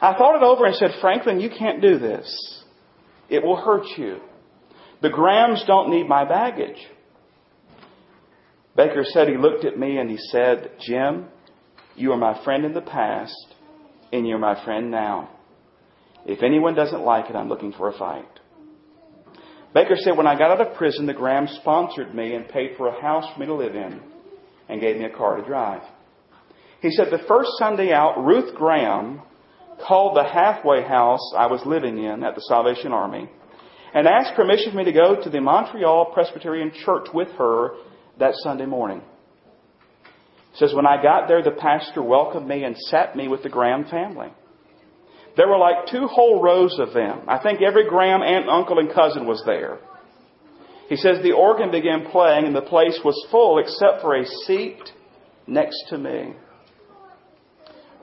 I 0.00 0.14
thought 0.14 0.36
it 0.36 0.42
over 0.42 0.64
and 0.64 0.74
said, 0.74 0.92
Franklin, 1.00 1.40
you 1.40 1.50
can't 1.50 1.82
do 1.82 1.98
this. 1.98 2.64
It 3.28 3.44
will 3.44 3.56
hurt 3.56 3.86
you. 3.96 4.20
The 5.02 5.10
Grahams 5.10 5.64
don't 5.66 5.90
need 5.90 6.08
my 6.08 6.24
baggage. 6.24 6.78
Bakker 8.78 9.04
said 9.04 9.26
he 9.26 9.36
looked 9.36 9.64
at 9.64 9.76
me 9.76 9.98
and 9.98 10.08
he 10.08 10.16
said, 10.16 10.70
Jim, 10.80 11.26
you 11.96 12.12
are 12.12 12.16
my 12.16 12.42
friend 12.44 12.64
in 12.64 12.74
the 12.74 12.80
past 12.80 13.54
and 14.12 14.26
you're 14.26 14.38
my 14.38 14.64
friend 14.64 14.88
now. 14.88 15.30
If 16.24 16.44
anyone 16.44 16.76
doesn't 16.76 17.02
like 17.02 17.28
it, 17.28 17.34
I'm 17.34 17.48
looking 17.48 17.72
for 17.72 17.88
a 17.88 17.98
fight. 17.98 18.28
Bakker 19.74 19.96
said, 19.96 20.16
when 20.16 20.28
I 20.28 20.38
got 20.38 20.52
out 20.52 20.66
of 20.66 20.76
prison, 20.76 21.06
the 21.06 21.12
Graham 21.12 21.48
sponsored 21.60 22.14
me 22.14 22.34
and 22.34 22.48
paid 22.48 22.76
for 22.76 22.86
a 22.86 23.02
house 23.02 23.24
for 23.34 23.40
me 23.40 23.46
to 23.46 23.54
live 23.54 23.74
in 23.74 24.00
and 24.68 24.80
gave 24.80 24.96
me 24.96 25.06
a 25.06 25.10
car 25.10 25.36
to 25.36 25.44
drive. 25.44 25.82
He 26.80 26.90
said, 26.92 27.08
the 27.10 27.26
first 27.26 27.50
Sunday 27.58 27.92
out, 27.92 28.24
Ruth 28.24 28.54
Graham 28.54 29.22
called 29.84 30.16
the 30.16 30.24
halfway 30.24 30.82
house 30.84 31.32
I 31.36 31.46
was 31.48 31.60
living 31.66 31.98
in 31.98 32.22
at 32.22 32.36
the 32.36 32.42
Salvation 32.42 32.92
Army 32.92 33.28
and 33.92 34.06
asked 34.06 34.36
permission 34.36 34.70
for 34.70 34.78
me 34.78 34.84
to 34.84 34.92
go 34.92 35.20
to 35.20 35.30
the 35.30 35.40
Montreat 35.40 36.12
Presbyterian 36.14 36.70
Church 36.84 37.08
with 37.12 37.28
her 37.38 37.70
that 38.18 38.34
Sunday 38.42 38.66
morning. 38.66 39.02
He 40.52 40.58
says, 40.58 40.74
when 40.74 40.86
I 40.86 41.02
got 41.02 41.28
there, 41.28 41.42
the 41.42 41.52
pastor 41.52 42.02
welcomed 42.02 42.48
me 42.48 42.64
and 42.64 42.76
sat 42.76 43.14
me 43.16 43.28
with 43.28 43.42
the 43.42 43.48
Graham 43.48 43.84
family. 43.84 44.28
There 45.36 45.48
were 45.48 45.58
like 45.58 45.86
two 45.90 46.06
whole 46.08 46.42
rows 46.42 46.78
of 46.80 46.92
them. 46.92 47.22
I 47.28 47.38
think 47.40 47.62
every 47.62 47.88
Graham 47.88 48.22
aunt, 48.22 48.48
uncle, 48.48 48.78
and 48.80 48.92
cousin 48.92 49.26
was 49.26 49.42
there. 49.46 49.78
He 50.88 50.96
says 50.96 51.22
the 51.22 51.32
organ 51.32 51.70
began 51.70 52.06
playing 52.10 52.46
and 52.46 52.56
the 52.56 52.62
place 52.62 52.98
was 53.04 53.26
full 53.30 53.58
except 53.58 54.00
for 54.00 54.16
a 54.16 54.26
seat 54.46 54.80
next 55.46 55.76
to 55.90 55.98
me. 55.98 56.34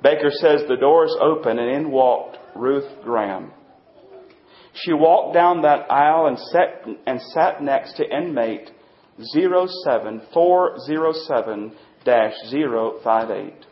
Bakker 0.03 0.31
says 0.31 0.61
the 0.67 0.77
doors 0.77 1.15
opened 1.19 1.59
and 1.59 1.75
in 1.75 1.91
walked 1.91 2.37
Ruth 2.55 2.89
Graham. 3.03 3.51
She 4.73 4.93
walked 4.93 5.33
down 5.33 5.61
that 5.63 5.91
aisle 5.91 6.27
and 6.27 6.37
sat, 6.37 6.85
and 7.07 7.21
sat 7.33 7.61
next 7.63 7.97
to 7.97 8.09
inmate 8.09 8.69
07407 9.19 11.73
058. 12.05 13.65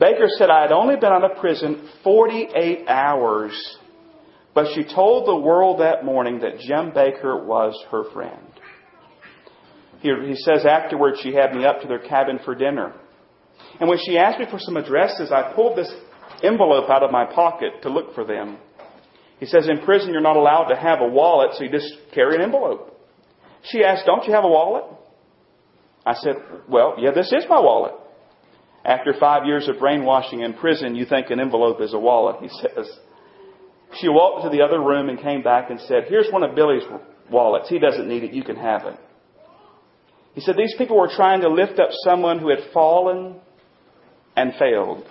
Bakker 0.00 0.28
said, 0.36 0.50
I 0.50 0.62
had 0.62 0.72
only 0.72 0.96
been 0.96 1.12
out 1.12 1.24
of 1.24 1.38
prison 1.38 1.88
48 2.02 2.88
hours, 2.88 3.78
but 4.54 4.66
she 4.74 4.84
told 4.84 5.26
the 5.26 5.36
world 5.36 5.80
that 5.80 6.04
morning 6.04 6.40
that 6.40 6.58
Jim 6.58 6.92
Bakker 6.92 7.44
was 7.44 7.74
her 7.90 8.10
friend. 8.12 8.46
He, 10.00 10.12
he 10.26 10.36
says 10.36 10.66
afterwards 10.66 11.20
she 11.22 11.32
had 11.32 11.54
me 11.54 11.64
up 11.64 11.80
to 11.80 11.88
their 11.88 12.00
cabin 12.00 12.38
for 12.44 12.54
dinner. 12.54 12.92
And 13.80 13.88
when 13.88 13.98
she 14.04 14.18
asked 14.18 14.38
me 14.38 14.46
for 14.50 14.58
some 14.58 14.76
addresses, 14.76 15.32
I 15.32 15.52
pulled 15.54 15.78
this 15.78 15.92
envelope 16.42 16.90
out 16.90 17.02
of 17.02 17.10
my 17.10 17.24
pocket 17.24 17.80
to 17.82 17.88
look 17.88 18.14
for 18.14 18.24
them. 18.24 18.58
He 19.40 19.46
says, 19.46 19.68
in 19.68 19.80
prison 19.84 20.12
you're 20.12 20.20
not 20.20 20.36
allowed 20.36 20.66
to 20.66 20.76
have 20.76 21.00
a 21.00 21.08
wallet, 21.08 21.54
so 21.54 21.64
you 21.64 21.70
just 21.70 21.92
carry 22.12 22.36
an 22.36 22.42
envelope. 22.42 22.93
She 23.64 23.82
asked, 23.82 24.04
don't 24.06 24.26
you 24.26 24.32
have 24.32 24.44
a 24.44 24.48
wallet? 24.48 24.84
I 26.04 26.14
said, 26.14 26.36
well, 26.68 26.96
yeah, 26.98 27.12
this 27.12 27.32
is 27.32 27.44
my 27.48 27.60
wallet. 27.60 27.94
After 28.84 29.14
five 29.18 29.46
years 29.46 29.68
of 29.68 29.78
brainwashing 29.78 30.40
in 30.40 30.52
prison, 30.54 30.94
you 30.94 31.06
think 31.06 31.30
an 31.30 31.40
envelope 31.40 31.80
is 31.80 31.94
a 31.94 31.98
wallet, 31.98 32.36
he 32.42 32.48
says. 32.60 32.90
She 34.00 34.08
walked 34.08 34.44
to 34.44 34.50
the 34.50 34.62
other 34.62 34.80
room 34.80 35.08
and 35.08 35.18
came 35.18 35.42
back 35.42 35.70
and 35.70 35.80
said, 35.80 36.04
here's 36.08 36.30
one 36.30 36.42
of 36.42 36.54
Billy's 36.54 36.82
wallets. 37.30 37.68
He 37.68 37.78
doesn't 37.78 38.06
need 38.06 38.24
it. 38.24 38.32
You 38.32 38.44
can 38.44 38.56
have 38.56 38.84
it. 38.84 38.98
He 40.34 40.40
said, 40.40 40.56
these 40.56 40.74
people 40.76 40.98
were 40.98 41.10
trying 41.14 41.40
to 41.42 41.48
lift 41.48 41.78
up 41.78 41.90
someone 42.04 42.40
who 42.40 42.50
had 42.50 42.58
fallen 42.72 43.36
and 44.36 44.52
failed. 44.58 45.06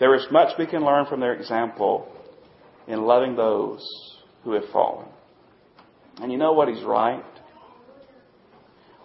There 0.00 0.14
is 0.16 0.26
much 0.30 0.58
we 0.58 0.66
can 0.66 0.84
learn 0.84 1.06
from 1.06 1.20
their 1.20 1.32
example 1.32 2.08
in 2.88 3.02
loving 3.02 3.36
those 3.36 3.86
who 4.42 4.52
have 4.52 4.64
fallen. 4.72 5.08
And 6.20 6.30
you 6.30 6.38
know 6.38 6.52
what? 6.52 6.68
He's 6.68 6.84
right. 6.84 7.24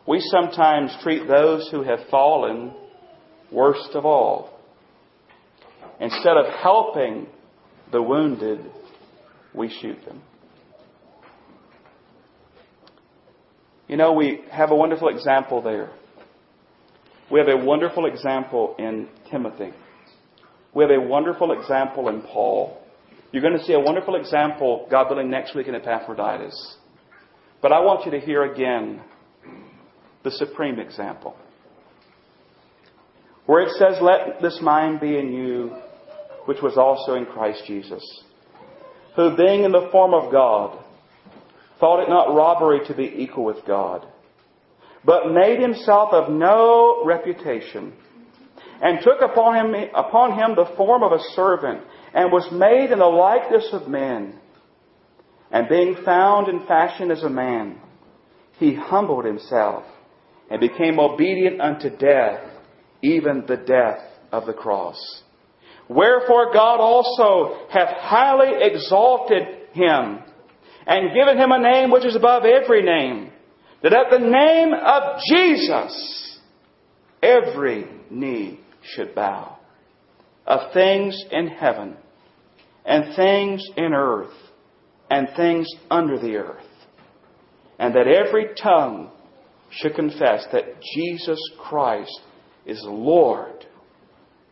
We 0.08 0.20
sometimes 0.32 0.96
treat 1.04 1.28
those 1.28 1.70
who 1.70 1.84
have 1.84 2.00
fallen 2.10 2.74
worst 3.52 3.90
of 3.94 4.06
all. 4.06 4.60
Instead 6.00 6.38
of 6.38 6.46
helping 6.62 7.28
the 7.92 8.02
wounded, 8.02 8.60
we 9.54 9.70
shoot 9.82 10.04
them. 10.06 10.22
You 13.88 13.98
know, 13.98 14.14
we 14.14 14.42
have 14.52 14.72
a 14.72 14.76
wonderful 14.76 15.10
example 15.10 15.62
there. 15.62 15.92
We 17.32 17.40
have 17.40 17.48
a 17.48 17.58
wonderful 17.58 18.06
example 18.06 18.76
in 18.80 19.08
Timothy. 19.30 19.72
We 20.74 20.84
have 20.84 20.92
a 20.92 21.02
wonderful 21.02 21.52
example 21.52 22.10
in 22.10 22.22
Paul. 22.22 22.82
You're 23.32 23.42
going 23.42 23.58
to 23.58 23.64
see 23.64 23.74
a 23.74 23.80
wonderful 23.80 24.16
example, 24.16 24.88
God 24.90 25.10
willing, 25.10 25.30
next 25.30 25.56
week 25.56 25.68
in 25.68 25.76
Epaphroditus. 25.76 26.78
But 27.62 27.74
I 27.74 27.80
want 27.82 28.06
you 28.06 28.12
to 28.12 28.20
hear 28.20 28.44
again 28.44 29.02
the 30.24 30.32
supreme 30.32 30.80
example. 30.80 31.36
Where 33.46 33.64
it 33.64 33.72
says, 33.78 33.98
Let 34.02 34.42
this 34.42 34.60
mind 34.62 35.00
be 35.00 35.18
in 35.18 35.34
you, 35.34 35.76
which 36.46 36.62
was 36.62 36.78
also 36.78 37.16
in 37.16 37.26
Christ 37.26 37.64
Jesus, 37.68 38.04
who 39.16 39.36
being 39.36 39.64
in 39.64 39.72
the 39.72 39.90
form 39.92 40.14
of 40.14 40.32
God, 40.32 40.84
thought 41.80 42.04
it 42.04 42.10
not 42.10 42.34
robbery 42.34 42.86
to 42.88 42.94
be 42.94 43.12
equal 43.18 43.44
with 43.44 43.66
God, 43.66 44.06
but 45.04 45.32
made 45.32 45.60
himself 45.60 46.14
of 46.14 46.32
no 46.32 47.04
reputation, 47.06 47.94
and 48.82 49.00
took 49.02 49.22
upon 49.22 49.56
him, 49.56 49.90
upon 49.96 50.38
him 50.38 50.56
the 50.56 50.74
form 50.78 51.04
of 51.04 51.12
a 51.12 51.24
servant, 51.36 51.82
and 52.14 52.32
was 52.32 52.48
made 52.52 52.92
in 52.92 53.00
the 53.00 53.06
likeness 53.06 53.70
of 53.74 53.88
men. 53.88 54.40
And 55.52 55.68
being 55.68 55.96
found 56.06 56.48
in 56.48 56.66
fashion 56.68 57.12
as 57.12 57.24
a 57.24 57.30
man, 57.30 57.80
he 58.58 58.76
humbled 58.76 59.26
himself 59.26 59.84
and 60.50 60.60
became 60.60 61.00
obedient 61.00 61.62
unto 61.62 61.90
death, 61.90 62.44
even 63.02 63.46
the 63.48 63.58
death 63.58 64.02
of 64.32 64.46
the 64.46 64.54
cross. 64.54 65.24
Wherefore 65.88 66.54
God 66.54 66.80
also 66.80 67.68
hath 67.72 67.90
highly 67.98 68.64
exalted 68.64 69.44
him 69.74 70.20
and 70.86 71.14
given 71.14 71.38
him 71.38 71.52
a 71.52 71.60
name 71.60 71.92
which 71.92 72.06
is 72.06 72.16
above 72.16 72.44
every 72.46 72.84
name, 72.84 73.32
that 73.82 73.94
at 73.94 74.12
the 74.12 74.20
name 74.20 74.74
of 74.74 75.20
Jesus 75.28 76.40
every 77.24 77.88
knee 78.10 78.60
should 78.84 79.16
bow, 79.16 79.58
of 80.46 80.74
things 80.74 81.24
in 81.32 81.48
heaven 81.48 81.96
and 82.86 83.16
things 83.16 83.64
in 83.76 83.94
earth 83.94 84.34
and 85.10 85.28
things 85.36 85.68
under 85.90 86.20
the 86.20 86.36
earth, 86.36 86.64
and 87.80 87.96
that 87.96 88.08
every 88.08 88.50
tongue 88.62 89.12
should 89.72 89.96
confess 89.96 90.46
that 90.52 90.82
Jesus 90.96 91.40
Christ 91.60 92.22
is 92.66 92.82
Lord 92.86 93.66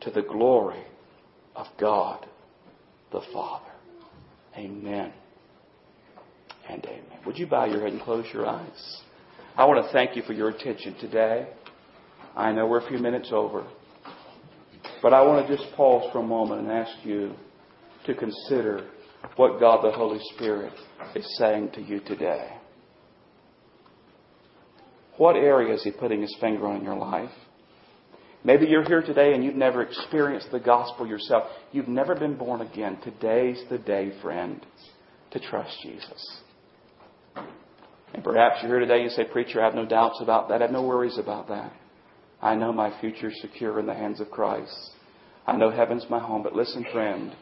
to 0.01 0.11
the 0.11 0.21
glory 0.21 0.83
of 1.55 1.67
God 1.79 2.25
the 3.11 3.21
Father. 3.33 3.71
Amen 4.55 5.13
and 6.69 6.85
amen. 6.85 7.19
Would 7.25 7.37
you 7.37 7.47
bow 7.47 7.65
your 7.65 7.81
head 7.81 7.93
and 7.93 8.01
close 8.01 8.25
your 8.33 8.45
eyes? 8.47 9.01
I 9.55 9.65
want 9.65 9.85
to 9.85 9.91
thank 9.91 10.15
you 10.15 10.23
for 10.23 10.33
your 10.33 10.49
attention 10.49 10.95
today. 10.99 11.47
I 12.35 12.51
know 12.51 12.67
we're 12.67 12.85
a 12.85 12.87
few 12.87 12.99
minutes 12.99 13.29
over, 13.31 13.65
but 15.01 15.13
I 15.13 15.21
want 15.21 15.47
to 15.47 15.55
just 15.55 15.73
pause 15.75 16.09
for 16.11 16.19
a 16.19 16.23
moment 16.23 16.61
and 16.61 16.71
ask 16.71 16.91
you 17.03 17.33
to 18.05 18.13
consider 18.13 18.87
what 19.35 19.59
God 19.59 19.83
the 19.83 19.91
Holy 19.91 20.19
Spirit 20.35 20.73
is 21.15 21.37
saying 21.37 21.71
to 21.73 21.81
you 21.81 21.99
today. 21.99 22.53
What 25.17 25.35
area 25.35 25.73
is 25.73 25.83
He 25.83 25.91
putting 25.91 26.21
His 26.21 26.35
finger 26.39 26.67
on 26.67 26.77
in 26.77 26.83
your 26.83 26.97
life? 26.97 27.31
Maybe 28.43 28.67
you're 28.67 28.87
here 28.87 29.01
today 29.01 29.33
and 29.33 29.43
you've 29.43 29.55
never 29.55 29.81
experienced 29.81 30.51
the 30.51 30.59
gospel 30.59 31.07
yourself. 31.07 31.49
You've 31.71 31.87
never 31.87 32.15
been 32.15 32.37
born 32.37 32.61
again. 32.61 32.97
Today's 33.03 33.61
the 33.69 33.77
day, 33.77 34.13
friend, 34.21 34.65
to 35.31 35.39
trust 35.39 35.75
Jesus. 35.83 36.41
And 38.13 38.23
perhaps 38.23 38.59
you're 38.61 38.71
here 38.71 38.79
today 38.79 39.01
and 39.01 39.03
you 39.03 39.09
say, 39.09 39.25
Preacher, 39.25 39.61
I 39.61 39.65
have 39.65 39.75
no 39.75 39.85
doubts 39.85 40.19
about 40.21 40.47
that. 40.49 40.61
I 40.61 40.65
have 40.65 40.71
no 40.71 40.83
worries 40.83 41.17
about 41.17 41.49
that. 41.49 41.73
I 42.41 42.55
know 42.55 42.71
my 42.71 42.97
future 43.01 43.29
is 43.29 43.41
secure 43.41 43.79
in 43.79 43.85
the 43.85 43.93
hands 43.93 44.21
of 44.21 44.29
Christ. 44.29 44.91
I 45.45 45.57
know 45.57 45.71
heaven's 45.71 46.05
my 46.09 46.19
home. 46.19 46.43
But 46.43 46.53
listen, 46.53 46.85
friend, 46.93 47.35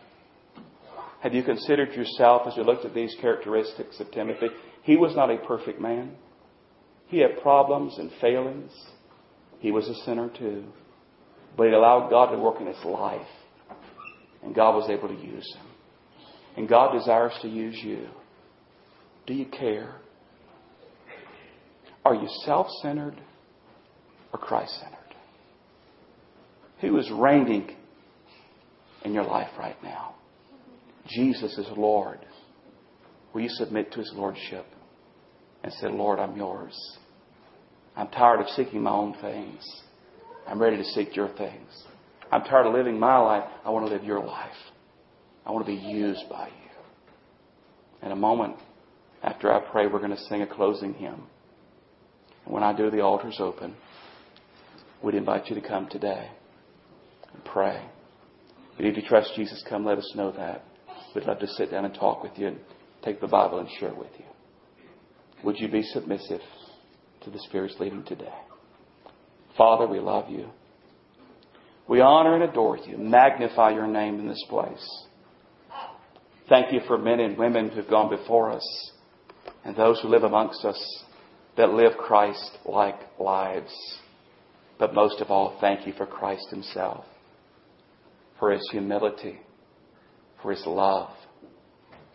have 1.25 1.33
you 1.33 1.41
considered 1.41 1.91
yourself 1.93 2.43
as 2.45 2.55
you 2.55 2.61
looked 2.61 2.85
at 2.85 2.93
these 2.93 3.15
characteristics 3.19 3.99
of 3.99 4.11
Timothy? 4.11 4.45
He 4.83 4.95
was 4.95 5.15
not 5.15 5.31
a 5.31 5.37
perfect 5.37 5.81
man. 5.81 6.11
He 7.07 7.17
had 7.17 7.41
problems 7.41 7.97
and 7.97 8.11
failings. 8.21 8.71
He 9.57 9.71
was 9.71 9.89
a 9.89 9.95
sinner 10.05 10.29
too. 10.29 10.65
But 11.57 11.65
he 11.65 11.73
allowed 11.73 12.11
God 12.11 12.27
to 12.27 12.37
work 12.37 12.61
in 12.61 12.67
his 12.67 12.85
life. 12.85 13.25
And 14.43 14.53
God 14.53 14.75
was 14.75 14.87
able 14.87 15.07
to 15.07 15.15
use 15.15 15.51
him. 15.55 15.65
And 16.57 16.69
God 16.69 16.95
desires 16.95 17.33
to 17.41 17.47
use 17.47 17.79
you. 17.83 18.07
Do 19.25 19.33
you 19.33 19.45
care? 19.45 19.95
Are 22.05 22.13
you 22.13 22.27
self 22.43 22.67
centered 22.83 23.19
or 24.31 24.37
Christ 24.37 24.79
centered? 24.79 24.99
Who 26.81 26.99
is 26.99 27.09
reigning 27.09 27.75
in 29.03 29.15
your 29.15 29.23
life 29.23 29.49
right 29.57 29.81
now? 29.81 30.13
Jesus 31.07 31.57
is 31.57 31.67
Lord. 31.77 32.19
Will 33.33 33.41
you 33.41 33.49
submit 33.49 33.91
to 33.91 33.99
his 33.99 34.11
Lordship 34.15 34.65
and 35.63 35.71
say, 35.73 35.87
Lord, 35.87 36.19
I'm 36.19 36.35
yours? 36.35 36.75
I'm 37.95 38.07
tired 38.09 38.41
of 38.41 38.49
seeking 38.49 38.83
my 38.83 38.91
own 38.91 39.15
things. 39.21 39.63
I'm 40.47 40.61
ready 40.61 40.77
to 40.77 40.83
seek 40.83 41.15
your 41.15 41.29
things. 41.29 41.69
I'm 42.31 42.43
tired 42.43 42.67
of 42.67 42.73
living 42.73 42.99
my 42.99 43.17
life. 43.17 43.49
I 43.63 43.69
want 43.69 43.87
to 43.87 43.93
live 43.93 44.03
your 44.03 44.23
life. 44.23 44.55
I 45.45 45.51
want 45.51 45.65
to 45.65 45.71
be 45.71 45.77
used 45.79 46.27
by 46.29 46.47
you. 46.47 48.05
In 48.05 48.11
a 48.11 48.15
moment, 48.15 48.55
after 49.23 49.51
I 49.51 49.59
pray, 49.59 49.87
we're 49.87 49.99
going 49.99 50.11
to 50.11 50.23
sing 50.25 50.41
a 50.41 50.47
closing 50.47 50.93
hymn. 50.93 51.23
And 52.45 52.53
when 52.53 52.63
I 52.63 52.75
do, 52.75 52.89
the 52.89 53.01
altar's 53.01 53.37
open. 53.39 53.75
We'd 55.03 55.15
invite 55.15 55.47
you 55.47 55.55
to 55.55 55.67
come 55.67 55.87
today 55.89 56.29
and 57.33 57.45
pray. 57.45 57.83
If 58.77 58.95
you 58.95 59.03
trust 59.07 59.31
Jesus, 59.35 59.63
come 59.69 59.85
let 59.85 59.97
us 59.97 60.11
know 60.15 60.31
that. 60.31 60.63
We'd 61.15 61.23
love 61.23 61.39
to 61.39 61.47
sit 61.47 61.71
down 61.71 61.85
and 61.85 61.93
talk 61.93 62.21
with 62.21 62.33
you 62.35 62.47
and 62.47 62.59
take 63.03 63.21
the 63.21 63.27
Bible 63.27 63.59
and 63.59 63.69
share 63.79 63.89
it 63.89 63.97
with 63.97 64.11
you. 64.19 64.25
Would 65.45 65.57
you 65.59 65.69
be 65.69 65.81
submissive 65.81 66.41
to 67.23 67.29
the 67.29 67.39
Spirit's 67.47 67.75
leading 67.79 68.03
today? 68.03 68.33
Father, 69.57 69.87
we 69.87 69.99
love 69.99 70.29
you. 70.29 70.49
We 71.87 72.01
honor 72.01 72.35
and 72.35 72.43
adore 72.43 72.77
you. 72.77 72.97
Magnify 72.97 73.71
your 73.71 73.87
name 73.87 74.19
in 74.19 74.27
this 74.27 74.43
place. 74.49 75.05
Thank 76.49 76.73
you 76.73 76.81
for 76.85 76.97
men 76.97 77.19
and 77.21 77.37
women 77.37 77.69
who've 77.69 77.89
gone 77.89 78.09
before 78.09 78.51
us 78.51 78.91
and 79.63 79.75
those 79.75 79.99
who 80.01 80.09
live 80.09 80.23
amongst 80.23 80.65
us 80.65 81.03
that 81.57 81.69
live 81.69 81.93
Christ 81.97 82.57
like 82.65 82.99
lives. 83.19 83.73
But 84.77 84.93
most 84.93 85.21
of 85.21 85.31
all, 85.31 85.57
thank 85.61 85.87
you 85.87 85.93
for 85.93 86.05
Christ 86.05 86.47
Himself, 86.49 87.05
for 88.37 88.51
His 88.51 88.67
humility, 88.71 89.39
for 90.45 90.51
His 90.51 90.65
love, 90.67 91.09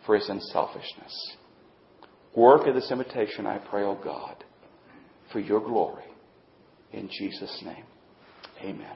for 0.05 0.15
His 0.15 0.29
unselfishness. 0.29 1.35
Work 2.33 2.65
of 2.65 2.75
this 2.75 2.89
imitation, 2.89 3.45
I 3.45 3.57
pray, 3.57 3.83
O 3.83 3.89
oh 3.89 4.01
God, 4.01 4.45
for 5.33 5.41
your 5.41 5.59
glory. 5.59 6.05
In 6.93 7.09
Jesus' 7.09 7.61
name, 7.65 7.83
amen. 8.61 8.95